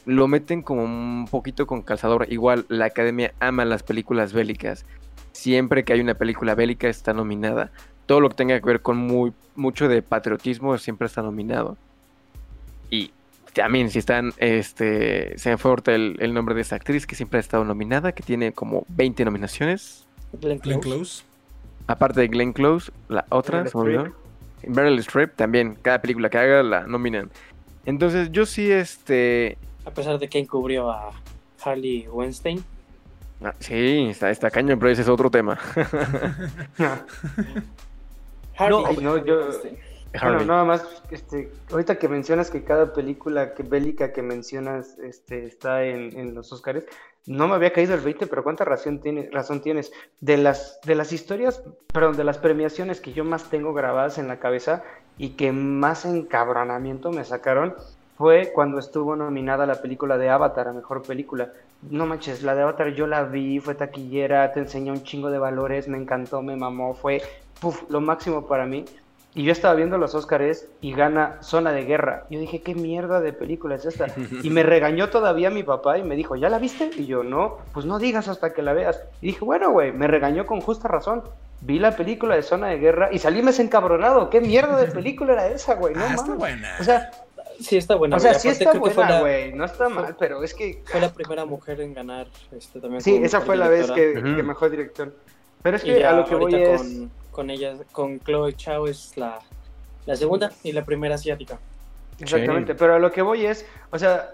lo 0.06 0.26
meten 0.28 0.62
como 0.62 0.84
un 0.84 1.26
poquito 1.30 1.66
con 1.66 1.82
calzador. 1.82 2.26
Igual 2.30 2.64
la 2.68 2.86
academia 2.86 3.34
ama 3.40 3.64
las 3.64 3.82
películas 3.82 4.32
bélicas. 4.32 4.84
Siempre 5.32 5.84
que 5.84 5.92
hay 5.92 6.00
una 6.00 6.14
película 6.14 6.54
bélica 6.54 6.88
está 6.88 7.12
nominada. 7.12 7.70
Todo 8.06 8.20
lo 8.20 8.28
que 8.30 8.36
tenga 8.36 8.58
que 8.58 8.66
ver 8.66 8.82
con 8.82 8.96
muy, 8.96 9.32
mucho 9.54 9.88
de 9.88 10.02
patriotismo 10.02 10.76
siempre 10.78 11.06
está 11.06 11.22
nominado. 11.22 11.76
Y 12.90 13.12
también 13.52 13.90
si 13.90 13.98
están, 13.98 14.32
este, 14.38 15.38
se 15.38 15.50
me 15.50 15.58
fue 15.58 15.74
el, 15.86 16.16
el 16.18 16.34
nombre 16.34 16.54
de 16.54 16.62
esa 16.62 16.76
actriz 16.76 17.06
que 17.06 17.14
siempre 17.14 17.38
ha 17.38 17.40
estado 17.40 17.64
nominada, 17.64 18.12
que 18.12 18.22
tiene 18.22 18.52
como 18.52 18.84
20 18.88 19.24
nominaciones. 19.24 20.06
Glenn 20.40 20.58
Glenn 20.58 20.80
Close. 20.80 21.24
Aparte 21.86 22.20
de 22.20 22.28
Glenn 22.28 22.52
Close, 22.52 22.90
la 23.08 23.24
otra, 23.30 23.58
Meryl 23.58 23.70
se 23.70 23.76
me 23.76 23.82
olvidó. 23.82 24.12
Meryl 24.68 24.98
Streep 25.00 25.34
también, 25.36 25.76
cada 25.82 26.00
película 26.00 26.30
que 26.30 26.38
haga 26.38 26.62
la 26.62 26.86
nominan. 26.86 27.30
Entonces 27.84 28.30
yo 28.30 28.46
sí, 28.46 28.70
este, 28.70 29.58
A 29.84 29.90
pesar 29.90 30.18
de 30.18 30.28
que 30.28 30.38
encubrió 30.38 30.90
a 30.90 31.10
Harley 31.64 32.06
Weinstein. 32.08 32.64
ah, 33.44 33.54
sí, 33.58 34.06
está, 34.10 34.30
está 34.30 34.50
cañón, 34.50 34.78
pero 34.78 34.90
ese 34.92 35.02
es 35.02 35.08
otro 35.08 35.30
tema. 35.30 35.58
Harley 38.56 38.84
Ay, 38.88 38.96
no, 39.00 39.24
yo- 39.24 39.40
Weinstein. 39.40 39.76
Bueno, 40.12 40.36
Harvey. 40.36 40.46
nada 40.46 40.64
más, 40.64 41.02
este, 41.10 41.50
ahorita 41.70 41.98
que 41.98 42.08
mencionas 42.08 42.50
que 42.50 42.64
cada 42.64 42.92
película 42.92 43.54
que, 43.54 43.62
bélica 43.62 44.12
que 44.12 44.22
mencionas 44.22 44.98
este, 44.98 45.46
está 45.46 45.84
en, 45.84 46.18
en 46.18 46.34
los 46.34 46.52
Oscars, 46.52 46.84
no 47.26 47.46
me 47.46 47.54
había 47.54 47.72
caído 47.72 47.94
el 47.94 48.00
20, 48.00 48.26
pero 48.26 48.42
cuánta 48.42 48.64
razón, 48.64 49.00
tiene, 49.00 49.28
razón 49.30 49.60
tienes. 49.60 49.92
De 50.20 50.36
las, 50.36 50.80
de 50.84 50.96
las 50.96 51.12
historias, 51.12 51.62
perdón, 51.92 52.16
de 52.16 52.24
las 52.24 52.38
premiaciones 52.38 53.00
que 53.00 53.12
yo 53.12 53.24
más 53.24 53.48
tengo 53.48 53.72
grabadas 53.72 54.18
en 54.18 54.26
la 54.26 54.40
cabeza 54.40 54.82
y 55.18 55.30
que 55.30 55.52
más 55.52 56.04
encabronamiento 56.04 57.12
me 57.12 57.24
sacaron, 57.24 57.74
fue 58.16 58.52
cuando 58.52 58.78
estuvo 58.78 59.14
nominada 59.14 59.66
la 59.66 59.80
película 59.80 60.18
de 60.18 60.30
Avatar 60.30 60.68
a 60.68 60.72
Mejor 60.72 61.02
Película. 61.02 61.52
No 61.82 62.06
manches, 62.06 62.42
la 62.42 62.54
de 62.54 62.62
Avatar 62.62 62.88
yo 62.94 63.06
la 63.06 63.24
vi, 63.24 63.60
fue 63.60 63.74
taquillera, 63.74 64.52
te 64.52 64.60
enseñó 64.60 64.92
un 64.92 65.04
chingo 65.04 65.30
de 65.30 65.38
valores, 65.38 65.88
me 65.88 65.98
encantó, 65.98 66.42
me 66.42 66.56
mamó, 66.56 66.94
fue 66.94 67.22
puf, 67.60 67.88
lo 67.88 68.00
máximo 68.00 68.46
para 68.46 68.66
mí. 68.66 68.84
Y 69.34 69.44
yo 69.44 69.52
estaba 69.52 69.74
viendo 69.74 69.96
los 69.96 70.14
Óscares 70.14 70.68
y 70.82 70.92
gana 70.92 71.38
Zona 71.42 71.72
de 71.72 71.84
Guerra. 71.84 72.26
Yo 72.28 72.38
dije, 72.38 72.60
¿qué 72.60 72.74
mierda 72.74 73.20
de 73.20 73.32
película 73.32 73.76
es 73.76 73.86
esta? 73.86 74.06
Y 74.42 74.50
me 74.50 74.62
regañó 74.62 75.08
todavía 75.08 75.48
mi 75.48 75.62
papá 75.62 75.96
y 75.96 76.02
me 76.02 76.16
dijo, 76.16 76.36
¿ya 76.36 76.50
la 76.50 76.58
viste? 76.58 76.90
Y 76.96 77.06
yo, 77.06 77.22
no, 77.22 77.58
pues 77.72 77.86
no 77.86 77.98
digas 77.98 78.28
hasta 78.28 78.52
que 78.52 78.60
la 78.60 78.74
veas. 78.74 79.02
Y 79.22 79.28
dije, 79.28 79.42
bueno, 79.44 79.70
güey, 79.70 79.90
me 79.90 80.06
regañó 80.06 80.44
con 80.44 80.60
justa 80.60 80.86
razón. 80.88 81.22
Vi 81.62 81.78
la 81.78 81.96
película 81.96 82.34
de 82.34 82.42
Zona 82.42 82.68
de 82.68 82.78
Guerra 82.78 83.08
y 83.10 83.18
salí 83.20 83.40
más 83.40 83.58
encabronado. 83.58 84.28
¿Qué 84.28 84.40
mierda 84.40 84.76
de 84.76 84.88
película 84.90 85.32
era 85.32 85.48
esa, 85.48 85.76
güey? 85.76 85.94
No 85.94 86.04
ah, 86.04 86.14
está 86.14 86.34
buena. 86.34 86.76
O 86.78 86.84
sea, 86.84 87.10
Sí, 87.60 87.76
está 87.76 87.94
buena. 87.94 88.16
o 88.16 88.20
sea, 88.20 88.32
güey. 88.32 88.40
sí 88.40 88.48
está 88.48 88.72
buena, 88.72 89.20
güey. 89.20 89.52
No 89.52 89.64
está 89.64 89.88
mal, 89.88 90.16
pero 90.18 90.42
es 90.42 90.52
que... 90.52 90.82
Fue 90.84 91.00
la 91.00 91.12
primera 91.12 91.44
mujer 91.44 91.80
en 91.80 91.94
ganar 91.94 92.26
este, 92.50 92.80
también. 92.80 93.00
Sí, 93.00 93.16
esa 93.22 93.40
fue 93.40 93.56
la 93.56 93.68
vez 93.68 93.90
que, 93.90 94.18
Ujú. 94.18 94.36
que 94.36 94.42
mejor 94.42 94.70
director. 94.70 95.14
Pero 95.62 95.76
es 95.76 95.84
que 95.84 96.00
ya 96.00 96.10
a 96.10 96.12
lo 96.14 96.24
que 96.24 96.34
voy 96.34 96.54
ahorita 96.54 96.74
es... 96.74 97.02
con, 97.32 97.50
ella, 97.50 97.74
con 97.90 98.20
Chloe 98.20 98.54
Chao 98.54 98.86
es 98.86 99.16
la, 99.16 99.40
la 100.06 100.14
segunda 100.14 100.52
y 100.62 100.70
la 100.70 100.84
primera 100.84 101.16
asiática. 101.16 101.58
Exactamente, 102.20 102.76
pero 102.76 102.94
a 102.94 102.98
lo 103.00 103.10
que 103.10 103.22
voy 103.22 103.46
es, 103.46 103.66
o 103.90 103.98
sea, 103.98 104.30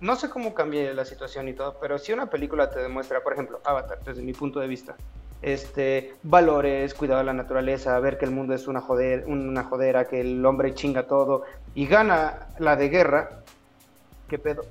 no 0.00 0.14
sé 0.14 0.28
cómo 0.28 0.54
cambie 0.54 0.94
la 0.94 1.04
situación 1.04 1.48
y 1.48 1.54
todo, 1.54 1.76
pero 1.80 1.98
si 1.98 2.12
una 2.12 2.26
película 2.26 2.70
te 2.70 2.80
demuestra, 2.80 3.22
por 3.22 3.32
ejemplo, 3.32 3.60
Avatar, 3.64 3.98
desde 4.04 4.22
mi 4.22 4.32
punto 4.32 4.60
de 4.60 4.68
vista, 4.68 4.94
este, 5.42 6.14
valores, 6.22 6.94
cuidado 6.94 7.20
de 7.20 7.26
la 7.26 7.32
naturaleza, 7.32 7.98
ver 8.00 8.18
que 8.18 8.26
el 8.26 8.30
mundo 8.30 8.54
es 8.54 8.68
una, 8.68 8.80
joder, 8.80 9.24
una 9.26 9.64
jodera, 9.64 10.06
que 10.06 10.20
el 10.20 10.44
hombre 10.44 10.74
chinga 10.74 11.06
todo, 11.06 11.44
y 11.74 11.86
gana 11.86 12.48
la 12.58 12.76
de 12.76 12.88
guerra, 12.88 13.42
¿qué 14.28 14.38
pedo? 14.38 14.66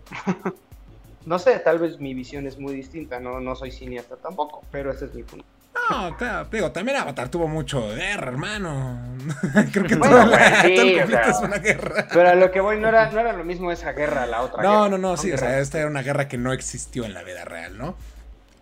no 1.26 1.40
sé, 1.40 1.60
tal 1.60 1.80
vez 1.80 2.00
mi 2.00 2.14
visión 2.14 2.46
es 2.46 2.58
muy 2.60 2.74
distinta, 2.74 3.20
no, 3.20 3.40
no 3.40 3.56
soy 3.56 3.72
cineasta 3.72 4.16
tampoco, 4.18 4.62
pero 4.72 4.92
ese 4.92 5.06
es 5.06 5.14
mi 5.16 5.24
punto. 5.24 5.46
No, 5.90 6.16
claro, 6.18 6.48
digo, 6.52 6.72
también 6.72 6.98
Avatar 6.98 7.30
tuvo 7.30 7.48
mucho 7.48 7.90
guerra, 7.96 8.30
hermano. 8.30 9.00
Creo 9.72 9.86
que 9.86 9.96
Bueno, 9.96 10.16
todo, 10.16 10.26
la- 10.26 10.38
pues, 10.38 10.56
sí, 10.62 10.70
todo 10.76 10.88
el 10.88 10.94
o 11.04 11.08
conflicto 11.08 11.08
sea, 11.08 11.30
es 11.30 11.42
una 11.42 11.58
guerra. 11.60 12.08
Pero 12.12 12.30
a 12.30 12.36
lo 12.36 12.52
que 12.52 12.62
voy 12.62 12.80
no 12.80 12.88
era, 12.90 13.12
no 13.12 13.20
era 13.20 13.34
lo 13.34 13.44
mismo 13.44 13.72
esa 13.72 13.92
guerra 13.94 14.24
a 14.24 14.28
la 14.28 14.42
otra. 14.42 14.64
No, 14.64 14.70
guerra. 14.70 14.90
no, 14.90 14.98
no, 14.98 15.18
sí, 15.18 15.32
o 15.34 15.38
sea, 15.38 15.60
esta 15.60 15.80
era 15.80 15.88
una 15.88 16.02
guerra 16.02 16.28
que 16.28 16.38
no 16.38 16.54
existió 16.54 17.06
en 17.06 17.14
la 17.14 17.24
vida 17.24 17.44
real, 17.46 17.78
¿no? 17.78 17.98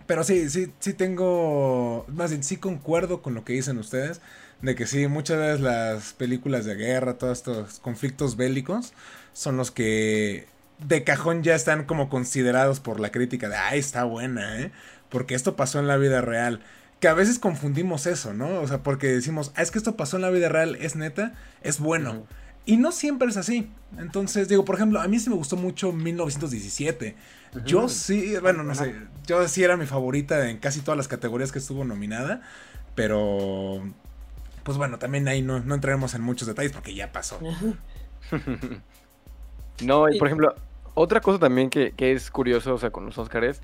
Pero 0.08 0.24
sí, 0.24 0.50
sí, 0.50 0.74
sí 0.80 0.94
tengo, 0.94 2.06
más 2.10 2.32
bien, 2.32 2.44
sí 2.44 2.58
concuerdo 2.58 3.22
con 3.22 3.36
lo 3.36 3.46
que 3.46 3.54
dicen 3.54 3.78
ustedes, 3.80 4.22
de 4.62 4.76
que 4.76 4.88
sí, 4.88 5.08
muchas 5.08 5.40
veces 5.40 5.62
las 5.62 6.14
películas 6.14 6.66
de 6.66 6.76
guerra, 6.76 7.16
todos 7.18 7.40
estos 7.40 7.80
conflictos 7.80 8.38
bélicos, 8.38 8.94
son 9.34 9.58
los 9.58 9.72
que 9.72 10.48
de 10.80 11.04
cajón 11.04 11.44
ya 11.44 11.56
están 11.56 11.86
como 11.86 12.10
considerados 12.10 12.80
por 12.82 13.00
la 13.00 13.12
crítica 13.12 13.50
de, 13.50 13.58
ay, 13.58 13.80
está 13.80 14.04
buena, 14.06 14.60
¿eh? 14.62 14.72
Porque 15.10 15.36
esto 15.36 15.56
pasó 15.56 15.80
en 15.80 15.88
la 15.88 15.98
vida 15.98 16.22
real. 16.22 16.62
Que 17.04 17.10
a 17.10 17.14
veces 17.14 17.38
confundimos 17.38 18.08
eso, 18.08 18.34
¿no? 18.34 18.62
O 18.62 18.66
sea, 18.70 18.82
porque 18.82 19.08
decimos, 19.08 19.52
ah, 19.58 19.62
es 19.62 19.72
que 19.72 19.78
esto 19.78 19.98
pasó 19.98 20.16
en 20.16 20.22
la 20.22 20.30
vida 20.30 20.48
real, 20.48 20.78
es 20.80 20.96
neta, 20.96 21.34
es 21.62 21.82
bueno. 21.82 22.26
Y 22.66 22.78
no 22.78 22.94
siempre 22.94 23.28
es 23.28 23.36
así. 23.36 23.70
Entonces, 23.98 24.48
digo, 24.48 24.64
por 24.64 24.76
ejemplo, 24.76 25.02
a 25.02 25.08
mí 25.10 25.20
sí 25.20 25.30
me 25.30 25.36
gustó 25.36 25.58
mucho 25.58 25.92
1917. 25.92 27.18
Yo 27.66 27.90
sí, 27.90 28.38
bueno, 28.42 28.64
no 28.64 28.74
sé, 28.74 28.96
yo 29.28 29.46
sí 29.50 29.66
era 29.66 29.76
mi 29.76 29.86
favorita 29.86 30.50
en 30.50 30.60
casi 30.60 30.80
todas 30.80 30.96
las 30.96 31.10
categorías 31.10 31.52
que 31.52 31.60
estuvo 31.60 31.84
nominada, 31.84 32.42
pero 32.96 33.84
pues 34.64 34.78
bueno, 34.78 34.98
también 34.98 35.28
ahí 35.28 35.42
no, 35.42 35.60
no 35.60 35.76
entraremos 35.76 36.14
en 36.14 36.22
muchos 36.22 36.48
detalles 36.48 36.72
porque 36.72 36.96
ya 36.96 37.12
pasó. 37.12 37.38
No, 39.82 40.08
y 40.10 40.16
Y- 40.16 40.20
por 40.20 40.28
ejemplo, 40.30 40.56
otra 40.94 41.20
cosa 41.22 41.40
también 41.40 41.70
que, 41.70 41.92
que 41.92 42.14
es 42.14 42.32
curioso, 42.32 42.74
o 42.76 42.78
sea, 42.78 42.92
con 42.92 43.06
los 43.06 43.18
Oscars, 43.18 43.62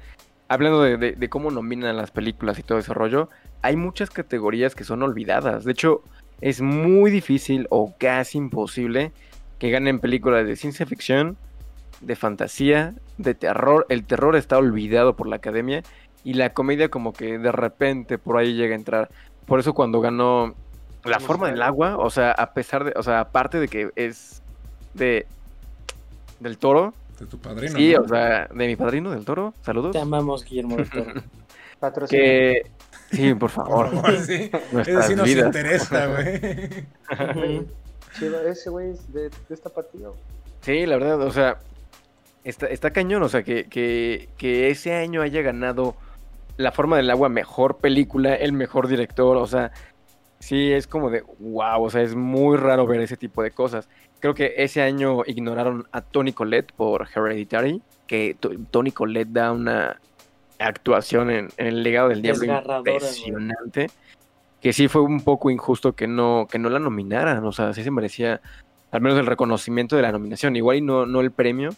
hablando 0.50 0.82
de, 0.82 0.98
de- 0.98 1.12
de 1.14 1.30
cómo 1.30 1.52
nominan 1.52 1.96
las 1.96 2.12
películas 2.12 2.60
y 2.60 2.64
todo 2.64 2.78
ese 2.80 2.94
rollo, 2.94 3.30
hay 3.62 3.76
muchas 3.78 4.10
categorías 4.10 4.76
que 4.76 4.84
son 4.84 5.02
olvidadas. 5.04 5.64
De 5.64 5.72
hecho, 5.72 6.02
es 6.42 6.60
muy 6.62 7.12
difícil 7.12 7.68
o 7.70 7.94
casi 7.98 8.38
imposible 8.38 9.12
que 9.60 9.70
ganen 9.72 10.00
películas 10.00 10.46
de 10.46 10.56
ciencia 10.56 10.86
ficción, 10.86 11.38
de 12.02 12.16
fantasía, 12.16 12.94
de 13.18 13.34
terror. 13.36 13.86
El 13.90 14.04
terror 14.06 14.36
está 14.36 14.58
olvidado 14.58 15.16
por 15.16 15.28
la 15.28 15.38
academia 15.38 15.84
y 16.24 16.34
la 16.34 16.54
comedia 16.54 16.90
como 16.90 17.14
que 17.14 17.38
de 17.38 17.52
repente 17.52 18.18
por 18.18 18.38
ahí 18.38 18.54
llega 18.54 18.74
a 18.74 18.78
entrar. 18.78 19.10
Por 19.46 19.60
eso 19.60 19.74
cuando 19.74 20.00
ganó 20.02 20.54
La 21.06 21.20
forma 21.28 21.50
del 21.50 21.62
agua, 21.62 21.98
o 21.98 22.10
sea, 22.10 22.32
a 22.32 22.54
pesar 22.54 22.84
de, 22.84 22.94
o 22.96 23.04
sea, 23.04 23.20
aparte 23.22 23.60
de 23.60 23.68
que 23.68 23.90
es 23.96 24.42
de 24.94 25.26
del 26.40 26.58
toro, 26.58 26.94
De 27.20 27.26
tu 27.26 27.38
padrino. 27.38 27.78
sí, 27.78 27.94
¿no? 27.94 28.02
o 28.04 28.08
sea, 28.08 28.48
de 28.48 28.68
mi 28.68 28.76
padrino 28.76 29.12
del 29.12 29.26
toro, 29.26 29.54
saludos. 29.62 29.92
Te 29.92 30.00
amamos, 30.00 30.46
Guillermo 30.46 30.78
del 30.78 30.90
Toro. 30.90 31.14
Patrocinio. 31.80 32.24
Que 32.24 32.62
sí, 33.12 33.34
por 33.34 33.40
Por 33.40 33.50
favor. 33.50 33.92
favor, 33.94 34.18
sí. 34.20 34.52
Eso 34.88 35.02
sí 35.04 35.16
nos 35.16 35.26
vidas. 35.26 35.46
interesa, 35.46 36.08
güey. 36.08 37.66
Ese 38.50 38.70
güey 38.70 38.92
es 38.92 39.14
de, 39.14 39.30
de 39.30 39.32
esta 39.50 39.70
partida. 39.70 40.10
Sí, 40.62 40.86
la 40.86 40.98
verdad, 40.98 41.22
o 41.22 41.32
sea, 41.32 41.58
está, 42.44 42.68
está 42.68 42.92
cañón, 42.92 43.24
o 43.24 43.30
sea, 43.30 43.44
que, 43.44 43.66
que, 43.66 44.30
que 44.38 44.70
ese 44.70 44.94
año 44.96 45.22
haya 45.22 45.42
ganado 45.42 45.96
La 46.58 46.72
forma 46.74 46.98
del 46.98 47.10
agua 47.12 47.30
mejor 47.30 47.78
película, 47.78 48.36
el 48.36 48.52
mejor 48.52 48.88
director, 48.90 49.38
o 49.38 49.48
sea, 49.48 49.72
sí, 50.40 50.72
es 50.72 50.88
como 50.88 51.10
de 51.10 51.24
wow, 51.40 51.84
o 51.84 51.90
sea, 51.90 52.02
es 52.02 52.16
muy 52.16 52.58
raro 52.58 52.88
ver 52.88 53.02
ese 53.02 53.18
tipo 53.18 53.44
de 53.44 53.52
cosas. 53.52 53.88
Creo 54.20 54.34
que 54.34 54.56
ese 54.58 54.82
año 54.82 55.24
ignoraron 55.26 55.88
a 55.92 56.02
Tony 56.02 56.34
Collette 56.34 56.74
por 56.74 57.08
Hereditary, 57.14 57.82
que 58.08 58.36
To- 58.40 58.52
Tony 58.72 58.92
Collette 58.92 59.32
da 59.32 59.52
una 59.52 60.00
actuación 60.60 61.30
en, 61.32 61.50
El 61.58 61.84
legado 61.84 62.10
del 62.10 62.22
diablo 62.22 62.62
impresionante. 62.80 63.90
Que 64.62 64.74
sí 64.74 64.90
fue 64.90 65.02
un 65.04 65.22
poco 65.22 65.50
injusto 65.50 65.94
que 65.94 66.06
no, 66.06 66.46
que 66.52 66.60
no 66.60 66.70
la 66.70 66.80
nominaran. 66.80 67.46
O 67.46 67.54
sea, 67.54 67.74
sí 67.74 67.82
se 67.82 67.92
merecía 67.92 68.42
al 68.92 69.00
menos 69.00 69.18
el 69.18 69.26
reconocimiento 69.26 69.96
de 69.96 70.02
la 70.02 70.12
nominación. 70.12 70.58
Igual 70.58 70.78
y 70.78 70.82
no, 70.82 71.06
no 71.06 71.22
el 71.22 71.32
premio. 71.32 71.70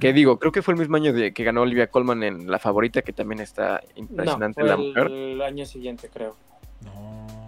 Que 0.00 0.12
digo, 0.12 0.40
creo 0.40 0.50
que 0.50 0.62
fue 0.62 0.74
el 0.74 0.80
mismo 0.80 0.96
año 0.96 1.12
de 1.12 1.32
que 1.32 1.44
ganó 1.44 1.62
Olivia 1.62 1.86
Colman 1.86 2.24
en 2.24 2.50
La 2.50 2.58
Favorita, 2.58 3.02
que 3.02 3.12
también 3.12 3.40
está 3.40 3.82
impresionante 3.94 4.64
la 4.64 4.76
mujer. 4.76 5.06
El 5.06 5.40
año 5.42 5.64
siguiente, 5.64 6.10
creo. 6.12 6.34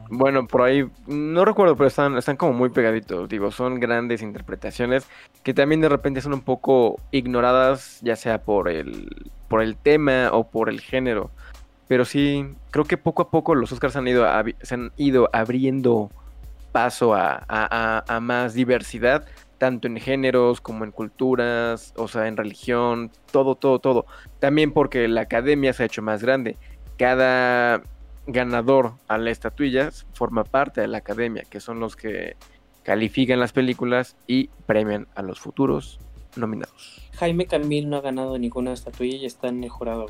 Bueno, 0.08 0.46
por 0.46 0.62
ahí, 0.62 0.88
no 1.06 1.44
recuerdo, 1.44 1.76
pero 1.76 1.88
están, 1.88 2.36
como 2.36 2.52
muy 2.52 2.70
pegaditos. 2.70 3.28
Digo, 3.28 3.50
son 3.50 3.80
grandes 3.80 4.22
interpretaciones 4.22 5.06
que 5.42 5.54
también 5.54 5.80
de 5.80 5.88
repente 5.88 6.20
son 6.20 6.34
un 6.34 6.42
poco 6.42 7.00
ignoradas, 7.10 8.00
ya 8.02 8.16
sea 8.16 8.42
por 8.42 8.68
el, 8.68 9.30
por 9.48 9.62
el 9.62 9.76
tema 9.76 10.30
o 10.32 10.48
por 10.48 10.68
el 10.68 10.80
género. 10.80 11.30
Pero 11.88 12.04
sí, 12.04 12.46
creo 12.70 12.84
que 12.84 12.96
poco 12.96 13.22
a 13.22 13.30
poco 13.30 13.54
los 13.54 13.72
Oscars 13.72 13.96
han 13.96 14.08
ido, 14.08 14.26
se 14.62 14.74
han 14.74 14.92
ido 14.96 15.28
abriendo 15.32 16.10
paso 16.72 17.14
a, 17.14 17.42
a, 17.48 18.20
más 18.20 18.52
diversidad, 18.54 19.24
tanto 19.58 19.88
en 19.88 19.98
géneros 19.98 20.60
como 20.60 20.84
en 20.84 20.90
culturas, 20.90 21.94
o 21.96 22.08
sea, 22.08 22.26
en 22.28 22.36
religión, 22.36 23.10
todo, 23.30 23.54
todo, 23.54 23.78
todo. 23.78 24.06
También 24.40 24.72
porque 24.72 25.08
la 25.08 25.22
academia 25.22 25.72
se 25.72 25.84
ha 25.84 25.86
hecho 25.86 26.02
más 26.02 26.22
grande. 26.22 26.56
Cada 26.98 27.82
ganador 28.26 28.94
a 29.08 29.18
la 29.18 29.30
estatuilla 29.30 29.90
forma 30.12 30.44
parte 30.44 30.80
de 30.80 30.88
la 30.88 30.98
academia, 30.98 31.44
que 31.48 31.60
son 31.60 31.80
los 31.80 31.96
que 31.96 32.36
califican 32.82 33.40
las 33.40 33.52
películas 33.52 34.16
y 34.26 34.48
premian 34.66 35.08
a 35.14 35.22
los 35.22 35.40
futuros 35.40 35.98
nominados. 36.36 37.02
Jaime 37.14 37.46
Camil 37.46 37.88
no 37.88 37.96
ha 37.96 38.00
ganado 38.00 38.38
ninguna 38.38 38.72
estatuilla 38.72 39.16
y 39.16 39.26
está 39.26 39.48
en 39.48 39.64
el 39.64 39.70
jurado. 39.70 40.06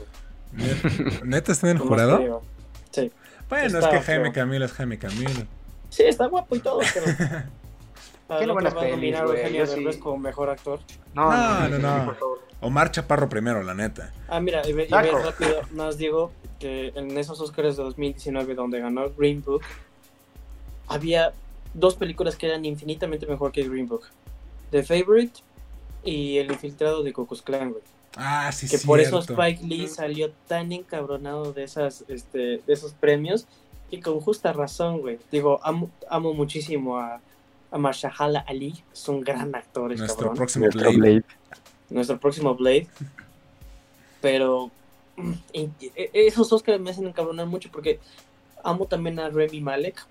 ¿Neta 1.24 1.52
está 1.52 1.70
en 1.70 1.76
el 1.76 1.82
jurado? 1.82 2.42
Sí. 2.90 3.10
Bueno, 3.48 3.78
es 3.78 3.86
que 3.86 4.00
Jaime 4.00 4.32
Camil 4.32 4.62
es 4.62 4.72
Jaime 4.72 4.98
Camil. 4.98 5.46
Sí, 5.88 6.02
está 6.02 6.26
guapo 6.26 6.56
y 6.56 6.60
todo, 6.60 6.80
pero. 6.92 7.06
¿Qué 8.28 8.46
lo 8.46 8.54
van 8.54 8.66
a 8.66 8.70
nominar 8.70 9.24
a 9.24 9.26
Eugenio 9.26 9.66
Derbez 9.66 9.98
como 9.98 10.18
mejor 10.18 10.50
actor? 10.50 10.80
No, 11.14 11.30
no, 11.68 11.78
no. 11.78 11.78
no, 11.78 12.16
Omar 12.60 12.90
Chaparro 12.90 13.28
primero, 13.28 13.62
la 13.62 13.74
neta. 13.74 14.12
Ah, 14.28 14.40
mira, 14.40 14.66
y, 14.66 14.72
ve, 14.72 14.88
rápido, 14.90 15.60
más 15.72 15.98
digo 15.98 16.32
que 16.58 16.92
en 16.96 17.16
esos 17.16 17.40
Oscars 17.40 17.76
de 17.76 17.82
2019 17.84 18.54
donde 18.54 18.80
ganó 18.80 19.10
Green 19.16 19.42
Book, 19.42 19.62
había 20.88 21.32
dos 21.74 21.94
películas 21.94 22.36
que 22.36 22.46
eran 22.46 22.64
infinitamente 22.64 23.26
mejor 23.26 23.52
que 23.52 23.68
Green 23.68 23.86
Book. 23.86 24.04
The 24.70 24.82
Favorite 24.82 25.40
y 26.02 26.38
El 26.38 26.50
Infiltrado 26.50 27.02
de 27.02 27.12
Cocos 27.12 27.42
Clan, 27.42 27.70
güey. 27.70 27.82
Ah, 28.16 28.50
sí, 28.50 28.66
Que 28.68 28.78
por 28.78 28.98
eso 28.98 29.18
Spike 29.18 29.62
Lee 29.64 29.88
salió 29.88 30.32
tan 30.48 30.72
encabronado 30.72 31.52
de, 31.52 31.64
esas, 31.64 32.04
este, 32.08 32.62
de 32.66 32.72
esos 32.72 32.94
premios 32.94 33.46
y 33.90 34.00
con 34.00 34.20
justa 34.20 34.54
razón, 34.54 35.00
güey. 35.00 35.18
Digo, 35.30 35.60
amo, 35.62 35.90
amo 36.08 36.32
muchísimo 36.32 36.98
a, 36.98 37.20
a 37.70 37.78
Marshala 37.78 38.40
Ali. 38.40 38.82
Es 38.92 39.08
un 39.08 39.20
gran 39.20 39.54
actor. 39.54 39.96
Nuestro 39.96 40.34
próximo 40.34 40.66
Blade. 40.72 41.24
Nuestro 41.90 42.18
próximo 42.18 42.54
Blade. 42.54 42.86
Pero 44.20 44.70
e, 45.52 45.70
esos 46.12 46.48
dos 46.48 46.62
que 46.62 46.78
me 46.78 46.90
hacen 46.90 47.06
encabronar 47.06 47.46
mucho 47.46 47.70
porque 47.70 48.00
amo 48.64 48.86
también 48.86 49.18
a 49.18 49.28
Remy 49.28 49.60
Malek. 49.60 50.04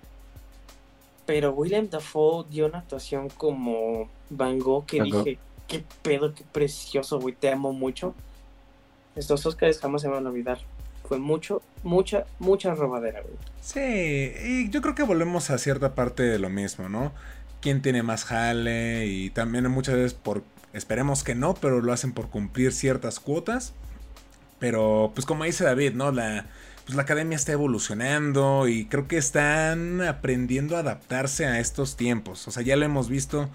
Pero 1.26 1.52
William 1.52 1.88
Dafoe 1.88 2.44
dio 2.48 2.66
una 2.66 2.78
actuación 2.78 3.28
como 3.30 4.08
Van 4.30 4.58
Gogh 4.58 4.86
que 4.86 5.02
dije, 5.02 5.38
qué 5.66 5.84
pedo, 6.02 6.32
qué 6.34 6.44
precioso, 6.52 7.18
güey, 7.18 7.34
te 7.34 7.50
amo 7.50 7.72
mucho. 7.72 8.14
Estos 9.16 9.44
Oscars 9.44 9.80
jamás 9.80 10.02
se 10.02 10.08
van 10.08 10.24
a 10.26 10.30
olvidar 10.30 10.58
fue 11.06 11.18
mucho, 11.18 11.62
mucha, 11.82 12.26
mucha 12.38 12.74
robadera, 12.74 13.22
güey. 13.22 13.34
Sí, 13.60 14.32
y 14.44 14.70
yo 14.70 14.82
creo 14.82 14.94
que 14.94 15.02
volvemos 15.02 15.50
a 15.50 15.58
cierta 15.58 15.94
parte 15.94 16.22
de 16.22 16.38
lo 16.38 16.50
mismo, 16.50 16.88
¿no? 16.88 17.12
¿Quién 17.66 17.82
tiene 17.82 18.04
más 18.04 18.24
jale? 18.24 19.06
Y 19.06 19.30
también 19.30 19.68
muchas 19.72 19.96
veces 19.96 20.14
por, 20.14 20.44
esperemos 20.72 21.24
que 21.24 21.34
no, 21.34 21.54
pero 21.54 21.82
lo 21.82 21.92
hacen 21.92 22.12
por 22.12 22.30
cumplir 22.30 22.72
ciertas 22.72 23.18
cuotas. 23.18 23.74
Pero, 24.60 25.10
pues 25.16 25.26
como 25.26 25.42
dice 25.42 25.64
David, 25.64 25.94
¿no? 25.94 26.12
La, 26.12 26.46
pues 26.84 26.94
la 26.94 27.02
academia 27.02 27.34
está 27.34 27.50
evolucionando 27.50 28.68
y 28.68 28.86
creo 28.86 29.08
que 29.08 29.16
están 29.16 30.00
aprendiendo 30.00 30.76
a 30.76 30.78
adaptarse 30.78 31.44
a 31.46 31.58
estos 31.58 31.96
tiempos. 31.96 32.46
O 32.46 32.52
sea, 32.52 32.62
ya 32.62 32.76
lo 32.76 32.84
hemos 32.84 33.08
visto 33.08 33.50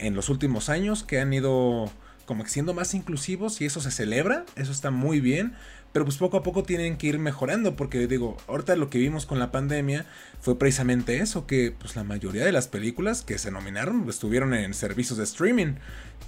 en 0.00 0.16
los 0.16 0.28
últimos 0.28 0.68
años 0.68 1.04
que 1.04 1.20
han 1.20 1.32
ido 1.32 1.88
como 2.26 2.44
siendo 2.46 2.74
más 2.74 2.94
inclusivos 2.94 3.60
y 3.60 3.66
eso 3.66 3.80
se 3.80 3.92
celebra, 3.92 4.44
eso 4.56 4.72
está 4.72 4.90
muy 4.90 5.20
bien. 5.20 5.54
Pero 5.92 6.04
pues 6.06 6.16
poco 6.16 6.38
a 6.38 6.42
poco 6.42 6.62
tienen 6.62 6.96
que 6.96 7.08
ir 7.08 7.18
mejorando, 7.18 7.76
porque 7.76 8.06
digo, 8.06 8.36
ahorita 8.48 8.76
lo 8.76 8.88
que 8.88 8.98
vimos 8.98 9.26
con 9.26 9.38
la 9.38 9.52
pandemia 9.52 10.06
fue 10.40 10.58
precisamente 10.58 11.18
eso, 11.18 11.46
que 11.46 11.74
pues 11.78 11.96
la 11.96 12.04
mayoría 12.04 12.44
de 12.44 12.52
las 12.52 12.66
películas 12.66 13.22
que 13.22 13.38
se 13.38 13.50
nominaron 13.50 14.08
estuvieron 14.08 14.54
en 14.54 14.72
servicios 14.72 15.18
de 15.18 15.24
streaming, 15.24 15.74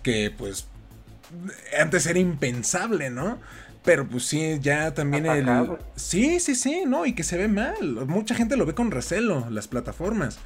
que 0.02 0.30
pues 0.36 0.66
antes 1.80 2.06
era 2.06 2.18
impensable, 2.18 3.10
¿no? 3.10 3.38
Pero 3.84 4.06
pues 4.08 4.24
sí, 4.24 4.58
ya 4.60 4.94
también 4.94 5.26
el... 5.26 5.46
Sí, 5.96 6.40
sí, 6.40 6.54
sí, 6.54 6.84
¿no? 6.86 7.04
Y 7.04 7.12
que 7.12 7.22
se 7.22 7.36
ve 7.36 7.48
mal. 7.48 8.06
Mucha 8.06 8.34
gente 8.34 8.56
lo 8.56 8.64
ve 8.64 8.74
con 8.74 8.90
recelo, 8.90 9.48
las 9.50 9.68
plataformas. 9.68 10.38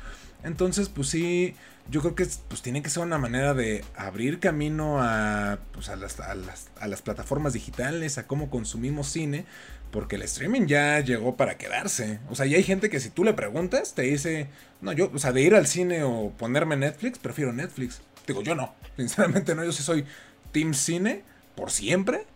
Entonces, 0.45 0.89
pues 0.89 1.09
sí, 1.09 1.55
yo 1.91 2.01
creo 2.01 2.15
que 2.15 2.27
pues 2.49 2.63
tiene 2.63 2.83
que 2.83 2.91
ser 2.91 3.03
una 3.03 3.19
manera 3.19 3.55
de 3.55 3.85
abrir 3.97 4.39
camino 4.39 4.99
a, 5.01 5.59
pues, 5.73 5.89
a, 5.89 5.97
las, 5.97 6.21
a, 6.21 6.35
las, 6.35 6.69
a 6.81 6.87
las 6.87 7.03
plataformas 7.03 7.53
digitales, 7.53 8.19
a 8.19 8.27
cómo 8.27 8.51
consumimos 8.51 9.09
cine, 9.09 9.47
porque 9.91 10.17
el 10.17 10.23
streaming 10.23 10.67
ya 10.67 11.01
llegó 11.01 11.37
para 11.37 11.59
quedarse. 11.59 12.21
O 12.31 12.35
sea, 12.35 12.47
ya 12.47 12.57
hay 12.57 12.63
gente 12.63 12.91
que 12.91 13.01
si 13.01 13.11
tú 13.11 13.25
le 13.25 13.35
preguntas, 13.35 13.95
te 13.95 14.03
dice, 14.03 14.49
no, 14.81 14.93
yo, 14.93 15.11
o 15.13 15.19
sea, 15.19 15.33
de 15.33 15.43
ir 15.43 15.55
al 15.55 15.67
cine 15.67 16.03
o 16.05 16.31
ponerme 16.37 16.77
Netflix, 16.77 17.19
prefiero 17.19 17.53
Netflix. 17.53 18.01
Digo, 18.27 18.43
yo 18.43 18.55
no, 18.55 18.75
sinceramente 18.97 19.55
no, 19.55 19.65
yo 19.65 19.73
sí 19.73 19.83
soy 19.83 20.05
Team 20.53 20.75
Cine 20.75 21.23
por 21.55 21.71
siempre. 21.71 22.27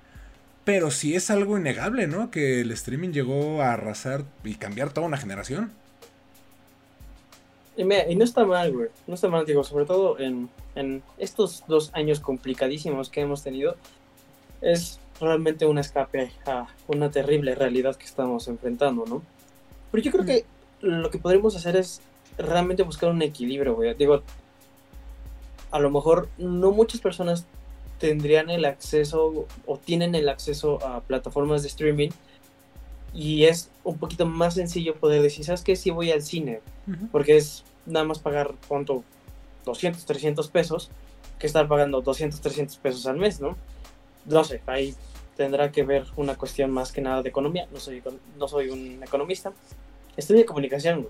Pero 0.65 0.93
sí 0.93 1.17
es 1.17 1.29
algo 1.31 1.59
innegable, 1.59 2.07
¿no? 2.07 2.31
Que 2.31 2.61
el 2.61 2.71
streaming 2.71 3.11
llegó 3.11 3.63
a 3.63 3.73
arrasar 3.73 4.25
y 4.45 4.55
cambiar 4.55 4.93
toda 4.93 5.09
una 5.09 5.17
generación. 5.17 5.73
Y, 7.77 7.85
no 7.85 8.25
está 8.25 8.45
mal, 8.45 8.73
güey. 8.73 8.89
No 9.07 9.14
está 9.14 9.29
mal, 9.29 9.47
digo, 9.47 9.64
sobre 9.64 9.87
todo 9.87 10.18
en, 10.18 10.51
estos 11.18 11.64
dos 11.66 11.91
años 11.95 12.20
complicadísimos 12.20 13.09
que 13.09 13.20
hemos 13.20 13.43
tenido. 13.43 13.77
Es 14.61 15.01
realmente 15.20 15.66
un 15.66 15.79
escape 15.79 16.33
a 16.47 16.66
una 16.89 17.11
terrible 17.11 17.55
realidad 17.55 17.97
que 17.97 18.05
estamos 18.05 18.49
enfrentando, 18.49 19.05
¿no? 19.07 19.23
Pero 19.91 20.03
yo 20.03 20.12
creo 20.12 20.25
que 20.25 20.45
lo 20.81 21.11
que 21.11 21.18
podríamos 21.18 21.57
hacer 21.57 21.77
es 21.77 22.01
realmente 22.39 22.83
buscar 22.83 23.11
un 23.11 23.23
equilibrio, 23.23 23.75
güey. 23.75 23.95
Digo, 23.95 24.23
a 25.70 25.79
lo 25.79 25.91
mejor 25.91 26.29
no 26.39 26.73
muchas 26.73 27.01
personas 27.01 27.47
tendrían 27.99 28.51
el 28.51 28.64
acceso 28.64 29.47
o 29.66 29.79
tienen 29.79 30.14
el 30.14 30.29
acceso 30.29 30.85
a 30.85 31.01
plataformas 31.01 31.62
de 31.62 31.68
streaming 31.68 32.11
y 33.15 33.45
es 33.45 33.71
un 33.85 33.99
poquito 33.99 34.27
más 34.27 34.55
sencillo 34.55 34.95
poder 34.95 35.23
decir, 35.23 35.45
¿sabes 35.45 35.63
qué? 35.63 35.77
Si 35.77 35.91
voy 35.91 36.11
al 36.11 36.23
cine, 36.23 36.61
porque 37.11 37.37
es 37.37 37.65
nada 37.87 38.05
más 38.05 38.19
pagar, 38.19 38.55
¿cuánto? 38.69 39.05
200, 39.65 40.05
300 40.05 40.49
pesos, 40.49 40.91
que 41.39 41.47
estar 41.47 41.69
pagando 41.69 42.01
200, 42.01 42.41
300 42.41 42.77
pesos 42.79 43.07
al 43.07 43.19
mes, 43.19 43.41
¿no? 43.41 43.57
No 44.25 44.45
sé, 44.45 44.63
ahí 44.67 44.95
tendrá 45.37 45.71
que 45.73 45.83
ver 45.83 46.07
una 46.17 46.37
cuestión 46.37 46.71
más 46.71 46.93
que 46.93 47.01
nada 47.01 47.23
de 47.23 47.29
economía, 47.29 47.67
no 47.73 47.79
soy, 47.79 48.03
no 48.39 48.49
soy 48.49 48.71
un 48.71 49.03
economista, 49.03 49.53
estudio 50.17 50.47
comunicación, 50.47 51.09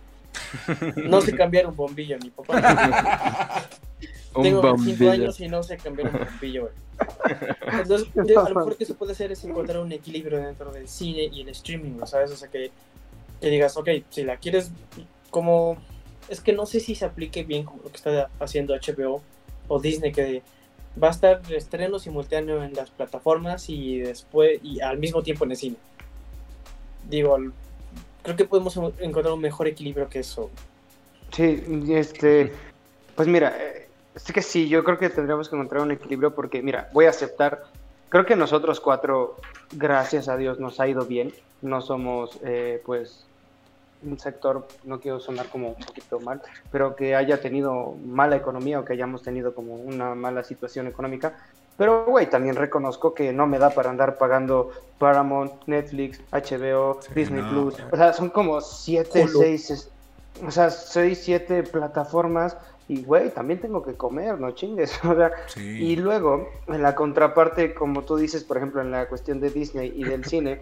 No 0.97 1.21
sé 1.21 1.33
cambiar 1.37 1.67
un 1.67 1.77
bombillo, 1.77 2.19
mi 2.19 2.31
papá. 2.31 3.69
Tengo 4.41 4.79
5 4.79 5.11
años 5.11 5.41
y 5.41 5.49
no 5.49 5.63
sé 5.63 5.77
cambiar 5.77 6.15
un 6.15 6.21
bombillo, 6.21 6.71
Entonces, 7.71 8.09
a 8.37 8.49
lo 8.49 8.55
mejor 8.55 8.77
que 8.77 8.87
se 8.87 8.95
puede 8.95 9.13
hacer 9.13 9.33
es 9.33 9.45
encontrar 9.45 9.83
un 9.83 9.93
equilibrio 9.93 10.39
dentro 10.39 10.73
del 10.73 10.89
cine 10.89 11.25
y 11.25 11.43
el 11.43 11.49
streaming, 11.51 12.01
¿sabes? 12.07 12.31
O 12.31 12.37
sea, 12.37 12.49
que, 12.49 12.71
que 13.41 13.49
digas, 13.49 13.77
ok, 13.77 13.89
si 14.11 14.25
la 14.25 14.37
quieres 14.37 14.71
como... 15.31 15.77
Es 16.29 16.41
que 16.41 16.53
no 16.53 16.67
sé 16.67 16.81
si 16.81 16.95
se 16.95 17.05
aplique 17.05 17.43
bien 17.43 17.65
como 17.65 17.83
lo 17.83 17.91
que 17.91 17.97
está 17.97 18.31
haciendo 18.39 18.75
HBO 18.75 19.23
o 19.69 19.81
Disney, 19.81 20.13
que 20.13 20.43
va 21.03 21.09
a 21.09 21.11
estar 21.11 21.43
estreno 21.53 21.99
simultáneo 21.99 22.63
en 22.63 22.75
las 22.75 22.91
plataformas 22.91 23.69
y 23.69 23.99
después, 23.99 24.61
y 24.63 24.81
al 24.81 24.99
mismo 24.99 25.23
tiempo 25.23 25.45
en 25.45 25.51
el 25.51 25.57
cine. 25.57 25.77
Digo, 27.09 27.37
creo 28.23 28.37
que 28.37 28.45
podemos 28.45 28.77
encontrar 28.99 29.35
un 29.35 29.41
mejor 29.41 29.67
equilibrio 29.67 30.09
que 30.09 30.21
eso. 30.21 30.51
Sí, 31.33 31.63
este, 31.91 32.53
pues 33.17 33.27
mira, 33.27 33.57
eh, 33.59 33.89
es 34.15 34.25
que 34.33 34.43
sí, 34.43 34.69
yo 34.69 34.85
creo 34.85 34.99
que 34.99 35.09
tendríamos 35.11 35.49
que 35.49 35.57
encontrar 35.57 35.83
un 35.83 35.91
equilibrio 35.91 36.35
porque, 36.35 36.63
mira, 36.63 36.89
voy 36.93 37.07
a 37.07 37.11
aceptar, 37.11 37.65
creo 38.09 38.27
que 38.27 38.37
nosotros 38.37 38.81
cuatro, 38.81 39.37
gracias 39.73 40.29
a 40.29 40.37
Dios, 40.37 40.61
nos 40.61 40.81
ha 40.81 40.89
ido 40.89 41.07
bien, 41.07 41.33
no 41.63 41.81
somos, 41.81 42.39
eh, 42.45 42.83
pues, 42.85 43.27
un 44.05 44.19
sector, 44.19 44.67
no 44.85 45.01
quiero 45.01 45.21
sonar 45.21 45.47
como 45.47 45.69
un 45.69 45.75
poquito 45.77 46.21
mal, 46.21 46.43
pero 46.71 46.97
que 46.97 47.15
haya 47.15 47.41
tenido 47.41 47.95
mala 48.05 48.37
economía 48.37 48.81
o 48.81 48.85
que 48.85 48.93
hayamos 48.93 49.23
tenido 49.23 49.55
como 49.55 49.75
una 49.75 50.15
mala 50.15 50.43
situación 50.43 50.87
económica, 50.89 51.35
Pero, 51.79 52.05
güey, 52.05 52.29
también 52.29 52.55
reconozco 52.55 53.15
que 53.15 53.33
no 53.33 53.47
me 53.47 53.59
da 53.59 53.71
para 53.71 53.89
andar 53.89 54.19
pagando 54.19 54.71
Paramount, 54.99 55.53
Netflix, 55.67 56.21
HBO, 56.31 57.01
Disney 57.15 57.43
Plus. 57.49 57.77
O 57.91 57.97
sea, 57.97 58.13
son 58.13 58.29
como 58.29 58.61
siete, 58.61 59.27
seis, 59.27 59.91
o 60.47 60.51
sea, 60.51 60.71
seis, 60.71 61.23
siete 61.25 61.63
plataformas. 61.63 62.59
Y, 62.93 63.03
güey, 63.05 63.31
también 63.31 63.59
tengo 63.59 63.83
que 63.83 63.95
comer, 63.95 64.39
no 64.39 64.51
chingues. 64.51 65.01
O 65.05 65.15
sea, 65.15 65.31
Y 65.57 65.97
luego, 65.97 66.49
en 66.69 66.83
la 66.83 66.95
contraparte, 66.95 67.73
como 67.73 68.03
tú 68.03 68.17
dices, 68.17 68.45
por 68.45 68.59
ejemplo, 68.59 68.83
en 68.83 68.91
la 68.91 69.09
cuestión 69.09 69.41
de 69.41 69.49
Disney 69.51 69.93
y 69.97 70.05
del 70.05 70.25
cine, 70.33 70.61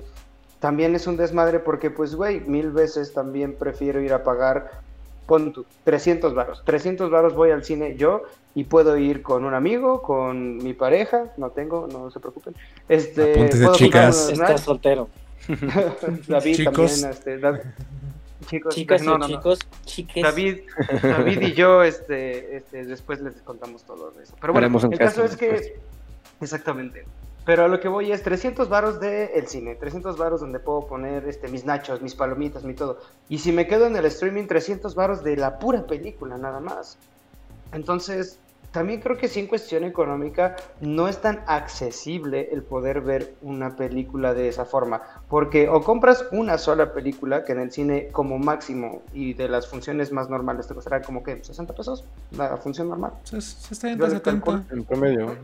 también 0.61 0.95
es 0.95 1.07
un 1.09 1.17
desmadre 1.17 1.59
porque, 1.59 1.91
pues, 1.91 2.15
güey, 2.15 2.41
mil 2.41 2.71
veces 2.71 3.13
también 3.13 3.55
prefiero 3.55 4.01
ir 4.01 4.13
a 4.13 4.23
pagar, 4.23 4.83
pon 5.27 5.53
tú, 5.53 5.67
300 5.85 6.35
varos. 6.35 6.63
300 6.65 7.11
varos 7.11 7.35
voy 7.35 7.51
al 7.51 7.65
cine 7.65 7.97
yo 7.97 8.23
y 8.55 8.65
puedo 8.65 8.97
ir 8.97 9.23
con 9.23 9.45
un 9.45 9.55
amigo, 9.55 10.03
con 10.03 10.59
mi 10.59 10.73
pareja, 10.73 11.33
no 11.37 11.51
tengo, 11.51 11.89
no 11.91 12.13
se 12.13 12.21
preocupen. 12.21 12.55
Este, 12.89 13.49
puedo 13.49 13.75
chicas. 13.75 14.31
Estás 14.31 14.61
soltero. 14.61 15.09
David 16.29 16.55
chicos. 16.55 17.01
también, 17.01 17.11
este, 17.11 17.39
chicos, 18.47 18.75
chicos, 18.75 19.03
no, 19.03 19.19
no, 19.19 19.27
chicos, 19.27 19.59
David, 20.23 20.61
David 21.03 21.41
y 21.41 21.53
yo, 21.53 21.83
este, 21.83 22.57
este, 22.57 22.85
después 22.85 23.21
les 23.21 23.35
contamos 23.43 23.85
todo 23.85 24.13
eso. 24.23 24.35
Pero 24.41 24.53
bueno, 24.53 24.79
el 24.79 24.99
caso 24.99 25.25
es 25.25 25.37
que, 25.37 25.79
exactamente. 26.41 27.05
Pero 27.45 27.65
a 27.65 27.69
lo 27.69 27.81
que 27.81 27.89
voy 27.89 28.13
es 28.13 28.23
300 28.23 28.69
varos 28.69 29.01
del 29.01 29.31
el 29.35 29.47
cine, 29.47 29.75
300 29.75 30.17
varos 30.19 30.41
donde 30.41 30.59
puedo 30.61 30.87
poner 30.87 31.27
este, 31.27 31.49
mis 31.49 31.65
nachos, 31.65 32.03
mis 32.03 32.15
palomitas, 32.15 32.65
mi 32.65 32.75
todo. 32.75 32.99
Y 33.29 33.39
si 33.39 33.51
me 33.51 33.67
quedo 33.67 33.87
en 33.87 33.97
el 33.97 34.05
streaming, 34.07 34.47
300 34.47 34.95
varos 34.95 35.25
de 35.25 35.37
la 35.37 35.59
pura 35.59 35.87
película, 35.87 36.37
nada 36.37 36.61
más. 36.61 36.99
Entonces, 37.73 38.39
también 38.73 39.01
creo 39.01 39.17
que 39.17 39.29
sí 39.29 39.41
en 39.41 39.47
cuestión 39.47 39.85
económica 39.85 40.57
no 40.81 41.09
es 41.09 41.21
tan 41.21 41.43
accesible 41.47 42.49
el 42.53 42.63
poder 42.63 43.01
ver 43.01 43.35
una 43.43 43.77
película 43.77 44.33
de 44.33 44.49
esa 44.49 44.65
forma, 44.65 45.03
porque 45.29 45.69
o 45.69 45.83
compras 45.83 46.25
una 46.33 46.57
sola 46.59 46.93
película 46.93 47.45
que 47.45 47.53
en 47.53 47.61
el 47.61 47.73
cine 47.73 48.09
como 48.13 48.39
máximo 48.39 49.03
y 49.13 49.35
de 49.35 49.49
las 49.49 49.67
funciones 49.67 50.13
más 50.13 50.29
normales 50.31 50.69
te 50.69 50.75
costará 50.75 51.03
como 51.03 51.23
que 51.23 51.43
60 51.43 51.75
pesos 51.75 52.05
la 52.37 52.57
función 52.59 52.89
normal. 52.89 53.13
Se, 53.25 53.41
se 53.41 53.75
está 53.75 53.91
en 53.91 54.01
70 54.01 54.65
en 54.71 54.85
promedio. 54.85 55.37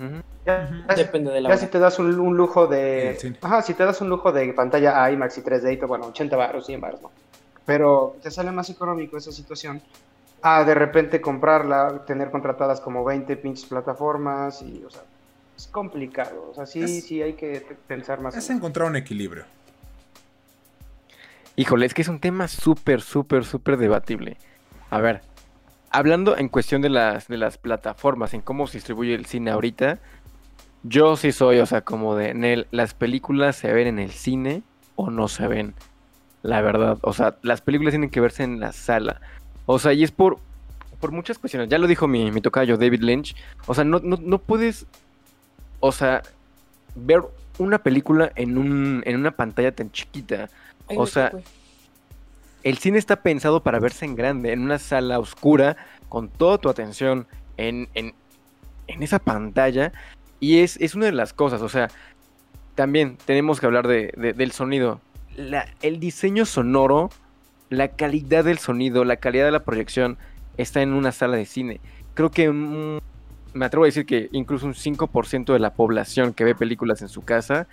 Depende 0.97 1.33
de 1.33 1.41
la 1.41 1.49
ya 1.49 1.57
si 1.57 1.67
te 1.67 1.79
das 1.81 1.99
un, 1.99 2.37
lujo 2.37 2.69
de 2.69 3.19
Ajá, 3.41 3.63
si 3.63 3.75
te 3.75 3.85
das 3.85 4.01
un 4.01 4.09
lujo 4.09 4.31
de 4.31 4.53
pantalla 4.53 5.11
IMAX 5.11 5.39
y 5.39 5.41
3D, 5.43 5.87
bueno, 5.87 6.07
80 6.07 6.37
baros, 6.37 6.67
100 6.67 6.81
baros, 6.81 7.03
¿no? 7.03 7.11
Pero 7.65 8.17
te 8.23 8.31
sale 8.31 8.53
más 8.53 8.71
económico 8.71 9.17
esa 9.17 9.33
situación 9.33 9.83
a 10.47 10.65
de 10.65 10.75
repente 10.75 11.21
comprarla, 11.21 12.05
tener 12.07 12.31
contratadas 12.31 12.81
como 12.81 13.05
20 13.05 13.37
pinches 13.37 13.67
plataformas 13.67 14.63
y, 14.63 14.85
o 14.85 14.91
sea, 14.91 15.03
es 15.57 15.67
complicado. 15.67 16.51
O 16.53 16.55
sea, 16.55 16.67
sí, 16.67 17.01
sí 17.01 17.21
hay 17.21 17.33
que 17.33 17.67
pensar 17.89 18.21
más. 18.21 18.37
Es 18.37 18.49
encontrar 18.51 18.89
un 18.89 18.95
equilibrio. 18.95 19.45
Híjole, 21.57 21.87
es 21.87 21.95
que 21.95 22.03
es 22.03 22.09
un 22.09 22.21
tema 22.21 22.47
súper, 22.47 23.01
súper, 23.01 23.45
súper 23.45 23.77
debatible. 23.77 24.37
A 24.91 25.01
ver, 25.01 25.23
hablando 25.91 26.37
en 26.37 26.49
cuestión 26.49 26.81
de 26.81 26.91
las, 26.91 27.27
de 27.27 27.39
las 27.39 27.59
plataformas, 27.59 28.33
en 28.33 28.41
cómo 28.41 28.69
se 28.69 28.79
distribuye 28.79 29.15
el 29.15 29.27
cine 29.27 29.51
ahorita, 29.51 29.99
yo 30.85 31.17
sí 31.17 31.33
soy, 31.33 31.59
o 31.59 31.67
sea, 31.67 31.81
como 31.81 32.15
de, 32.15 32.35
Nel, 32.35 32.69
las 32.71 32.95
películas 32.95 33.57
se 33.57 33.73
ven 33.73 33.89
en 33.89 33.99
el 33.99 34.13
cine 34.13 34.63
o 34.95 35.11
no 35.11 35.27
se 35.27 35.49
ven. 35.49 35.75
La 36.43 36.61
verdad, 36.61 36.99
o 37.01 37.13
sea, 37.13 37.37
las 37.43 37.63
películas 37.63 37.91
tienen 37.91 38.11
que 38.11 38.21
verse 38.21 38.45
en 38.45 38.61
la 38.61 38.71
sala. 38.71 39.21
O 39.67 39.79
sea, 39.79 39.93
y 39.93 40.05
es 40.05 40.13
por, 40.13 40.39
por 41.01 41.13
muchas 41.13 41.39
cuestiones. 41.39 41.69
Ya 41.69 41.79
lo 41.79 41.87
dijo 41.87 42.09
mi, 42.09 42.31
mi 42.31 42.41
tocayo 42.41 42.77
David 42.77 43.03
Lynch. 43.03 43.37
O 43.67 43.75
sea, 43.75 43.85
no, 43.85 44.01
no, 44.01 44.39
puedes, 44.39 44.87
o 45.81 45.93
sea, 45.93 46.23
ver 46.95 47.23
una 47.59 47.79
película 47.79 48.33
en, 48.37 48.59
un, 48.59 49.03
en 49.05 49.17
una 49.17 49.33
pantalla 49.33 49.75
tan 49.75 49.91
chiquita. 49.91 50.49
o 50.87 51.07
sea, 51.07 51.33
el 52.63 52.79
cine 52.79 52.99
está 52.99 53.17
pensado 53.17 53.63
para 53.63 53.79
verse 53.79 54.05
en 54.05 54.17
grande, 54.17 54.53
en 54.53 54.63
una 54.63 54.79
sala 54.79 55.19
oscura, 55.19 55.77
con 56.09 56.29
toda 56.29 56.59
tu 56.59 56.69
atención 56.69 57.27
en, 57.57 57.89
en, 57.95 58.15
en 58.87 59.03
esa 59.03 59.19
pantalla. 59.19 59.93
Y 60.41 60.59
es, 60.59 60.77
es, 60.81 60.95
una 60.95 61.07
de 61.07 61.13
las 61.13 61.33
cosas, 61.33 61.63
o 61.63 61.69
sea, 61.69 61.89
también 62.75 63.19
tenemos 63.25 63.59
que 63.59 63.67
hablar 63.67 63.89
de, 63.89 64.13
del 64.37 64.53
sonido. 64.53 65.01
La, 65.37 65.67
el 65.83 65.99
diseño 66.01 66.45
sonoro 66.45 67.11
la 67.71 67.89
calidad 67.89 68.45
del 68.45 68.59
sonido, 68.59 69.05
la 69.05 69.17
calidad 69.17 69.47
de 69.47 69.53
la 69.53 69.65
proyección 69.65 70.19
está 70.57 70.83
en 70.83 70.93
una 70.93 71.13
sala 71.13 71.37
de 71.37 71.47
cine. 71.47 71.81
Creo 72.15 72.31
que 72.31 72.51
me 72.51 73.65
atrevo 73.65 73.85
a 73.85 73.89
decir 73.89 74.07
que 74.07 74.29
incluso 74.33 74.67
un 74.67 74.75
5% 74.75 75.53
de 75.53 75.59
la 75.59 75.75
población 75.75 76.33
que 76.33 76.45
ve 76.45 76.55
películas 76.55 77.03
en 77.03 77.09
su 77.09 77.23
casa 77.23 77.67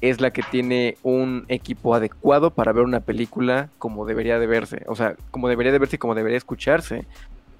es 0.00 0.20
la 0.20 0.32
que 0.32 0.42
tiene 0.42 0.96
un 1.02 1.44
equipo 1.48 1.94
adecuado 1.94 2.50
para 2.50 2.72
ver 2.72 2.84
una 2.84 3.00
película 3.00 3.70
como 3.78 4.06
debería 4.06 4.38
de 4.38 4.46
verse, 4.46 4.82
o 4.86 4.96
sea, 4.96 5.16
como 5.30 5.48
debería 5.48 5.72
de 5.72 5.78
verse 5.78 5.96
y 5.96 5.98
como 5.98 6.14
debería 6.14 6.36
escucharse, 6.36 7.06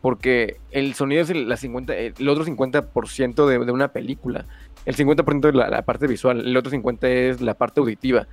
porque 0.01 0.59
el 0.71 0.95
sonido 0.95 1.23
es 1.23 1.31
el, 1.31 1.49
la 1.49 1.57
50, 1.57 1.95
el 1.95 2.29
otro 2.29 2.45
50% 2.45 3.47
de, 3.47 3.59
de, 3.65 3.73
una 3.73 3.89
película, 3.89 4.45
el 4.85 4.97
50% 4.97 5.49
es 5.49 5.55
la, 5.55 5.83
parte 5.83 6.07
visual, 6.07 6.41
el 6.41 6.57
otro 6.57 6.71
50% 6.71 7.07
es 7.07 7.41
la 7.41 7.55
parte 7.55 7.81
auditiva. 7.81 8.27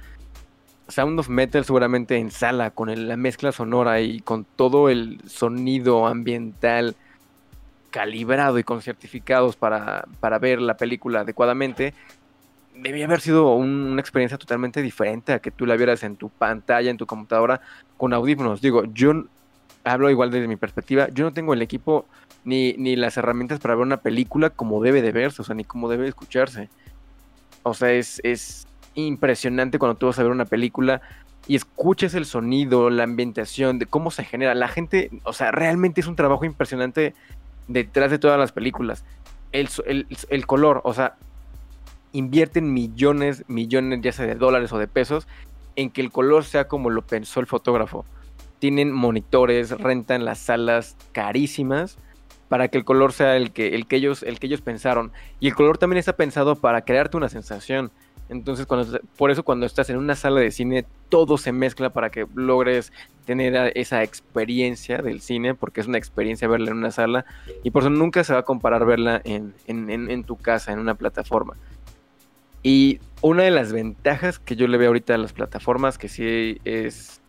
Sound 0.91 1.19
of 1.19 1.29
Metal 1.29 1.63
seguramente 1.65 2.17
en 2.17 2.31
sala, 2.31 2.71
con 2.71 3.07
la 3.07 3.17
mezcla 3.17 3.51
sonora 3.51 4.01
y 4.01 4.19
con 4.19 4.45
todo 4.45 4.89
el 4.89 5.21
sonido 5.27 6.07
ambiental 6.07 6.95
calibrado 7.89 8.57
y 8.59 8.63
con 8.63 8.81
certificados 8.81 9.55
para, 9.55 10.05
para 10.19 10.39
ver 10.39 10.61
la 10.61 10.77
película 10.77 11.21
adecuadamente, 11.21 11.93
debía 12.75 13.05
haber 13.05 13.21
sido 13.21 13.53
una 13.55 13.99
experiencia 14.01 14.37
totalmente 14.37 14.81
diferente 14.81 15.33
a 15.33 15.39
que 15.39 15.51
tú 15.51 15.65
la 15.65 15.75
vieras 15.75 16.03
en 16.03 16.15
tu 16.15 16.29
pantalla, 16.29 16.89
en 16.89 16.97
tu 16.97 17.05
computadora, 17.05 17.61
con 17.97 18.13
audífonos. 18.13 18.61
Digo, 18.61 18.83
yo 18.93 19.25
hablo 19.83 20.09
igual 20.09 20.31
desde 20.31 20.47
mi 20.47 20.55
perspectiva, 20.55 21.09
yo 21.09 21.25
no 21.25 21.33
tengo 21.33 21.53
el 21.53 21.61
equipo 21.61 22.05
ni, 22.43 22.73
ni 22.73 22.95
las 22.95 23.17
herramientas 23.17 23.59
para 23.59 23.75
ver 23.75 23.85
una 23.85 24.01
película 24.01 24.49
como 24.49 24.81
debe 24.81 25.01
de 25.01 25.11
verse, 25.11 25.41
o 25.41 25.45
sea, 25.45 25.55
ni 25.55 25.63
como 25.63 25.89
debe 25.89 26.07
escucharse. 26.07 26.69
O 27.63 27.73
sea, 27.73 27.91
es, 27.91 28.19
es 28.23 28.67
impresionante 28.95 29.79
cuando 29.79 29.97
tú 29.97 30.07
vas 30.07 30.19
a 30.19 30.23
ver 30.23 30.31
una 30.31 30.45
película 30.45 31.01
y 31.47 31.55
escuches 31.55 32.13
el 32.13 32.25
sonido, 32.25 32.89
la 32.89 33.03
ambientación, 33.03 33.79
de 33.79 33.85
cómo 33.85 34.11
se 34.11 34.23
genera. 34.23 34.53
La 34.55 34.67
gente, 34.67 35.09
o 35.23 35.33
sea, 35.33 35.51
realmente 35.51 36.01
es 36.01 36.07
un 36.07 36.15
trabajo 36.15 36.45
impresionante 36.45 37.15
detrás 37.67 38.11
de 38.11 38.19
todas 38.19 38.39
las 38.39 38.51
películas. 38.51 39.03
El, 39.51 39.69
el, 40.29 40.45
color, 40.45 40.81
o 40.83 40.93
sea, 40.93 41.15
invierten 42.13 42.73
millones, 42.73 43.43
millones, 43.47 43.99
ya 44.01 44.11
sea 44.11 44.25
de 44.25 44.35
dólares 44.35 44.71
o 44.71 44.77
de 44.77 44.87
pesos, 44.87 45.27
en 45.75 45.89
que 45.89 46.01
el 46.01 46.11
color 46.11 46.45
sea 46.45 46.67
como 46.67 46.89
lo 46.89 47.01
pensó 47.01 47.39
el 47.39 47.47
fotógrafo. 47.47 48.05
Tienen 48.59 48.91
monitores, 48.91 49.71
rentan 49.71 50.23
las 50.23 50.37
salas 50.37 50.95
carísimas 51.11 51.97
para 52.47 52.67
que 52.67 52.77
el 52.77 52.85
color 52.85 53.13
sea 53.13 53.35
el 53.37 53.51
que, 53.51 53.75
el 53.75 53.87
que, 53.87 53.95
ellos, 53.95 54.23
el 54.23 54.39
que 54.39 54.47
ellos 54.47 54.61
pensaron. 54.61 55.11
Y 55.39 55.47
el 55.47 55.55
color 55.55 55.77
también 55.77 55.97
está 55.97 56.13
pensado 56.13 56.55
para 56.55 56.81
crearte 56.81 57.17
una 57.17 57.29
sensación. 57.29 57.91
Entonces, 58.31 58.65
cuando, 58.65 58.97
por 59.17 59.29
eso 59.29 59.43
cuando 59.43 59.65
estás 59.65 59.89
en 59.89 59.97
una 59.97 60.15
sala 60.15 60.39
de 60.39 60.51
cine, 60.51 60.85
todo 61.09 61.37
se 61.37 61.51
mezcla 61.51 61.89
para 61.89 62.09
que 62.11 62.25
logres 62.33 62.93
tener 63.25 63.73
esa 63.75 64.03
experiencia 64.03 64.99
del 64.99 65.19
cine, 65.19 65.53
porque 65.53 65.81
es 65.81 65.87
una 65.87 65.97
experiencia 65.97 66.47
verla 66.47 66.71
en 66.71 66.77
una 66.77 66.91
sala, 66.91 67.25
y 67.61 67.71
por 67.71 67.83
eso 67.83 67.89
nunca 67.89 68.23
se 68.23 68.31
va 68.31 68.39
a 68.39 68.43
comparar 68.43 68.85
verla 68.85 69.21
en, 69.25 69.53
en, 69.67 70.23
tu 70.23 70.37
casa, 70.37 70.71
en 70.71 70.79
una 70.79 70.95
plataforma. 70.95 71.57
Y 72.63 72.99
una 73.19 73.43
de 73.43 73.51
las 73.51 73.73
ventajas 73.73 74.39
que 74.39 74.55
yo 74.55 74.65
le 74.69 74.77
veo 74.77 74.87
ahorita 74.87 75.13
a 75.13 75.17
las 75.17 75.33
plataformas, 75.33 75.97
que 75.97 76.07
sí 76.07 76.57
es, 76.63 77.19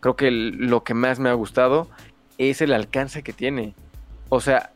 creo 0.00 0.14
que 0.14 0.30
lo 0.30 0.84
que 0.84 0.92
más 0.92 1.18
me 1.20 1.30
ha 1.30 1.34
gustado, 1.34 1.88
es 2.36 2.60
el 2.60 2.74
alcance 2.74 3.22
que 3.22 3.32
tiene. 3.32 3.74
O 4.28 4.42
sea, 4.42 4.72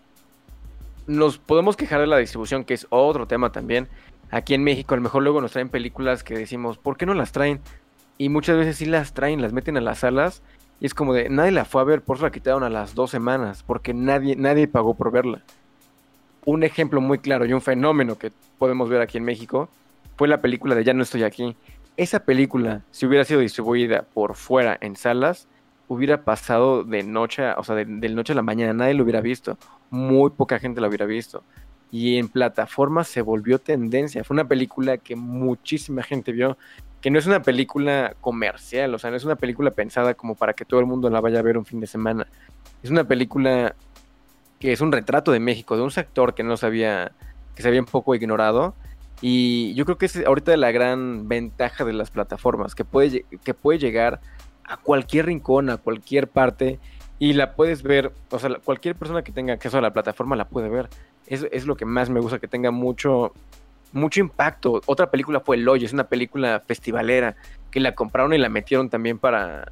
nos 1.07 1.37
podemos 1.37 1.76
quejar 1.76 2.01
de 2.01 2.07
la 2.07 2.16
distribución, 2.16 2.64
que 2.64 2.72
es 2.72 2.87
otro 2.89 3.26
tema 3.26 3.53
también, 3.53 3.87
aquí 4.31 4.55
en 4.55 4.64
México 4.64 4.95
a 4.95 4.97
lo 4.97 5.03
mejor 5.03 5.22
luego 5.22 5.41
nos 5.41 5.53
traen 5.53 5.68
películas 5.68 6.25
que 6.25 6.35
decimos, 6.35 6.79
¿por 6.79 6.97
qué 6.97 7.07
no 7.07 7.14
las 7.14 7.33
traen? 7.33 7.61
Y 8.18 8.29
muchas 8.29 8.57
veces 8.57 8.77
sí 8.77 8.87
las 8.87 9.12
traen, 9.12 9.43
las 9.43 9.53
meten 9.53 9.77
a 9.77 9.81
las 9.81 10.01
salas 10.01 10.43
y 10.81 10.87
es 10.87 10.95
como 10.95 11.14
de, 11.14 11.29
nadie 11.29 11.53
la 11.53 11.64
fue 11.64 11.81
a 11.81 11.85
ver, 11.85 12.03
por 12.03 12.16
eso 12.16 12.27
la 12.27 12.33
quitaron 12.33 12.62
a 12.62 12.70
las 12.70 12.95
dos 12.95 13.11
semanas, 13.11 13.62
porque 13.62 13.95
nadie, 13.95 14.37
nadie 14.37 14.68
pagó 14.68 14.95
por 14.95 15.11
verla. 15.11 15.43
Un 16.45 16.62
ejemplo 16.62 17.01
muy 17.01 17.18
claro 17.18 17.47
y 17.47 17.53
un 17.53 17.62
fenómeno 17.62 18.18
que 18.18 18.33
podemos 18.59 18.89
ver 18.89 19.01
aquí 19.01 19.18
en 19.18 19.25
México 19.25 19.68
fue 20.16 20.29
la 20.29 20.41
película 20.41 20.75
de 20.75 20.85
Ya 20.85 20.93
no 20.93 21.03
estoy 21.03 21.22
aquí. 21.22 21.57
Esa 21.97 22.20
película, 22.20 22.83
si 22.91 23.07
hubiera 23.07 23.25
sido 23.25 23.41
distribuida 23.41 24.03
por 24.03 24.35
fuera 24.35 24.77
en 24.81 24.97
salas, 24.97 25.49
hubiera 25.89 26.22
pasado 26.22 26.83
de 26.83 27.03
noche, 27.03 27.45
o 27.57 27.64
sea, 27.64 27.77
de, 27.77 27.85
noche 27.87 28.33
a 28.33 28.37
la 28.37 28.43
mañana, 28.43 28.72
nadie 28.72 28.95
lo 28.95 29.05
hubiera 29.05 29.20
visto. 29.20 29.57
Muy 29.91 30.31
poca 30.31 30.59
gente 30.59 30.81
la 30.81 30.89
hubiera 30.89 31.07
visto 31.07 31.43
y 31.95 32.18
en 32.18 32.26
plataformas 32.26 33.07
se 33.07 33.22
volvió 33.22 33.61
tendencia. 33.61 34.24
Fue 34.24 34.34
una 34.34 34.49
película 34.49 34.99
que 34.99 35.14
muchísima 35.14 36.03
gente 36.03 36.32
vio, 36.32 36.59
que 37.01 37.09
no 37.09 37.20
es 37.20 37.26
una 37.26 37.40
película 37.40 38.16
comercial, 38.20 38.92
o 38.97 38.99
sea, 38.99 39.12
no 39.12 39.16
es 39.16 39.24
una 39.24 39.36
película 39.36 39.70
pensada 39.70 40.14
como 40.14 40.34
para 40.34 40.55
que 40.55 40.64
todo 40.64 40.80
el 40.80 40.86
mundo 40.86 41.09
la 41.09 41.20
vaya 41.20 41.38
a 41.38 41.42
ver 41.42 41.57
un 41.57 41.64
fin 41.64 41.78
de 41.78 41.86
semana. 41.86 42.26
Es 42.82 42.90
una 42.90 43.05
película 43.05 43.76
que 44.59 44.72
es 44.72 44.80
un 44.80 44.90
retrato 44.90 45.30
de 45.30 45.38
México, 45.38 45.76
de 45.76 45.84
un 45.84 45.92
sector 45.92 46.34
que 46.34 46.42
no 46.42 46.57
sabía, 46.57 47.12
que 47.55 47.62
se 47.62 47.68
había 47.68 47.78
un 47.78 47.86
poco 47.86 48.16
ignorado 48.16 48.74
Y 49.20 49.72
yo 49.74 49.84
creo 49.84 49.97
que 49.97 50.07
es 50.07 50.16
ahorita 50.16 50.57
la 50.57 50.72
gran 50.72 51.28
ventaja 51.28 51.84
de 51.84 51.92
las 51.92 52.11
plataformas, 52.11 52.74
que 52.74 52.84
puede, 52.84 53.24
que 53.45 53.55
puede 53.55 53.78
llegar 53.78 54.20
a 54.64 54.78
cualquier 54.78 55.26
rincón, 55.26 55.70
a 55.70 55.76
cualquier 55.76 56.26
parte, 56.26 56.80
y 57.18 57.32
la 57.32 57.54
puedes 57.54 57.82
ver, 57.82 58.12
o 58.30 58.38
sea, 58.38 58.50
cualquier 58.64 58.96
persona 58.96 59.22
que 59.22 59.32
tenga 59.32 59.54
acceso 59.54 59.78
a 59.78 59.80
la 59.80 59.92
plataforma 59.92 60.36
la 60.36 60.46
puede 60.46 60.68
ver. 60.68 60.88
Es, 61.26 61.46
es 61.52 61.66
lo 61.66 61.76
que 61.76 61.84
más 61.84 62.10
me 62.10 62.20
gusta, 62.20 62.38
que 62.38 62.48
tenga 62.48 62.70
mucho, 62.70 63.32
mucho 63.92 64.20
impacto. 64.20 64.82
Otra 64.86 65.10
película 65.10 65.40
fue 65.40 65.56
Loy, 65.56 65.84
es 65.84 65.92
una 65.92 66.04
película 66.04 66.62
festivalera, 66.66 67.36
que 67.70 67.80
la 67.80 67.94
compraron 67.94 68.34
y 68.34 68.38
la 68.38 68.48
metieron 68.48 68.90
también 68.90 69.18
para, 69.18 69.68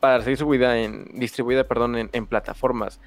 para 0.00 0.22
ser 0.22 0.36
subida 0.36 0.78
en, 0.78 1.04
distribuida 1.14 1.64
perdón, 1.64 1.96
en, 1.96 2.10
en 2.12 2.26
plataformas. 2.26 3.00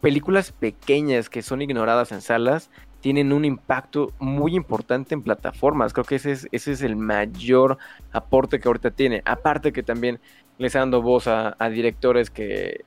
Películas 0.00 0.52
pequeñas 0.52 1.28
que 1.28 1.42
son 1.42 1.60
ignoradas 1.62 2.12
en 2.12 2.22
salas 2.22 2.70
tienen 3.00 3.32
un 3.32 3.44
impacto 3.44 4.12
muy 4.18 4.54
importante 4.54 5.14
en 5.14 5.22
plataformas. 5.22 5.92
Creo 5.92 6.04
que 6.04 6.16
ese 6.16 6.32
es, 6.32 6.48
ese 6.52 6.72
es 6.72 6.82
el 6.82 6.96
mayor 6.96 7.78
aporte 8.12 8.60
que 8.60 8.68
ahorita 8.68 8.90
tiene. 8.90 9.22
Aparte 9.24 9.72
que 9.72 9.82
también 9.82 10.20
les 10.60 10.74
dando 10.74 11.00
voz 11.00 11.26
a, 11.26 11.56
directores 11.70 12.28
que 12.28 12.84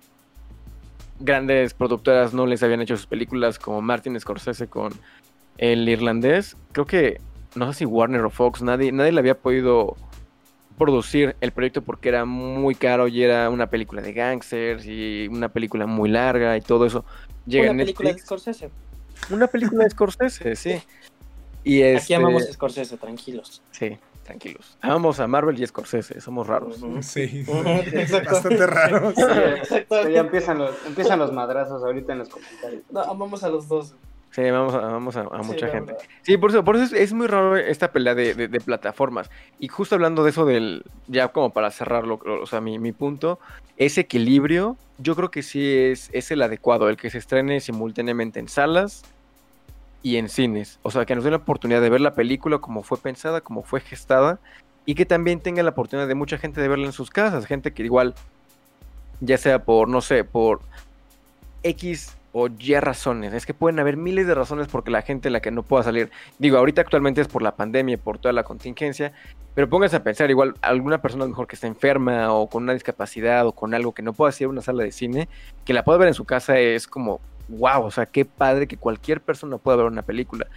grandes 1.20 1.74
productoras 1.74 2.32
no 2.32 2.46
les 2.46 2.62
habían 2.62 2.82
hecho 2.82 2.96
sus 2.96 3.08
películas, 3.08 3.58
como 3.58 3.82
Martin 3.82 4.18
Scorsese 4.20 4.68
con 4.68 4.94
El 5.58 5.90
Irlandés. 5.90 6.56
Creo 6.72 6.86
que, 6.86 7.20
no 7.56 7.74
sé 7.74 7.80
si 7.80 7.86
Warner 7.86 8.22
o 8.22 8.30
Fox, 8.30 8.62
nadie, 8.62 8.92
nadie 8.92 9.12
le 9.12 9.20
había 9.20 9.34
podido 9.34 9.98
producir 10.78 11.36
el 11.42 11.52
proyecto 11.52 11.82
porque 11.82 12.10
era 12.10 12.26
muy 12.26 12.76
caro 12.76 13.08
y 13.08 13.24
era 13.24 13.50
una 13.50 13.68
película 13.68 14.04
de 14.04 14.14
gangsters 14.14 14.86
y 14.86 15.28
una 15.32 15.50
película 15.50 15.88
muy 15.88 16.12
larga 16.12 16.56
y 16.56 16.62
todo 16.62 16.86
eso. 16.86 17.04
Llega 17.48 17.72
una 17.72 17.80
película 17.80 18.14
de 18.14 18.20
Scorsese. 18.20 18.70
Una 19.32 19.48
película 19.48 19.84
de 19.84 19.90
Scorsese, 19.90 20.56
sí. 20.56 20.80
Y 21.66 21.82
Aquí 21.82 21.96
este 21.96 22.16
amamos 22.16 22.44
a 22.44 22.52
Scorsese, 22.52 22.98
tranquilos. 22.98 23.62
Sí, 23.72 23.98
tranquilos. 24.24 24.78
Amamos 24.82 25.20
a 25.20 25.28
Marvel 25.28 25.62
y 25.62 25.68
Scorsese, 25.68 26.20
somos 26.22 26.48
raros. 26.48 26.84
Sí, 27.02 27.46
bastante 28.26 28.66
raros. 28.66 29.16
ya 29.90 30.20
empiezan 30.20 30.58
los, 30.58 30.86
empiezan 30.86 31.20
los 31.20 31.32
madrazos 31.32 31.84
ahorita 31.84 32.14
en 32.14 32.20
los 32.20 32.30
comentarios. 32.30 32.84
No, 32.90 33.02
amamos 33.02 33.44
a 33.44 33.50
los 33.50 33.68
dos. 33.68 33.96
Sí, 34.32 34.50
vamos 34.50 34.74
a, 35.16 35.38
mucha 35.44 35.68
gente. 35.68 35.96
Sí, 36.24 36.38
por 36.38 36.50
eso, 36.50 36.64
por 36.64 36.76
eso 36.76 36.96
es, 36.96 37.14
muy 37.14 37.28
raro 37.28 37.56
esta 37.56 37.92
pelea 37.92 38.16
de, 38.16 38.34
de, 38.34 38.60
plataformas. 38.60 39.30
Y 39.60 39.68
justo 39.68 39.94
hablando 39.94 40.24
de 40.24 40.32
eso 40.32 40.44
del, 40.46 40.84
ya 41.08 41.28
como 41.28 41.52
para 41.52 41.70
cerrarlo, 41.70 42.20
o 42.42 42.46
sea, 42.48 42.60
mi, 42.60 42.80
mi 42.80 42.94
punto, 42.94 43.38
ese 43.78 44.02
equilibrio, 44.02 44.76
yo 44.98 45.16
creo 45.16 45.30
que 45.30 45.44
sí 45.44 45.76
es, 45.76 46.10
es 46.14 46.32
el 46.32 46.42
adecuado, 46.42 46.90
el 46.90 46.98
que 46.98 47.12
se 47.12 47.20
estrene 47.20 47.60
simultáneamente 47.60 48.40
en 48.40 48.48
salas 48.48 49.04
y 50.04 50.18
en 50.18 50.30
cines. 50.30 50.80
O 50.84 50.92
sea, 50.92 51.06
que 51.06 51.16
nos 51.16 51.24
dé 51.24 51.32
la 51.32 51.38
oportunidad 51.38 51.82
de 51.82 51.90
ver 51.90 52.02
la 52.02 52.14
película 52.14 52.60
como 52.60 52.84
fue 52.84 53.00
pensada, 53.00 53.42
como 53.42 53.64
fue 53.64 53.80
gestada, 53.80 54.40
y 54.86 54.96
que 54.96 55.06
también 55.06 55.40
tenga 55.40 55.64
la 55.64 55.70
oportunidad 55.72 56.08
de 56.08 56.14
mucha 56.14 56.38
gente 56.38 56.62
de 56.62 56.68
verla 56.68 56.86
en 56.86 56.92
sus 56.92 57.10
casas. 57.10 57.46
Gente 57.46 57.74
que 57.74 57.84
igual, 57.84 58.14
ya 59.22 59.38
sea 59.38 59.64
por, 59.64 59.88
no 59.88 60.02
sé, 60.02 60.26
por 60.26 60.60
X 61.64 62.16
o 62.34 62.50
Y 62.50 62.78
razones. 62.80 63.34
Es 63.34 63.46
que 63.46 63.54
pueden 63.54 63.80
haber 63.80 63.96
miles 63.96 64.28
de 64.28 64.36
razones 64.36 64.68
porque 64.68 64.92
la 64.92 65.04
gente 65.04 65.30
la 65.30 65.40
que 65.40 65.52
no 65.52 65.64
pueda 65.64 65.84
salir. 65.84 66.12
Digo, 66.38 66.58
ahorita 66.58 66.82
actualmente 66.82 67.22
es 67.22 67.28
por 67.28 67.42
la 67.42 67.56
pandemia, 67.56 67.98
por 67.98 68.18
toda 68.18 68.34
la 68.34 68.44
contingencia. 68.44 69.14
Pero 69.56 69.70
pónganse 69.70 69.96
a 69.96 70.04
pensar, 70.04 70.30
igual, 70.32 70.56
alguna 70.62 71.02
persona 71.02 71.28
mejor 71.28 71.48
que 71.48 71.56
está 71.56 71.68
enferma 71.68 72.34
o 72.34 72.48
con 72.48 72.64
una 72.64 72.74
discapacidad 72.74 73.46
o 73.46 73.52
con 73.52 73.74
algo 73.76 73.94
que 73.94 74.02
no 74.02 74.12
pueda 74.12 74.34
ir 74.38 74.48
a 74.48 74.50
una 74.50 74.64
sala 74.64 74.84
de 74.84 74.92
cine, 74.92 75.30
que 75.64 75.74
la 75.74 75.84
pueda 75.86 76.00
ver 76.00 76.08
en 76.08 76.16
su 76.16 76.26
casa 76.26 76.58
es 76.58 76.88
como, 76.88 77.22
wow, 77.50 77.86
o 77.86 77.92
sea, 77.92 78.06
qué 78.06 78.26
padre 78.26 78.68
que 78.68 78.78
cualquier 78.78 79.22
persona 79.22 79.58
pueda 79.58 79.78
ver 79.78 79.86
una 79.88 80.02
película. 80.02 80.48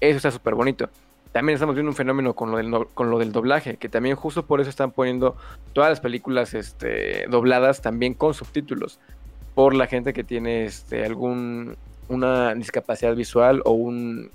Eso 0.00 0.16
está 0.16 0.30
súper 0.30 0.54
bonito. 0.54 0.88
También 1.32 1.54
estamos 1.54 1.74
viendo 1.74 1.90
un 1.90 1.96
fenómeno 1.96 2.34
con 2.34 2.50
lo, 2.50 2.56
del, 2.56 2.86
con 2.94 3.10
lo 3.10 3.18
del 3.18 3.30
doblaje, 3.32 3.76
que 3.76 3.88
también 3.88 4.16
justo 4.16 4.44
por 4.44 4.60
eso 4.60 4.68
están 4.68 4.90
poniendo 4.90 5.36
todas 5.72 5.90
las 5.90 6.00
películas 6.00 6.54
este, 6.54 7.26
dobladas 7.28 7.82
también 7.82 8.14
con 8.14 8.34
subtítulos 8.34 8.98
por 9.54 9.74
la 9.74 9.86
gente 9.86 10.12
que 10.12 10.24
tiene 10.24 10.64
este, 10.64 11.04
algún 11.04 11.76
una 12.08 12.54
discapacidad 12.54 13.14
visual 13.14 13.62
o 13.64 13.70
un 13.72 14.30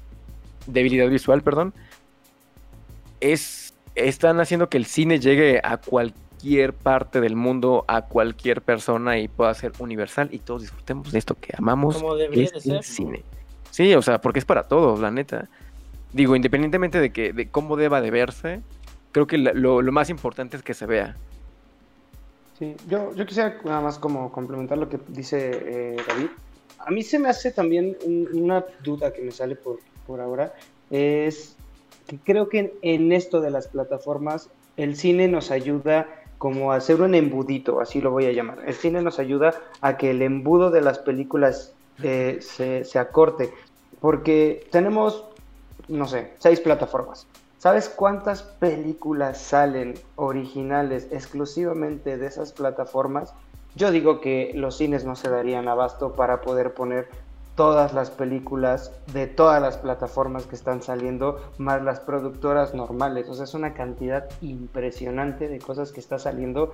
debilidad 0.65 1.09
visual, 1.09 1.41
perdón, 1.41 1.73
es 3.19 3.73
están 3.95 4.39
haciendo 4.39 4.69
que 4.69 4.77
el 4.77 4.85
cine 4.85 5.19
llegue 5.19 5.59
a 5.63 5.77
cualquier 5.77 6.24
parte 6.73 7.21
del 7.21 7.35
mundo, 7.35 7.85
a 7.87 8.03
cualquier 8.03 8.61
persona 8.61 9.17
y 9.19 9.27
pueda 9.27 9.53
ser 9.53 9.73
universal 9.79 10.29
y 10.31 10.39
todos 10.39 10.61
disfrutemos 10.63 11.11
de 11.11 11.19
esto 11.19 11.35
que 11.35 11.53
amamos, 11.57 11.97
Como 11.97 12.15
debería 12.15 12.49
de 12.53 12.61
ser, 12.61 12.83
cine. 12.83 13.23
Sí, 13.71 13.93
o 13.93 14.01
sea, 14.01 14.21
porque 14.21 14.39
es 14.39 14.45
para 14.45 14.63
todos, 14.63 14.99
la 14.99 15.11
neta. 15.11 15.49
Digo, 16.13 16.35
independientemente 16.35 16.99
de 16.99 17.11
que 17.11 17.33
de 17.33 17.49
cómo 17.49 17.75
deba 17.75 18.01
de 18.01 18.11
verse, 18.11 18.61
creo 19.11 19.27
que 19.27 19.37
lo, 19.37 19.81
lo 19.81 19.91
más 19.91 20.09
importante 20.09 20.55
es 20.57 20.63
que 20.63 20.73
se 20.73 20.85
vea. 20.85 21.15
Sí, 22.57 22.75
yo, 22.87 23.13
yo 23.13 23.25
quisiera 23.25 23.57
nada 23.65 23.81
más 23.81 23.99
como 23.99 24.31
complementar 24.31 24.77
lo 24.77 24.87
que 24.87 24.97
dice 25.09 25.51
eh, 25.51 25.97
David. 26.07 26.27
A 26.79 26.91
mí 26.91 27.03
se 27.03 27.19
me 27.19 27.29
hace 27.29 27.51
también 27.51 27.97
una 28.33 28.63
duda 28.83 29.11
que 29.11 29.21
me 29.21 29.31
sale 29.31 29.55
por, 29.55 29.79
por 30.07 30.21
ahora, 30.21 30.53
es 30.89 31.55
que 32.07 32.17
creo 32.17 32.47
que 32.47 32.73
en, 32.81 33.11
esto 33.11 33.41
de 33.41 33.49
las 33.49 33.67
plataformas 33.67 34.49
el 34.77 34.95
cine 34.95 35.27
nos 35.27 35.51
ayuda 35.51 36.07
como 36.37 36.71
hacer 36.71 37.01
un 37.01 37.15
embudito, 37.15 37.79
así 37.79 38.01
lo 38.01 38.11
voy 38.11 38.25
a 38.25 38.31
llamar. 38.31 38.59
El 38.65 38.73
cine 38.73 39.01
nos 39.01 39.19
ayuda 39.19 39.53
a 39.81 39.97
que 39.97 40.11
el 40.11 40.21
embudo 40.21 40.71
de 40.71 40.81
las 40.81 40.99
películas 40.99 41.73
eh, 42.03 42.39
se, 42.41 42.83
se 42.83 42.99
acorte, 42.99 43.53
porque 44.01 44.67
tenemos, 44.71 45.25
no 45.87 46.07
sé, 46.07 46.33
seis 46.39 46.59
plataformas. 46.59 47.27
¿Sabes 47.57 47.89
cuántas 47.89 48.43
películas 48.43 49.41
salen 49.41 49.95
originales 50.17 51.07
exclusivamente 51.11 52.17
de 52.17 52.27
esas 52.27 52.51
plataformas? 52.51 53.33
Yo 53.75 53.91
digo 53.91 54.21
que 54.21 54.51
los 54.53 54.77
cines 54.77 55.03
no 55.03 55.15
se 55.15 55.29
darían 55.29 55.67
abasto 55.67 56.13
para 56.13 56.41
poder 56.41 56.73
poner 56.73 57.09
todas 57.55 57.93
las 57.93 58.11
películas 58.11 58.91
de 59.13 59.27
todas 59.27 59.61
las 59.61 59.77
plataformas 59.77 60.45
que 60.45 60.55
están 60.55 60.81
saliendo, 60.81 61.39
más 61.57 61.81
las 61.81 61.99
productoras 62.01 62.73
normales. 62.73 63.29
O 63.29 63.33
sea, 63.33 63.45
es 63.45 63.53
una 63.53 63.73
cantidad 63.73 64.29
impresionante 64.41 65.47
de 65.47 65.59
cosas 65.59 65.91
que 65.91 66.01
está 66.01 66.19
saliendo 66.19 66.73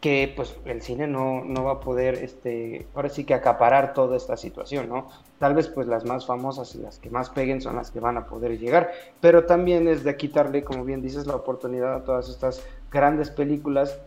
que 0.00 0.32
pues 0.36 0.54
el 0.64 0.80
cine 0.80 1.08
no, 1.08 1.42
no, 1.44 1.64
va 1.64 1.72
a 1.72 1.80
poder, 1.80 2.14
este, 2.14 2.86
ahora 2.94 3.08
sí 3.08 3.24
que 3.24 3.34
acaparar 3.34 3.94
toda 3.94 4.16
esta 4.16 4.36
situación, 4.36 4.88
¿no? 4.88 5.08
Tal 5.38 5.54
vez 5.54 5.68
pues 5.68 5.88
las 5.88 6.04
más 6.04 6.24
famosas 6.24 6.74
y 6.76 6.78
las 6.78 6.98
que 6.98 7.10
más 7.10 7.30
peguen 7.30 7.60
son 7.60 7.76
las 7.76 7.90
que 7.90 7.98
van 7.98 8.16
a 8.16 8.26
poder 8.26 8.58
llegar, 8.58 8.92
pero 9.20 9.44
también 9.44 9.88
es 9.88 10.04
de 10.04 10.16
quitarle, 10.16 10.62
como 10.62 10.84
bien 10.84 11.02
dices, 11.02 11.26
la 11.26 11.34
oportunidad 11.34 11.94
a 11.94 12.04
todas 12.04 12.28
estas 12.28 12.62
grandes 12.92 13.30
películas 13.30 13.98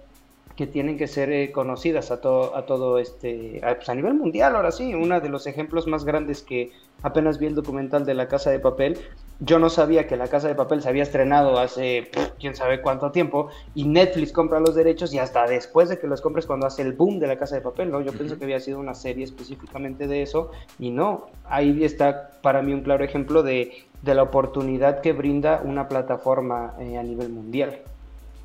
que 0.61 0.67
tienen 0.67 0.95
que 0.95 1.07
ser 1.07 1.31
eh, 1.31 1.51
conocidas 1.51 2.11
a 2.11 2.21
todo, 2.21 2.55
a 2.55 2.67
todo 2.67 2.99
este, 2.99 3.59
a, 3.63 3.73
pues 3.73 3.89
a 3.89 3.95
nivel 3.95 4.13
mundial, 4.13 4.55
ahora 4.55 4.71
sí, 4.71 4.93
uno 4.93 5.19
de 5.19 5.27
los 5.27 5.47
ejemplos 5.47 5.87
más 5.87 6.05
grandes 6.05 6.43
que 6.43 6.71
apenas 7.01 7.39
vi 7.39 7.47
el 7.47 7.55
documental 7.55 8.05
de 8.05 8.13
La 8.13 8.27
Casa 8.27 8.51
de 8.51 8.59
Papel, 8.59 8.99
yo 9.39 9.57
no 9.57 9.71
sabía 9.71 10.05
que 10.05 10.17
La 10.17 10.27
Casa 10.27 10.47
de 10.47 10.53
Papel 10.53 10.83
se 10.83 10.89
había 10.89 11.01
estrenado 11.01 11.57
hace 11.57 12.11
quién 12.39 12.55
sabe 12.55 12.79
cuánto 12.79 13.09
tiempo 13.09 13.49
y 13.73 13.85
Netflix 13.85 14.31
compra 14.31 14.59
los 14.59 14.75
derechos 14.75 15.11
y 15.15 15.17
hasta 15.17 15.47
después 15.47 15.89
de 15.89 15.97
que 15.97 16.05
los 16.05 16.21
compres 16.21 16.45
cuando 16.45 16.67
hace 16.67 16.83
el 16.83 16.93
boom 16.93 17.17
de 17.17 17.25
La 17.25 17.39
Casa 17.39 17.55
de 17.55 17.61
Papel, 17.61 17.89
¿no? 17.89 18.01
Yo 18.01 18.11
pienso 18.11 18.37
que 18.37 18.43
había 18.43 18.59
sido 18.59 18.77
una 18.77 18.93
serie 18.93 19.23
específicamente 19.23 20.05
de 20.05 20.21
eso 20.21 20.51
y 20.77 20.91
no, 20.91 21.25
ahí 21.45 21.83
está 21.83 22.33
para 22.43 22.61
mí 22.61 22.71
un 22.71 22.81
claro 22.81 23.03
ejemplo 23.03 23.41
de, 23.41 23.83
de 24.03 24.13
la 24.13 24.21
oportunidad 24.21 25.01
que 25.01 25.11
brinda 25.11 25.59
una 25.65 25.87
plataforma 25.87 26.75
eh, 26.79 26.99
a 26.99 27.01
nivel 27.01 27.29
mundial. 27.29 27.79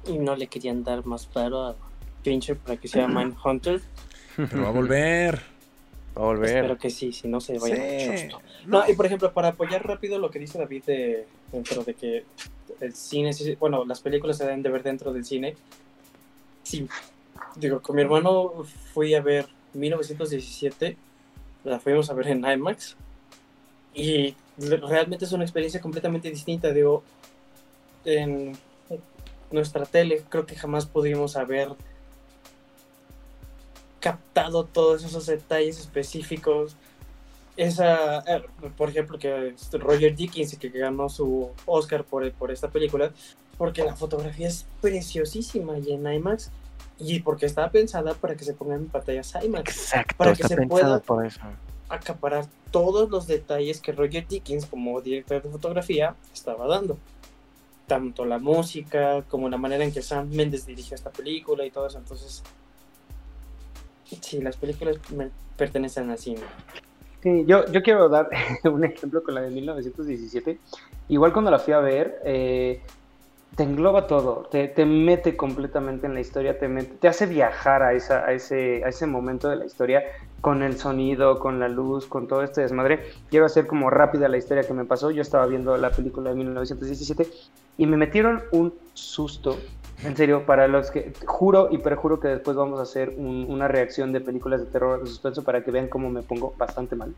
Y 0.07 0.19
no 0.19 0.35
le 0.35 0.47
querían 0.47 0.83
dar 0.83 1.05
más 1.05 1.27
claro 1.27 1.67
a 1.67 1.75
Fincher 2.27 2.57
para 2.57 2.77
que 2.77 2.89
sea 2.89 3.07
Mindhunter. 3.07 3.81
Pero 4.35 4.63
va 4.63 4.69
a 4.69 4.73
volver. 4.73 5.41
Va 6.17 6.23
a 6.23 6.27
volver. 6.27 6.57
Espero 6.57 6.77
que 6.77 6.91
sí, 6.91 7.13
si 7.13 7.29
no 7.29 7.41
se 7.41 7.57
vaya 7.57 7.77
sí. 8.19 8.29
No. 8.67 8.83
y 8.89 8.95
por 8.95 9.07
ejemplo, 9.07 9.33
para 9.33 9.49
apoyar 9.49 9.87
rápido 9.87 10.19
lo 10.19 10.29
que 10.29 10.41
dice 10.41 10.59
David 10.59 10.83
de, 10.85 11.27
dentro 11.53 11.85
de 11.85 11.95
que 11.95 12.25
el 12.81 12.95
cine, 12.95 13.31
bueno, 13.61 13.85
las 13.85 14.01
películas 14.01 14.39
se 14.39 14.45
deben 14.45 14.63
de 14.63 14.71
ver 14.71 14.83
dentro 14.83 15.13
del 15.13 15.25
cine. 15.25 15.55
Sí, 16.65 16.89
digo, 17.55 17.81
con 17.81 17.95
mi 17.95 18.03
hermano 18.03 18.65
fui 18.93 19.15
a 19.15 19.21
ver 19.21 19.47
1917, 19.75 20.97
la 21.63 21.79
fuimos 21.79 22.11
a 22.11 22.15
ver 22.15 22.27
en 22.29 22.45
IMAX 22.45 22.97
y 23.95 24.35
realmente 24.59 25.27
es 25.27 25.33
una 25.33 25.45
experiencia 25.45 25.81
completamente 25.81 26.29
distinta. 26.29 26.73
Digo, 26.73 27.05
en 28.05 28.59
nuestra 29.53 29.87
tele 29.87 30.25
creo 30.29 30.45
que 30.45 30.57
jamás 30.57 30.87
pudimos 30.87 31.37
haber 31.37 31.69
captado 34.07 34.65
todos 34.65 35.03
esos 35.05 35.27
detalles 35.27 35.81
específicos. 35.81 36.77
Esa, 37.57 38.21
eh, 38.21 38.45
por 38.77 38.91
ejemplo, 38.91 39.19
que 39.19 39.55
Roger 39.73 40.15
Dickens, 40.15 40.57
que 40.57 40.69
ganó 40.69 41.09
su 41.09 41.51
Oscar 41.65 42.05
por, 42.05 42.31
por 42.33 42.53
esta 42.53 42.69
película, 42.69 43.11
porque 43.59 43.83
la 43.83 43.97
fotografía 43.97 44.47
es 44.47 44.67
preciosísima 44.81 45.79
y 45.79 45.93
en 45.93 46.07
IMAX, 46.07 46.53
y 46.99 47.19
porque 47.21 47.47
estaba 47.47 47.71
pensada 47.71 48.15
para 48.15 48.37
que 48.37 48.45
se 48.45 48.55
pongan 48.55 48.83
en 48.83 48.89
pantallas 48.89 49.35
IMAX. 49.43 49.77
Exacto, 49.77 50.15
para 50.17 50.35
que 50.35 50.47
se 50.47 50.57
pueda, 50.69 51.01
por 51.01 51.27
eso. 51.27 51.41
acaparar 51.89 52.47
todos 52.71 53.11
los 53.11 53.27
detalles 53.27 53.81
que 53.81 53.91
Roger 53.91 54.29
Dickens 54.29 54.67
como 54.67 55.01
director 55.01 55.43
de 55.43 55.51
fotografía 55.51 56.15
estaba 56.33 56.69
dando. 56.69 56.97
Tanto 57.89 58.25
la 58.25 58.39
música 58.39 59.23
como 59.23 59.49
la 59.49 59.57
manera 59.57 59.85
en 59.85 59.93
que 59.93 60.03
Sam 60.03 60.29
Mendes 60.31 60.67
dirigió 60.67 60.95
esta 60.95 61.11
película 61.11 61.65
y 61.65 61.71
todo 61.71 61.87
eso. 61.87 61.99
Entonces, 61.99 62.43
sí, 64.21 64.41
las 64.41 64.57
películas 64.57 64.99
pertenecen 65.57 66.11
al 66.11 66.19
cine. 66.19 66.43
Sí, 67.23 67.45
yo, 67.47 67.67
yo 67.73 67.83
quiero 67.83 68.09
dar 68.09 68.29
un 68.65 68.85
ejemplo 68.85 69.23
con 69.23 69.35
la 69.35 69.43
de 69.43 69.51
1917. 69.51 70.59
Igual 71.09 71.33
cuando 71.33 71.51
la 71.51 71.59
fui 71.59 71.73
a 71.73 71.81
ver, 71.81 72.21
eh, 72.25 72.81
te 73.57 73.63
engloba 73.63 74.07
todo, 74.07 74.47
te, 74.51 74.69
te, 74.69 74.85
mete 74.85 75.37
completamente 75.37 76.07
en 76.07 76.15
la 76.15 76.21
historia, 76.21 76.59
te, 76.59 76.69
mete, 76.69 76.95
te 77.01 77.09
hace 77.09 77.27
viajar 77.27 77.83
a, 77.83 77.95
esa, 77.95 78.27
a, 78.27 78.33
ese, 78.33 78.85
a 78.85 78.89
ese 78.89 79.07
momento 79.07 79.49
de 79.49 79.57
la 79.57 79.65
historia 79.65 80.03
con 80.41 80.63
el 80.63 80.77
sonido, 80.77 81.39
con 81.39 81.59
la 81.59 81.69
luz, 81.69 82.07
con 82.07 82.29
todo 82.29 82.43
este 82.43 82.61
desmadre. 82.61 83.01
Quiero 83.31 83.47
hacer 83.47 83.67
como 83.67 83.89
rápida 83.89 84.29
la 84.29 84.37
historia 84.37 84.63
que 84.63 84.75
me 84.75 84.85
pasó. 84.85 85.11
Yo 85.11 85.23
estaba 85.23 85.47
viendo 85.47 85.77
la 85.77 85.91
película 85.91 86.31
de 86.31 86.37
1917 86.37 87.29
y 87.79 87.87
me 87.87 87.97
metieron 87.97 88.43
un 88.53 88.75
susto. 88.93 89.57
En 90.05 90.17
serio, 90.17 90.45
para 90.45 90.69
los 90.69 90.91
que 90.91 91.13
juro 91.25 91.69
y 91.71 91.79
perjuro 91.79 92.21
que 92.21 92.29
después 92.29 92.57
vamos 92.57 92.79
a 92.79 92.83
hacer 92.83 93.15
un, 93.17 93.47
una 93.49 93.67
reacción 93.67 94.13
de 94.13 94.21
películas 94.21 94.61
de 94.61 94.67
terror 94.67 95.01
de 95.01 95.07
suspenso 95.07 95.43
para 95.43 95.65
que 95.65 95.71
vean 95.71 95.89
cómo 95.89 96.11
me 96.11 96.23
pongo 96.23 96.55
bastante 96.59 96.97
mal. 96.97 97.15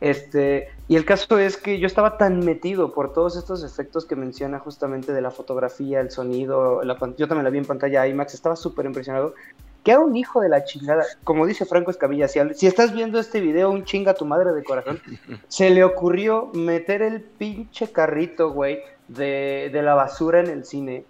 Este, 0.00 0.68
y 0.88 0.96
el 0.96 1.04
caso 1.04 1.38
es 1.38 1.58
que 1.58 1.78
yo 1.78 1.86
estaba 1.86 2.16
tan 2.16 2.40
metido 2.40 2.92
por 2.92 3.12
todos 3.12 3.36
estos 3.36 3.62
efectos 3.62 4.06
que 4.06 4.16
menciona 4.16 4.58
justamente 4.58 5.12
de 5.12 5.20
la 5.20 5.30
fotografía, 5.30 6.00
el 6.00 6.10
sonido, 6.10 6.82
la, 6.82 6.96
yo 7.18 7.28
también 7.28 7.44
la 7.44 7.50
vi 7.50 7.58
en 7.58 7.66
pantalla 7.66 8.06
IMAX, 8.06 8.32
estaba 8.32 8.56
súper 8.56 8.86
impresionado, 8.86 9.34
que 9.84 9.90
era 9.90 10.00
un 10.00 10.16
hijo 10.16 10.40
de 10.40 10.48
la 10.48 10.64
chingada, 10.64 11.04
como 11.22 11.46
dice 11.46 11.66
Franco 11.66 11.90
Escamilla, 11.90 12.28
si, 12.28 12.40
si, 12.54 12.66
estás 12.66 12.94
viendo 12.94 13.18
este 13.18 13.40
video, 13.40 13.70
un 13.70 13.84
chinga 13.84 14.14
tu 14.14 14.24
madre 14.24 14.52
de 14.52 14.64
corazón, 14.64 15.00
se 15.48 15.68
le 15.68 15.84
ocurrió 15.84 16.50
meter 16.54 17.02
el 17.02 17.20
pinche 17.20 17.92
carrito, 17.92 18.52
güey, 18.52 18.80
de, 19.08 19.68
de 19.70 19.82
la 19.82 19.94
basura 19.94 20.40
en 20.40 20.46
el 20.46 20.64
cine 20.64 21.04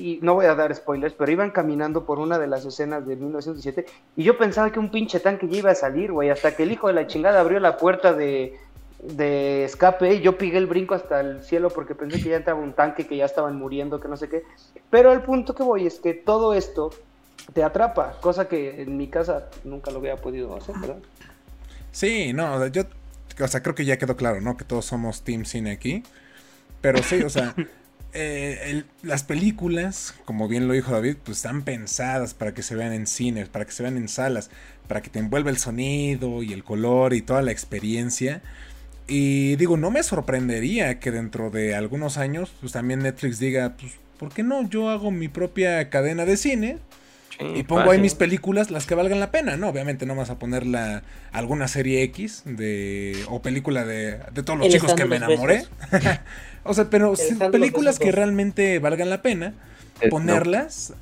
y 0.00 0.18
no 0.22 0.34
voy 0.34 0.46
a 0.46 0.54
dar 0.54 0.74
spoilers, 0.74 1.14
pero 1.14 1.30
iban 1.30 1.50
caminando 1.50 2.04
por 2.04 2.18
una 2.18 2.38
de 2.38 2.46
las 2.46 2.64
escenas 2.64 3.06
de 3.06 3.16
1917 3.16 3.86
y 4.16 4.22
yo 4.24 4.38
pensaba 4.38 4.72
que 4.72 4.78
un 4.78 4.90
pinche 4.90 5.20
tanque 5.20 5.48
ya 5.48 5.58
iba 5.58 5.70
a 5.70 5.74
salir, 5.74 6.12
güey, 6.12 6.30
hasta 6.30 6.56
que 6.56 6.62
el 6.62 6.72
hijo 6.72 6.88
de 6.88 6.94
la 6.94 7.06
chingada 7.06 7.40
abrió 7.40 7.60
la 7.60 7.76
puerta 7.76 8.12
de, 8.12 8.58
de 9.02 9.64
escape 9.64 10.14
y 10.14 10.20
yo 10.20 10.38
pigué 10.38 10.58
el 10.58 10.66
brinco 10.66 10.94
hasta 10.94 11.20
el 11.20 11.42
cielo 11.42 11.68
porque 11.70 11.94
pensé 11.94 12.22
que 12.22 12.30
ya 12.30 12.36
entraba 12.36 12.60
un 12.60 12.72
tanque, 12.72 13.06
que 13.06 13.16
ya 13.16 13.26
estaban 13.26 13.56
muriendo, 13.56 14.00
que 14.00 14.08
no 14.08 14.16
sé 14.16 14.28
qué. 14.28 14.42
Pero 14.90 15.12
el 15.12 15.22
punto 15.22 15.54
que 15.54 15.62
voy 15.62 15.86
es 15.86 16.00
que 16.00 16.14
todo 16.14 16.54
esto 16.54 16.90
te 17.52 17.62
atrapa, 17.62 18.18
cosa 18.20 18.48
que 18.48 18.82
en 18.82 18.96
mi 18.96 19.08
casa 19.08 19.48
nunca 19.64 19.90
lo 19.90 19.98
había 19.98 20.16
podido 20.16 20.56
hacer, 20.56 20.76
¿verdad? 20.80 20.98
Sí, 21.92 22.32
no, 22.32 22.66
yo, 22.68 22.82
o 23.40 23.48
sea, 23.48 23.62
creo 23.62 23.74
que 23.74 23.84
ya 23.84 23.98
quedó 23.98 24.16
claro, 24.16 24.40
¿no? 24.40 24.56
Que 24.56 24.64
todos 24.64 24.84
somos 24.84 25.22
Team 25.22 25.44
Cine 25.44 25.72
aquí. 25.72 26.02
Pero 26.80 27.02
sí, 27.02 27.22
o 27.22 27.30
sea, 27.30 27.54
eh, 28.12 28.58
el, 28.64 28.86
las 29.02 29.22
películas, 29.22 30.14
como 30.24 30.48
bien 30.48 30.66
lo 30.66 30.74
dijo 30.74 30.92
David, 30.92 31.16
pues 31.22 31.38
están 31.38 31.62
pensadas 31.62 32.34
para 32.34 32.54
que 32.54 32.62
se 32.62 32.74
vean 32.74 32.92
en 32.92 33.06
cines, 33.06 33.48
para 33.48 33.64
que 33.64 33.72
se 33.72 33.82
vean 33.82 33.96
en 33.96 34.08
salas, 34.08 34.50
para 34.88 35.02
que 35.02 35.10
te 35.10 35.18
envuelva 35.18 35.50
el 35.50 35.58
sonido 35.58 36.42
y 36.42 36.52
el 36.52 36.64
color 36.64 37.14
y 37.14 37.22
toda 37.22 37.42
la 37.42 37.52
experiencia. 37.52 38.42
Y 39.06 39.56
digo, 39.56 39.76
no 39.76 39.90
me 39.90 40.02
sorprendería 40.02 40.98
que 41.00 41.10
dentro 41.10 41.50
de 41.50 41.74
algunos 41.74 42.16
años, 42.16 42.52
pues 42.60 42.72
también 42.72 43.00
Netflix 43.00 43.38
diga, 43.38 43.76
pues, 43.78 43.92
¿por 44.18 44.32
qué 44.32 44.42
no? 44.42 44.68
Yo 44.68 44.88
hago 44.88 45.10
mi 45.10 45.28
propia 45.28 45.88
cadena 45.90 46.24
de 46.24 46.36
cine 46.36 46.78
y 47.54 47.62
pongo 47.62 47.90
ahí 47.90 47.98
mis 47.98 48.14
películas, 48.14 48.70
las 48.70 48.86
que 48.86 48.94
valgan 48.94 49.18
la 49.18 49.30
pena, 49.30 49.56
¿no? 49.56 49.68
Obviamente 49.68 50.04
no 50.04 50.14
vas 50.14 50.30
a 50.30 50.38
poner 50.38 50.66
la, 50.66 51.02
alguna 51.32 51.68
serie 51.68 52.02
X 52.02 52.42
de, 52.44 53.16
o 53.28 53.40
película 53.40 53.84
de, 53.84 54.18
de 54.32 54.42
todos 54.42 54.58
los 54.58 54.68
chicos 54.68 54.94
que 54.94 55.06
me 55.06 55.16
enamoré. 55.16 55.64
o 56.64 56.74
sea, 56.74 56.90
pero 56.90 57.14
películas 57.50 57.98
que 57.98 58.12
realmente 58.12 58.78
valgan 58.78 59.10
la 59.10 59.22
pena, 59.22 59.54
es, 60.00 60.10
ponerlas 60.10 60.94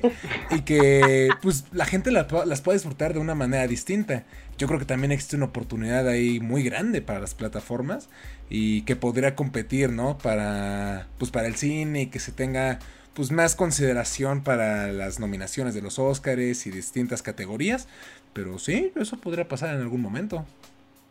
no. 0.00 0.10
y 0.56 0.62
que 0.62 1.28
pues 1.42 1.64
la 1.72 1.84
gente 1.84 2.10
la, 2.10 2.26
las 2.46 2.60
pueda 2.60 2.76
disfrutar 2.76 3.14
de 3.14 3.20
una 3.20 3.34
manera 3.34 3.66
distinta. 3.66 4.24
Yo 4.58 4.66
creo 4.66 4.78
que 4.78 4.84
también 4.84 5.12
existe 5.12 5.36
una 5.36 5.46
oportunidad 5.46 6.06
ahí 6.08 6.40
muy 6.40 6.62
grande 6.62 7.00
para 7.00 7.20
las 7.20 7.34
plataformas 7.34 8.08
y 8.50 8.82
que 8.82 8.96
podría 8.96 9.34
competir, 9.34 9.90
¿no? 9.90 10.18
Para, 10.18 11.06
pues 11.18 11.30
para 11.30 11.46
el 11.46 11.54
cine 11.54 12.02
y 12.02 12.06
que 12.06 12.18
se 12.18 12.32
tenga 12.32 12.78
pues 13.14 13.30
más 13.30 13.54
consideración 13.54 14.42
para 14.42 14.92
las 14.92 15.18
nominaciones 15.18 15.74
de 15.74 15.82
los 15.82 15.98
Oscars 15.98 16.66
y 16.66 16.70
distintas 16.70 17.22
categorías. 17.22 17.88
Pero 18.32 18.58
sí, 18.58 18.92
eso 18.96 19.16
podría 19.18 19.48
pasar 19.48 19.74
en 19.74 19.80
algún 19.80 20.00
momento. 20.00 20.44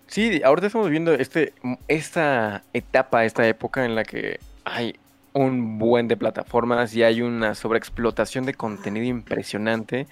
Sí, 0.09 0.41
ahorita 0.43 0.67
estamos 0.67 0.87
viviendo 0.87 1.13
este, 1.13 1.53
esta 1.87 2.63
etapa, 2.73 3.25
esta 3.25 3.47
época 3.47 3.85
en 3.85 3.93
la 3.93 4.03
que 4.03 4.39
hay 4.65 4.95
un 5.33 5.77
buen 5.77 6.07
de 6.07 6.17
plataformas 6.17 6.95
y 6.95 7.03
hay 7.03 7.21
una 7.21 7.53
sobreexplotación 7.53 8.43
de 8.47 8.55
contenido 8.55 9.05
impresionante. 9.05 10.07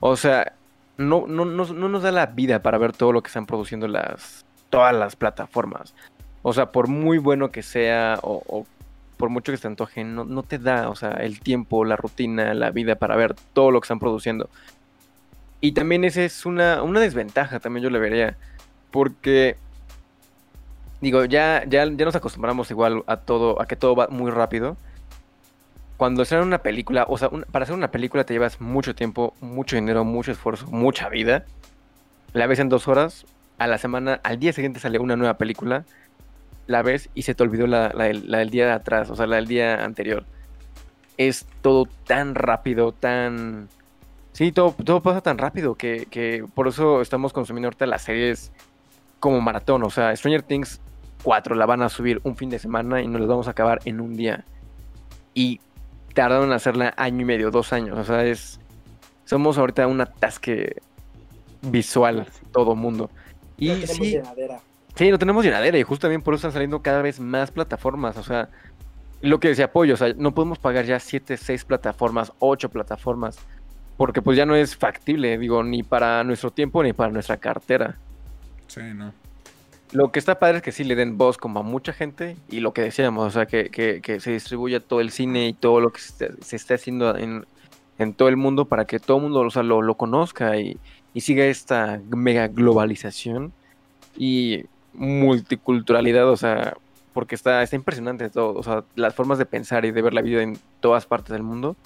O 0.00 0.16
sea, 0.16 0.54
no, 0.96 1.28
no, 1.28 1.44
no, 1.44 1.64
no 1.66 1.88
nos 1.88 2.02
da 2.02 2.10
la 2.10 2.26
vida 2.26 2.62
para 2.62 2.78
ver 2.78 2.92
todo 2.92 3.12
lo 3.12 3.22
que 3.22 3.28
están 3.28 3.46
produciendo 3.46 3.86
las, 3.86 4.44
todas 4.70 4.92
las 4.92 5.14
plataformas. 5.14 5.94
O 6.42 6.52
sea, 6.52 6.72
por 6.72 6.88
muy 6.88 7.18
bueno 7.18 7.52
que 7.52 7.62
sea 7.62 8.18
o, 8.22 8.66
por 9.18 9.30
mucho 9.30 9.52
que 9.52 9.58
te 9.58 9.68
antoje, 9.68 10.02
no, 10.02 10.24
no, 10.24 10.42
te 10.42 10.58
da, 10.58 10.88
o 10.90 10.96
sea, 10.96 11.12
el 11.12 11.38
tiempo, 11.38 11.84
la 11.84 11.94
rutina, 11.94 12.54
la 12.54 12.72
vida 12.72 12.96
para 12.96 13.14
ver 13.14 13.36
todo 13.52 13.70
lo 13.70 13.80
que 13.80 13.84
están 13.84 14.00
produciendo. 14.00 14.50
Y 15.60 15.72
también 15.72 16.02
esa 16.02 16.22
es 16.22 16.44
una, 16.44 16.82
una 16.82 16.98
desventaja, 16.98 17.60
también 17.60 17.84
yo 17.84 17.90
le 17.90 18.00
vería. 18.00 18.36
Porque, 18.90 19.56
digo, 21.00 21.24
ya, 21.24 21.64
ya, 21.66 21.84
ya 21.84 22.04
nos 22.04 22.16
acostumbramos 22.16 22.70
igual 22.70 23.04
a 23.06 23.18
todo, 23.18 23.60
a 23.60 23.66
que 23.66 23.76
todo 23.76 23.94
va 23.94 24.08
muy 24.08 24.30
rápido. 24.30 24.76
Cuando 25.96 26.22
estrenan 26.22 26.46
una 26.46 26.58
película, 26.58 27.06
o 27.08 27.18
sea, 27.18 27.28
para 27.30 27.64
hacer 27.64 27.74
una 27.74 27.90
película 27.90 28.24
te 28.24 28.32
llevas 28.32 28.60
mucho 28.60 28.94
tiempo, 28.94 29.34
mucho 29.40 29.76
dinero, 29.76 30.04
mucho 30.04 30.32
esfuerzo, 30.32 30.66
mucha 30.68 31.08
vida. 31.08 31.44
La 32.32 32.46
ves 32.46 32.60
en 32.60 32.68
dos 32.68 32.86
horas, 32.86 33.26
a 33.58 33.66
la 33.66 33.78
semana, 33.78 34.20
al 34.22 34.38
día 34.38 34.52
siguiente 34.52 34.80
sale 34.80 34.98
una 34.98 35.16
nueva 35.16 35.38
película 35.38 35.84
la 36.68 36.82
ves 36.82 37.08
y 37.14 37.22
se 37.22 37.34
te 37.34 37.42
olvidó 37.42 37.66
la, 37.66 37.88
del 37.88 38.50
día 38.50 38.66
de 38.66 38.72
atrás, 38.72 39.10
o 39.10 39.16
sea, 39.16 39.26
la 39.26 39.36
del 39.36 39.48
día 39.48 39.84
anterior. 39.84 40.24
Es 41.16 41.46
todo 41.62 41.88
tan 42.06 42.36
rápido, 42.36 42.92
tan... 42.92 43.68
Sí, 44.32 44.52
todo, 44.52 44.72
todo 44.84 45.02
pasa 45.02 45.20
tan 45.20 45.38
rápido 45.38 45.74
que, 45.74 46.06
que, 46.10 46.46
por 46.54 46.68
eso 46.68 47.00
estamos 47.00 47.32
consumiendo 47.32 47.66
ahorita 47.68 47.86
las 47.86 48.02
series 48.02 48.52
como 49.20 49.40
maratón. 49.40 49.82
O 49.84 49.90
sea, 49.90 50.14
Stranger 50.14 50.42
Things 50.42 50.80
4 51.22 51.54
la 51.54 51.66
van 51.66 51.82
a 51.82 51.88
subir 51.88 52.20
un 52.24 52.36
fin 52.36 52.50
de 52.50 52.58
semana 52.58 53.02
y 53.02 53.08
nos 53.08 53.20
las 53.20 53.28
vamos 53.28 53.48
a 53.48 53.52
acabar 53.52 53.80
en 53.84 54.00
un 54.00 54.16
día. 54.16 54.44
Y 55.34 55.60
tardaron 56.14 56.46
en 56.46 56.52
hacerla 56.52 56.94
año 56.96 57.22
y 57.22 57.24
medio, 57.24 57.50
dos 57.50 57.72
años. 57.72 57.98
O 57.98 58.04
sea, 58.04 58.24
es... 58.24 58.60
Somos 59.24 59.58
ahorita 59.58 59.86
un 59.86 60.00
atasque 60.00 60.76
visual, 61.62 62.26
todo 62.52 62.74
mundo. 62.74 63.10
Y 63.58 63.68
no 63.68 63.86
sí, 63.86 64.10
llenadera. 64.12 64.60
Sí, 64.94 65.10
no 65.10 65.18
tenemos 65.18 65.44
llenadera 65.44 65.78
y 65.78 65.82
justo 65.82 66.02
también 66.02 66.22
por 66.22 66.34
eso 66.34 66.38
están 66.38 66.52
saliendo 66.52 66.80
cada 66.82 67.02
vez 67.02 67.20
más 67.20 67.50
plataformas. 67.50 68.16
O 68.16 68.22
sea, 68.22 68.48
lo 69.20 69.40
que 69.40 69.48
decía 69.48 69.66
Apoyo, 69.66 69.94
o 69.94 69.96
sea, 69.96 70.14
no 70.16 70.34
podemos 70.34 70.58
pagar 70.58 70.84
ya 70.84 70.98
7, 70.98 71.36
6 71.36 71.64
plataformas, 71.64 72.32
8 72.38 72.68
plataformas, 72.70 73.38
porque 73.96 74.22
pues 74.22 74.36
ya 74.36 74.46
no 74.46 74.54
es 74.54 74.76
factible, 74.76 75.36
digo, 75.38 75.62
ni 75.62 75.82
para 75.82 76.22
nuestro 76.24 76.50
tiempo 76.50 76.82
ni 76.82 76.92
para 76.92 77.12
nuestra 77.12 77.36
cartera. 77.36 77.96
Sí, 78.68 78.80
no. 78.94 79.12
Lo 79.92 80.12
que 80.12 80.18
está 80.18 80.38
padre 80.38 80.58
es 80.58 80.62
que 80.62 80.72
sí 80.72 80.84
le 80.84 80.94
den 80.94 81.16
voz 81.16 81.38
como 81.38 81.60
a 81.60 81.62
mucha 81.62 81.92
gente 81.92 82.36
y 82.50 82.60
lo 82.60 82.72
que 82.72 82.82
decíamos, 82.82 83.26
o 83.26 83.30
sea, 83.30 83.46
que, 83.46 83.70
que, 83.70 84.20
se 84.20 84.30
distribuya 84.30 84.80
todo 84.80 85.00
el 85.00 85.10
cine 85.10 85.48
y 85.48 85.54
todo 85.54 85.80
lo 85.80 85.90
que 85.90 86.00
se, 86.00 86.56
esté 86.56 86.74
haciendo 86.74 87.16
en, 87.16 87.46
en, 87.98 88.12
todo 88.12 88.28
el 88.28 88.36
mundo 88.36 88.66
para 88.66 88.84
que 88.84 89.00
todo 89.00 89.16
el 89.16 89.22
mundo 89.24 89.40
o 89.40 89.50
sea, 89.50 89.62
lo, 89.62 89.80
lo 89.80 89.96
conozca 89.96 90.58
y, 90.58 90.78
y 91.14 91.22
siga 91.22 91.44
esta 91.46 92.00
mega 92.10 92.48
globalización. 92.48 93.52
Y 94.16 94.64
multiculturalidad, 94.94 96.28
o 96.28 96.36
sea, 96.36 96.76
porque 97.12 97.34
está, 97.34 97.62
está 97.62 97.76
impresionante 97.76 98.28
todo, 98.30 98.54
o 98.54 98.62
sea, 98.62 98.84
las 98.96 99.14
formas 99.14 99.38
de 99.38 99.46
pensar 99.46 99.84
y 99.84 99.90
de 99.90 100.02
ver 100.02 100.14
la 100.14 100.22
vida 100.22 100.42
en 100.42 100.58
todas 100.80 101.06
partes 101.06 101.32
del 101.32 101.42
mundo 101.42 101.76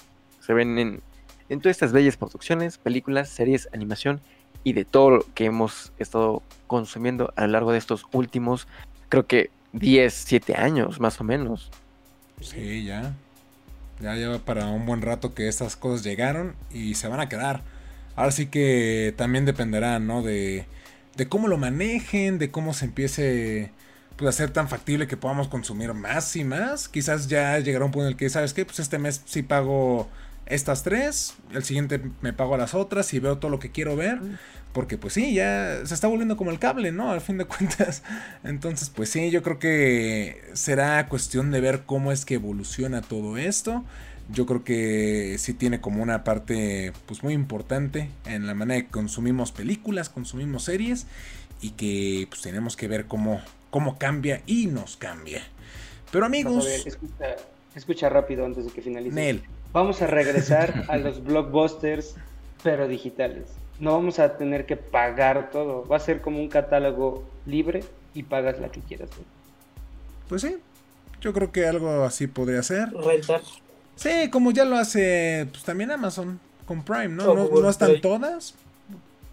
se 0.40 0.54
ven 0.54 0.78
en, 0.78 1.00
en 1.48 1.60
todas 1.60 1.76
estas 1.76 1.92
bellas 1.92 2.16
producciones, 2.16 2.78
películas, 2.78 3.28
series, 3.28 3.68
animación 3.72 4.20
y 4.64 4.72
de 4.72 4.84
todo 4.84 5.10
lo 5.10 5.26
que 5.34 5.46
hemos 5.46 5.92
estado 5.98 6.42
consumiendo 6.66 7.32
a 7.36 7.42
lo 7.42 7.48
largo 7.48 7.72
de 7.72 7.78
estos 7.78 8.04
últimos, 8.12 8.66
creo 9.08 9.26
que 9.26 9.50
10, 9.72 10.12
7 10.12 10.54
años 10.56 11.00
más 11.00 11.20
o 11.20 11.24
menos. 11.24 11.70
Sí, 12.40 12.84
ya. 12.84 13.14
Ya 14.00 14.14
lleva 14.14 14.38
para 14.38 14.66
un 14.66 14.86
buen 14.86 15.02
rato 15.02 15.34
que 15.34 15.48
estas 15.48 15.76
cosas 15.76 16.04
llegaron 16.04 16.54
y 16.72 16.94
se 16.94 17.08
van 17.08 17.20
a 17.20 17.28
quedar. 17.28 17.62
Ahora 18.16 18.32
sí 18.32 18.46
que 18.46 19.14
también 19.16 19.44
dependerá, 19.44 19.98
¿no? 19.98 20.22
De, 20.22 20.66
de 21.16 21.28
cómo 21.28 21.48
lo 21.48 21.56
manejen, 21.56 22.38
de 22.38 22.50
cómo 22.50 22.74
se 22.74 22.86
empiece 22.86 23.70
pues, 24.16 24.28
a 24.28 24.32
ser 24.32 24.50
tan 24.50 24.68
factible 24.68 25.06
que 25.06 25.16
podamos 25.16 25.48
consumir 25.48 25.94
más 25.94 26.34
y 26.36 26.44
más. 26.44 26.88
Quizás 26.88 27.28
ya 27.28 27.58
llegará 27.58 27.84
un 27.84 27.90
punto 27.90 28.06
en 28.06 28.12
el 28.12 28.16
que, 28.16 28.28
¿sabes 28.28 28.54
qué? 28.54 28.64
Pues 28.64 28.80
este 28.80 28.98
mes 28.98 29.22
sí 29.24 29.42
pago 29.42 30.08
estas 30.46 30.82
tres, 30.82 31.34
el 31.52 31.64
siguiente 31.64 32.00
me 32.20 32.32
pago 32.32 32.54
a 32.54 32.58
las 32.58 32.74
otras 32.74 33.12
y 33.14 33.18
veo 33.18 33.38
todo 33.38 33.50
lo 33.50 33.58
que 33.58 33.70
quiero 33.70 33.96
ver. 33.96 34.20
Porque 34.72 34.96
pues 34.96 35.12
sí, 35.12 35.34
ya 35.34 35.84
se 35.84 35.92
está 35.92 36.08
volviendo 36.08 36.36
como 36.36 36.50
el 36.50 36.58
cable, 36.58 36.92
¿no? 36.92 37.10
Al 37.10 37.20
fin 37.20 37.38
de 37.38 37.44
cuentas. 37.46 38.02
Entonces, 38.42 38.90
pues 38.90 39.10
sí, 39.10 39.30
yo 39.30 39.42
creo 39.42 39.58
que 39.58 40.42
será 40.54 41.08
cuestión 41.08 41.50
de 41.50 41.60
ver 41.60 41.82
cómo 41.84 42.10
es 42.10 42.24
que 42.24 42.34
evoluciona 42.34 43.02
todo 43.02 43.36
esto. 43.36 43.84
Yo 44.30 44.46
creo 44.46 44.64
que 44.64 45.36
sí 45.38 45.52
tiene 45.52 45.80
como 45.80 46.02
una 46.02 46.24
parte 46.24 46.92
pues 47.06 47.22
muy 47.22 47.34
importante 47.34 48.08
en 48.24 48.46
la 48.46 48.54
manera 48.54 48.80
que 48.82 48.88
consumimos 48.88 49.52
películas, 49.52 50.08
consumimos 50.08 50.64
series 50.64 51.06
y 51.60 51.70
que 51.70 52.26
pues 52.30 52.40
tenemos 52.40 52.76
que 52.76 52.88
ver 52.88 53.06
cómo, 53.06 53.42
cómo 53.70 53.98
cambia 53.98 54.42
y 54.46 54.66
nos 54.66 54.96
cambia. 54.96 55.42
Pero 56.10 56.24
amigos... 56.24 56.66
escucha, 56.66 57.36
escucha, 57.74 58.08
rápido 58.08 58.46
antes 58.46 58.64
de 58.64 58.70
que 58.70 58.80
finalice. 58.80 59.14
Vamos 59.72 60.02
a 60.02 60.06
regresar 60.06 60.84
a 60.88 60.96
los 60.96 61.22
blockbusters, 61.24 62.16
pero 62.62 62.88
digitales 62.88 63.62
no 63.82 63.94
vamos 63.94 64.20
a 64.20 64.36
tener 64.36 64.64
que 64.64 64.76
pagar 64.76 65.50
todo. 65.50 65.86
Va 65.88 65.96
a 65.96 66.00
ser 66.00 66.20
como 66.20 66.38
un 66.38 66.48
catálogo 66.48 67.28
libre 67.46 67.82
y 68.14 68.22
pagas 68.22 68.60
la 68.60 68.70
que 68.70 68.80
quieras. 68.80 69.10
Pues 70.28 70.42
sí, 70.42 70.56
yo 71.20 71.32
creo 71.32 71.50
que 71.50 71.66
algo 71.66 72.04
así 72.04 72.28
podría 72.28 72.62
ser. 72.62 72.92
Rentar. 72.92 73.40
Sí, 73.96 74.30
como 74.30 74.52
ya 74.52 74.64
lo 74.64 74.76
hace 74.76 75.48
pues, 75.50 75.64
también 75.64 75.90
Amazon 75.90 76.38
con 76.64 76.84
Prime, 76.84 77.08
¿no? 77.08 77.34
no, 77.34 77.48
no 77.48 77.68
están 77.68 78.00
todas, 78.00 78.54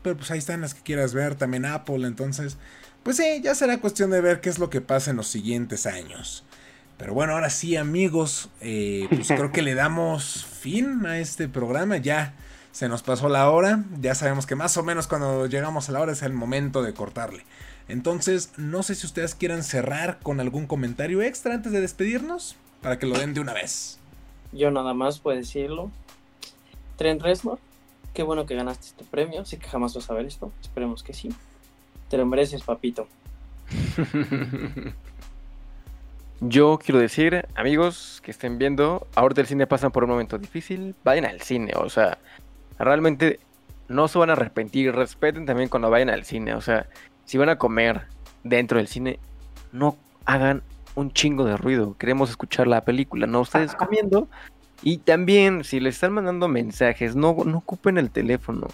pero 0.02 0.18
pues 0.18 0.32
ahí 0.32 0.40
están 0.40 0.62
las 0.62 0.74
que 0.74 0.82
quieras 0.82 1.14
ver, 1.14 1.36
también 1.36 1.66
Apple, 1.66 2.08
entonces, 2.08 2.58
pues 3.04 3.18
sí, 3.18 3.42
ya 3.44 3.54
será 3.54 3.78
cuestión 3.78 4.10
de 4.10 4.20
ver 4.20 4.42
qué 4.42 4.50
es 4.50 4.58
lo 4.58 4.72
que 4.72 4.82
pasa 4.82 5.12
en 5.12 5.18
los 5.18 5.28
siguientes 5.28 5.86
años. 5.86 6.44
Pero 7.00 7.14
bueno, 7.14 7.34
ahora 7.34 7.50
sí, 7.50 7.78
amigos, 7.78 8.50
eh, 8.60 9.08
pues 9.10 9.28
creo 9.30 9.52
que 9.52 9.64
le 9.64 9.74
damos 9.74 10.46
fin 10.46 11.06
a 11.06 11.18
este 11.18 11.48
programa 11.48 11.98
ya 11.98 12.36
se 12.72 12.88
nos 12.88 13.02
pasó 13.02 13.30
la 13.30 13.50
hora, 13.50 13.84
ya 14.00 14.14
sabemos 14.14 14.46
que 14.46 14.56
más 14.56 14.78
o 14.78 14.84
menos 14.84 15.08
cuando 15.08 15.48
llegamos 15.48 15.90
a 15.90 15.94
la 15.94 16.02
hora 16.02 16.12
es 16.12 16.22
el 16.22 16.34
momento 16.34 16.84
de 16.84 16.94
cortarle. 16.94 17.46
Entonces, 17.88 18.52
no 18.58 18.84
sé 18.84 18.94
si 18.96 19.08
ustedes 19.08 19.34
quieran 19.34 19.64
cerrar 19.64 20.20
con 20.22 20.40
algún 20.40 20.68
comentario 20.68 21.22
extra 21.22 21.56
antes 21.56 21.72
de 21.72 21.82
despedirnos, 21.82 22.56
para 22.82 23.00
que 23.00 23.08
lo 23.08 23.18
den 23.18 23.34
de 23.34 23.40
una 23.40 23.54
vez. 23.54 23.98
Yo 24.52 24.70
nada 24.70 24.94
más 24.94 25.20
puedo 25.20 25.38
decirlo. 25.38 25.92
Trent 26.98 27.22
Reznor, 27.22 27.60
qué 28.14 28.24
bueno 28.24 28.46
que 28.46 28.56
ganaste 28.56 28.88
este 28.88 29.06
premio, 29.06 29.46
sé 29.46 29.58
que 29.58 29.68
jamás 29.68 29.96
vas 29.96 30.10
a 30.10 30.14
ver 30.14 30.26
esto, 30.26 30.52
esperemos 30.62 31.02
que 31.02 31.14
sí. 31.14 31.30
Te 32.10 32.18
lo 32.18 32.26
mereces, 32.26 32.62
papito. 32.62 33.08
Yo 36.42 36.80
quiero 36.84 37.00
decir, 37.00 37.48
amigos 37.56 38.22
que 38.24 38.32
estén 38.32 38.58
viendo, 38.58 39.08
ahorita 39.16 39.42
el 39.42 39.48
cine 39.48 39.68
pasan 39.68 39.92
por 39.92 40.06
un 40.06 40.12
momento 40.12 40.38
difícil, 40.38 40.96
vayan 41.04 41.26
al 41.26 41.42
cine, 41.42 41.74
o 41.76 41.90
sea, 41.90 42.18
realmente 42.78 43.40
no 43.90 44.08
se 44.08 44.20
van 44.20 44.30
a 44.30 44.34
arrepentir. 44.34 44.96
Respeten 44.96 45.46
también 45.46 45.68
cuando 45.68 45.90
vayan 45.90 46.10
al 46.10 46.24
cine. 46.24 46.54
O 46.54 46.62
sea, 46.62 46.88
si 47.26 47.38
van 47.38 47.50
a 47.50 47.58
comer 47.58 48.04
dentro 48.44 48.78
del 48.78 48.88
cine, 48.88 49.20
no 49.74 49.98
hagan 50.26 50.64
un 50.96 51.12
chingo 51.12 51.44
de 51.44 51.58
ruido. 51.58 51.98
Queremos 51.98 52.30
escuchar 52.30 52.68
la 52.68 52.86
película, 52.86 53.28
no 53.28 53.42
ustedes 53.42 53.76
comiendo. 53.76 54.30
Y 54.82 55.00
también, 55.00 55.66
si 55.66 55.80
les 55.80 55.96
están 55.96 56.14
mandando 56.14 56.48
mensajes, 56.48 57.16
no, 57.16 57.36
no 57.46 57.58
ocupen 57.58 57.98
el 57.98 58.12
teléfono. 58.12 58.68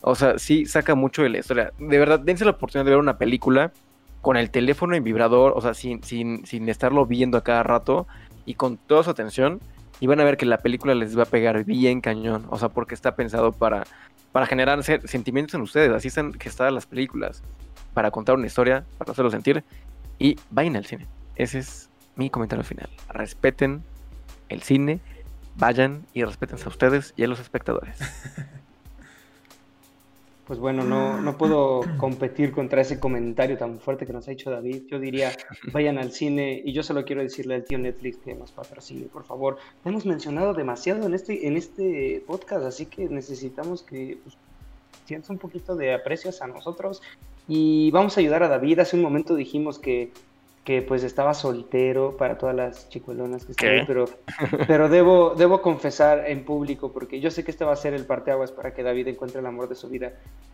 O 0.00 0.14
sea, 0.14 0.38
sí 0.38 0.64
saca 0.64 0.94
mucho 0.94 1.22
de 1.22 1.28
la 1.28 1.38
historia. 1.38 1.72
De 1.78 1.98
verdad, 1.98 2.20
dense 2.20 2.44
la 2.44 2.52
oportunidad 2.52 2.86
de 2.86 2.92
ver 2.92 3.00
una 3.00 3.18
película 3.18 3.72
con 4.20 4.36
el 4.36 4.50
teléfono 4.50 4.94
en 4.94 5.04
vibrador, 5.04 5.52
o 5.56 5.60
sea, 5.60 5.74
sin, 5.74 6.02
sin, 6.02 6.46
sin 6.46 6.68
estarlo 6.68 7.06
viendo 7.06 7.38
a 7.38 7.44
cada 7.44 7.62
rato 7.62 8.06
y 8.44 8.54
con 8.54 8.76
toda 8.76 9.02
su 9.02 9.10
atención 9.10 9.60
y 10.00 10.06
van 10.06 10.20
a 10.20 10.24
ver 10.24 10.36
que 10.36 10.46
la 10.46 10.58
película 10.58 10.94
les 10.94 11.16
va 11.16 11.24
a 11.24 11.26
pegar 11.26 11.64
bien 11.64 12.00
cañón, 12.00 12.46
o 12.48 12.58
sea, 12.58 12.70
porque 12.70 12.94
está 12.94 13.14
pensado 13.14 13.52
para, 13.52 13.84
para 14.32 14.46
generar 14.46 14.82
sentimientos 14.82 15.54
en 15.54 15.60
ustedes, 15.60 15.90
así 15.92 16.08
están 16.08 16.32
gestadas 16.34 16.72
las 16.72 16.86
películas, 16.86 17.42
para 17.92 18.10
contar 18.10 18.36
una 18.36 18.46
historia, 18.46 18.84
para 18.98 19.12
hacerlo 19.12 19.30
sentir, 19.30 19.62
y 20.18 20.38
vayan 20.50 20.76
al 20.76 20.86
cine. 20.86 21.06
Ese 21.36 21.58
es 21.58 21.90
mi 22.16 22.30
comentario 22.30 22.64
final. 22.64 22.88
Respeten 23.08 23.82
el 24.48 24.62
cine, 24.62 25.00
vayan 25.56 26.06
y 26.14 26.24
respeten 26.24 26.58
a 26.64 26.68
ustedes 26.68 27.12
y 27.16 27.24
a 27.24 27.28
los 27.28 27.40
espectadores. 27.40 27.98
pues 30.50 30.58
bueno, 30.58 30.82
no, 30.82 31.20
no 31.20 31.38
puedo 31.38 31.82
competir 31.96 32.50
contra 32.50 32.80
ese 32.80 32.98
comentario 32.98 33.56
tan 33.56 33.78
fuerte 33.78 34.04
que 34.04 34.12
nos 34.12 34.26
ha 34.26 34.32
hecho 34.32 34.50
David. 34.50 34.82
Yo 34.88 34.98
diría, 34.98 35.30
vayan 35.72 35.96
al 35.96 36.10
cine 36.10 36.60
y 36.64 36.72
yo 36.72 36.82
solo 36.82 37.04
quiero 37.04 37.22
decirle 37.22 37.54
al 37.54 37.64
tío 37.64 37.78
Netflix 37.78 38.16
que 38.16 38.34
nos 38.34 38.50
patrocine, 38.50 39.06
por 39.06 39.22
favor. 39.22 39.58
Hemos 39.84 40.06
mencionado 40.06 40.52
demasiado 40.52 41.06
en 41.06 41.14
este, 41.14 41.46
en 41.46 41.56
este 41.56 42.24
podcast, 42.26 42.64
así 42.64 42.86
que 42.86 43.08
necesitamos 43.08 43.84
que 43.84 44.18
pues, 44.24 44.36
sientas 45.04 45.30
un 45.30 45.38
poquito 45.38 45.76
de 45.76 45.94
aprecio 45.94 46.32
a 46.40 46.46
nosotros 46.48 47.00
y 47.46 47.92
vamos 47.92 48.16
a 48.16 48.20
ayudar 48.20 48.42
a 48.42 48.48
David. 48.48 48.80
Hace 48.80 48.96
un 48.96 49.02
momento 49.02 49.36
dijimos 49.36 49.78
que 49.78 50.10
que 50.64 50.82
pues 50.82 51.04
estaba 51.04 51.32
soltero 51.32 52.16
para 52.18 52.36
todas 52.36 52.54
las 52.54 52.88
chicuelonas 52.90 53.46
que 53.46 53.52
están 53.52 53.86
pero, 53.86 54.04
pero 54.66 54.88
debo, 54.90 55.34
debo 55.34 55.62
confesar 55.62 56.24
en 56.28 56.44
público, 56.44 56.92
porque 56.92 57.18
yo 57.18 57.30
sé 57.30 57.44
que 57.44 57.50
este 57.50 57.64
va 57.64 57.72
a 57.72 57.76
ser 57.76 57.94
el 57.94 58.04
parteaguas 58.04 58.52
para 58.52 58.74
que 58.74 58.82
David 58.82 59.08
encuentre 59.08 59.40
el 59.40 59.46
amor 59.46 59.68
de 59.68 59.74
su 59.74 59.88
vida. 59.88 60.12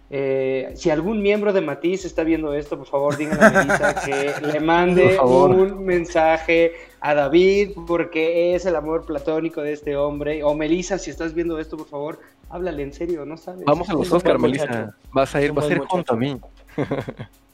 Eh, 0.09 0.72
si 0.76 0.90
algún 0.90 1.20
miembro 1.20 1.52
de 1.52 1.61
Matiz 1.61 2.04
está 2.04 2.22
viendo 2.22 2.54
esto, 2.54 2.78
por 2.78 2.86
favor, 2.86 3.16
díganle 3.16 3.44
a 3.44 3.50
Melissa 3.50 3.94
que 4.04 4.46
le 4.46 4.61
mande 4.61 5.18
un 5.18 5.84
mensaje 5.84 6.74
a 7.00 7.14
David, 7.14 7.72
porque 7.88 8.54
es 8.54 8.64
el 8.64 8.76
amor 8.76 9.04
platónico 9.04 9.61
de 9.62 9.72
este 9.72 9.96
hombre. 9.96 10.44
O 10.44 10.54
Melissa, 10.54 10.98
si 10.98 11.11
estás 11.11 11.34
viendo 11.34 11.59
esto, 11.59 11.76
por 11.76 11.88
favor, 11.88 12.20
háblale 12.48 12.84
en 12.84 12.92
serio, 12.92 13.26
no 13.26 13.36
sabes. 13.36 13.64
Vamos 13.64 13.90
a 13.90 13.94
los 13.94 14.12
Oscar, 14.12 14.38
Melissa. 14.38 14.94
Vas 15.12 15.34
a 15.34 15.42
ir, 15.42 15.52
vas 15.52 15.66
a 15.68 15.72
ir 15.72 15.78
junto 15.80 16.14
a 16.14 16.16
mí. 16.16 16.40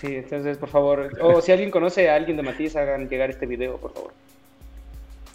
Sí, 0.00 0.16
entonces, 0.16 0.56
por 0.56 0.70
favor, 0.70 1.10
o 1.20 1.42
si 1.42 1.52
alguien 1.52 1.70
conoce 1.70 2.08
a 2.08 2.14
alguien 2.14 2.36
de 2.38 2.42
Matiz, 2.42 2.74
hagan 2.74 3.08
llegar 3.08 3.28
este 3.28 3.44
video, 3.44 3.76
por 3.76 3.92
favor. 3.92 4.12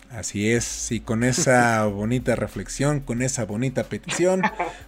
Así 0.09 0.49
es, 0.49 0.91
y 0.91 1.01
con 1.01 1.23
esa 1.23 1.85
bonita 1.87 2.35
reflexión, 2.35 2.99
con 2.99 3.21
esa 3.21 3.45
bonita 3.45 3.83
petición, 3.83 4.41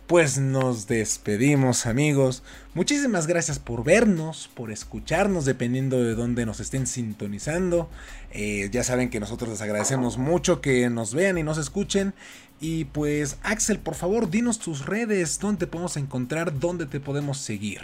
pues 0.07 0.39
nos 0.39 0.87
despedimos 0.87 1.85
amigos. 1.85 2.41
Muchísimas 2.73 3.27
gracias 3.27 3.59
por 3.59 3.83
vernos, 3.83 4.49
por 4.55 4.71
escucharnos, 4.71 5.45
dependiendo 5.45 6.01
de 6.01 6.15
dónde 6.15 6.47
nos 6.47 6.59
estén 6.59 6.87
sintonizando. 6.87 7.87
Eh, 8.31 8.69
ya 8.71 8.83
saben 8.83 9.11
que 9.11 9.19
nosotros 9.19 9.49
les 9.51 9.61
agradecemos 9.61 10.17
mucho 10.17 10.59
que 10.59 10.89
nos 10.89 11.13
vean 11.13 11.37
y 11.37 11.43
nos 11.43 11.59
escuchen. 11.59 12.15
Y 12.59 12.85
pues 12.85 13.37
Axel, 13.43 13.77
por 13.77 13.93
favor, 13.93 14.31
dinos 14.31 14.57
tus 14.57 14.87
redes, 14.87 15.39
dónde 15.39 15.59
te 15.59 15.67
podemos 15.67 15.97
encontrar, 15.97 16.57
dónde 16.57 16.87
te 16.87 16.99
podemos 16.99 17.37
seguir. 17.37 17.81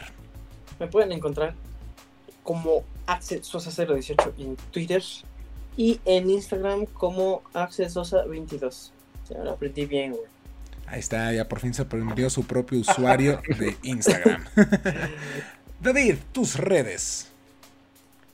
Me 0.79 0.87
pueden 0.87 1.11
encontrar 1.11 1.53
como 2.43 2.83
Axel 3.07 3.43
Sosa 3.43 3.85
018 3.85 4.33
en 4.37 4.55
Twitter 4.71 5.03
y 5.75 5.99
en 6.05 6.29
Instagram 6.29 6.85
como 6.85 7.41
Axel 7.53 7.89
Sosa 7.89 8.23
22. 8.25 8.91
Se 9.27 9.33
lo 9.35 9.51
aprendí 9.51 9.85
bien, 9.85 10.11
güey. 10.11 10.23
Ahí 10.87 10.99
está, 10.99 11.31
ya 11.33 11.47
por 11.47 11.59
fin 11.59 11.73
se 11.73 11.81
aprendió 11.81 12.29
su 12.29 12.43
propio 12.43 12.79
usuario 12.79 13.41
de 13.57 13.75
Instagram. 13.83 14.43
David, 15.81 16.15
tus 16.31 16.55
redes. 16.55 17.29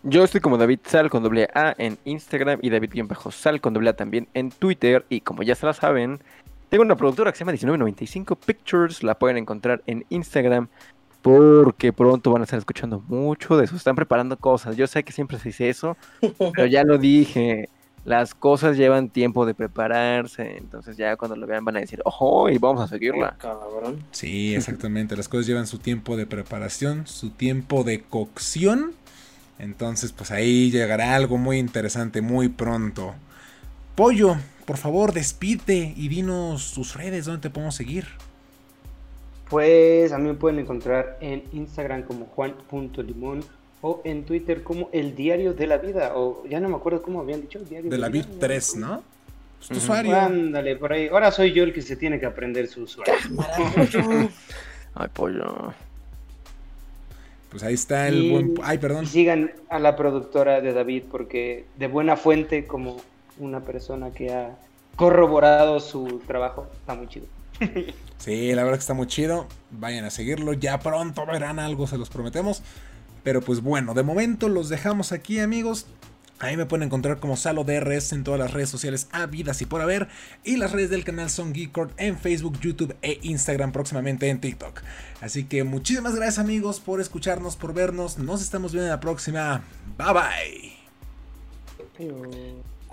Yo 0.04 0.24
estoy 0.24 0.40
como 0.40 0.58
David 0.58 0.80
Sal 0.86 1.10
con 1.10 1.24
doble 1.24 1.50
A 1.54 1.76
en 1.78 1.98
Instagram 2.06 2.60
y 2.62 2.70
David-Sal 2.70 3.60
con 3.60 3.74
doble 3.74 3.90
A 3.90 3.96
también 3.96 4.28
en 4.34 4.50
Twitter. 4.50 5.06
Y 5.10 5.22
como 5.22 5.44
ya 5.44 5.56
se 5.56 5.66
la 5.66 5.74
saben, 5.74 6.20
tengo 6.70 6.84
una 6.84 6.96
productora 6.96 7.32
que 7.32 7.38
se 7.38 7.42
llama 7.42 7.52
1995 7.52 8.36
Pictures. 8.36 9.04
La 9.04 9.20
pueden 9.20 9.38
encontrar 9.38 9.82
en 9.88 10.06
Instagram 10.10 10.70
porque 11.22 11.92
pronto 11.92 12.32
van 12.32 12.42
a 12.42 12.46
estar 12.46 12.60
escuchando 12.60 13.04
mucho 13.08 13.58
de 13.58 13.66
eso. 13.66 13.76
Están 13.76 13.96
preparando 13.96 14.38
cosas. 14.38 14.78
Yo 14.78 14.88
sé 14.88 15.04
que 15.04 15.12
siempre 15.12 15.38
se 15.38 15.50
dice 15.50 15.70
eso, 15.70 15.98
pero 16.54 16.66
ya 16.66 16.84
lo 16.84 16.98
dije. 16.98 17.70
Las 18.06 18.34
cosas 18.34 18.78
llevan 18.78 19.10
tiempo 19.10 19.46
de 19.46 19.54
prepararse, 19.54 20.58
entonces 20.58 20.96
ya 20.96 21.18
cuando 21.18 21.36
lo 21.36 21.46
vean 21.46 21.66
van 21.66 21.78
a 21.78 21.82
decir, 21.82 22.02
ojo, 22.06 22.50
y 22.50 22.58
vamos 22.58 22.82
a 22.82 22.88
seguirla. 22.88 23.36
Sí, 24.12 24.56
exactamente. 24.56 25.18
Las 25.18 25.28
cosas 25.28 25.48
llevan 25.48 25.68
su 25.68 25.80
tiempo 25.80 26.16
de 26.16 26.26
preparación, 26.26 27.06
su 27.06 27.30
tiempo 27.32 27.84
de 27.84 28.02
cocción. 28.02 28.94
Entonces, 29.60 30.14
pues 30.14 30.32
ahí 30.32 30.72
llegará 30.72 31.16
algo 31.16 31.38
muy 31.38 31.60
interesante 31.60 32.22
muy 32.22 32.48
pronto. 32.48 33.14
Pollo, 33.96 34.38
por 34.66 34.78
favor, 34.78 35.12
despide 35.12 35.94
y 35.98 36.08
dinos 36.08 36.72
tus 36.74 36.96
redes, 36.96 37.26
donde 37.26 37.42
te 37.42 37.50
podemos 37.50 37.76
seguir. 37.76 38.08
Pues 39.50 40.12
a 40.12 40.18
mí 40.18 40.28
me 40.28 40.36
pueden 40.36 40.60
encontrar 40.60 41.18
en 41.22 41.44
Instagram 41.54 42.04
como 42.04 42.26
juan.limón 42.26 43.44
o 43.82 44.02
en 44.04 44.26
Twitter 44.26 44.64
como 44.64 44.90
el 44.92 45.16
diario 45.16 45.54
de 45.54 45.68
la 45.68 45.78
vida, 45.78 46.12
o 46.16 46.46
ya 46.48 46.60
no 46.60 46.70
me 46.70 46.76
acuerdo 46.76 47.02
cómo 47.02 47.22
habían 47.22 47.42
dicho, 47.42 47.60
el 47.60 47.68
diario 47.68 47.90
de, 47.90 47.98
la 47.98 48.10
vida 48.10 48.28
3, 48.40 48.76
¿no? 48.76 49.04
tu 49.68 49.76
usuario. 49.76 50.16
Ándale, 50.16 50.76
por 50.76 50.94
ahí. 50.94 51.08
Ahora 51.08 51.32
soy 51.32 51.52
yo 51.52 51.64
el 51.64 51.74
que 51.74 51.82
se 51.82 51.96
tiene 51.96 52.20
que 52.20 52.26
aprender 52.26 52.68
su 52.68 52.84
usuario. 52.84 53.14
Ay, 54.96 55.08
pollo. 55.14 55.74
Pues 57.50 57.64
ahí 57.64 57.74
está 57.74 58.08
el 58.08 58.32
buen. 58.32 58.54
Ay, 58.64 58.78
perdón. 58.78 59.08
sigan 59.08 59.52
a 59.70 59.80
la 59.80 59.96
productora 59.96 60.62
de 60.62 60.72
David, 60.74 61.04
porque 61.12 61.66
de 61.78 61.88
buena 61.88 62.16
fuente, 62.16 62.68
como 62.68 62.98
una 63.40 63.62
persona 63.62 64.12
que 64.12 64.32
ha 64.32 64.58
corroborado 64.96 65.80
su 65.80 66.22
trabajo. 66.28 66.68
Está 66.74 66.96
muy 66.96 67.08
chido. 67.08 67.26
Sí, 68.18 68.54
la 68.54 68.64
verdad 68.64 68.78
que 68.78 68.82
está 68.82 68.94
muy 68.94 69.08
chido. 69.08 69.48
Vayan 69.72 70.06
a 70.06 70.10
seguirlo. 70.10 70.54
Ya 70.54 70.80
pronto 70.80 71.26
verán 71.26 71.58
algo, 71.58 71.88
se 71.88 71.98
los 71.98 72.10
prometemos. 72.10 72.62
Pero 73.24 73.42
pues 73.42 73.62
bueno, 73.62 73.94
de 73.94 74.04
momento 74.04 74.50
los 74.50 74.70
dejamos 74.70 75.12
aquí, 75.12 75.40
amigos. 75.40 75.88
Ahí 76.42 76.56
me 76.56 76.66
pueden 76.66 76.84
encontrar 76.84 77.20
como 77.20 77.36
Salo 77.36 77.66
DRS 77.66 78.14
en 78.14 78.24
todas 78.24 78.40
las 78.40 78.54
redes 78.54 78.70
sociales 78.70 79.10
habidas 79.12 79.62
y 79.62 79.66
por 79.66 79.82
haber. 79.82 80.08
Y 80.46 80.56
las 80.56 80.72
redes 80.72 80.90
del 80.90 81.04
canal 81.04 81.30
son 81.30 81.54
Geekord 81.54 81.92
en 81.98 82.18
Facebook, 82.18 82.58
YouTube 82.62 82.96
e 83.02 83.20
Instagram 83.24 83.74
próximamente 83.74 84.30
en 84.30 84.40
TikTok. 84.40 84.80
Así 85.20 85.44
que 85.44 85.66
muchísimas 85.66 86.16
gracias 86.16 86.40
amigos 86.40 86.80
por 86.80 87.02
escucharnos, 87.02 87.58
por 87.58 87.74
vernos. 87.74 88.18
Nos 88.18 88.42
estamos 88.42 88.72
viendo 88.72 88.86
en 88.86 88.92
la 88.92 89.02
próxima. 89.02 89.64
Bye 89.98 90.14
bye. 90.14 90.72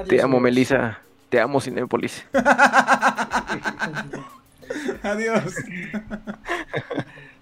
Te 0.09 0.21
amo, 0.21 0.41
Melissa. 0.41 0.99
Te 1.29 1.41
amo, 1.41 1.61
Cinepolis. 1.61 2.25
Adiós. 5.03 5.55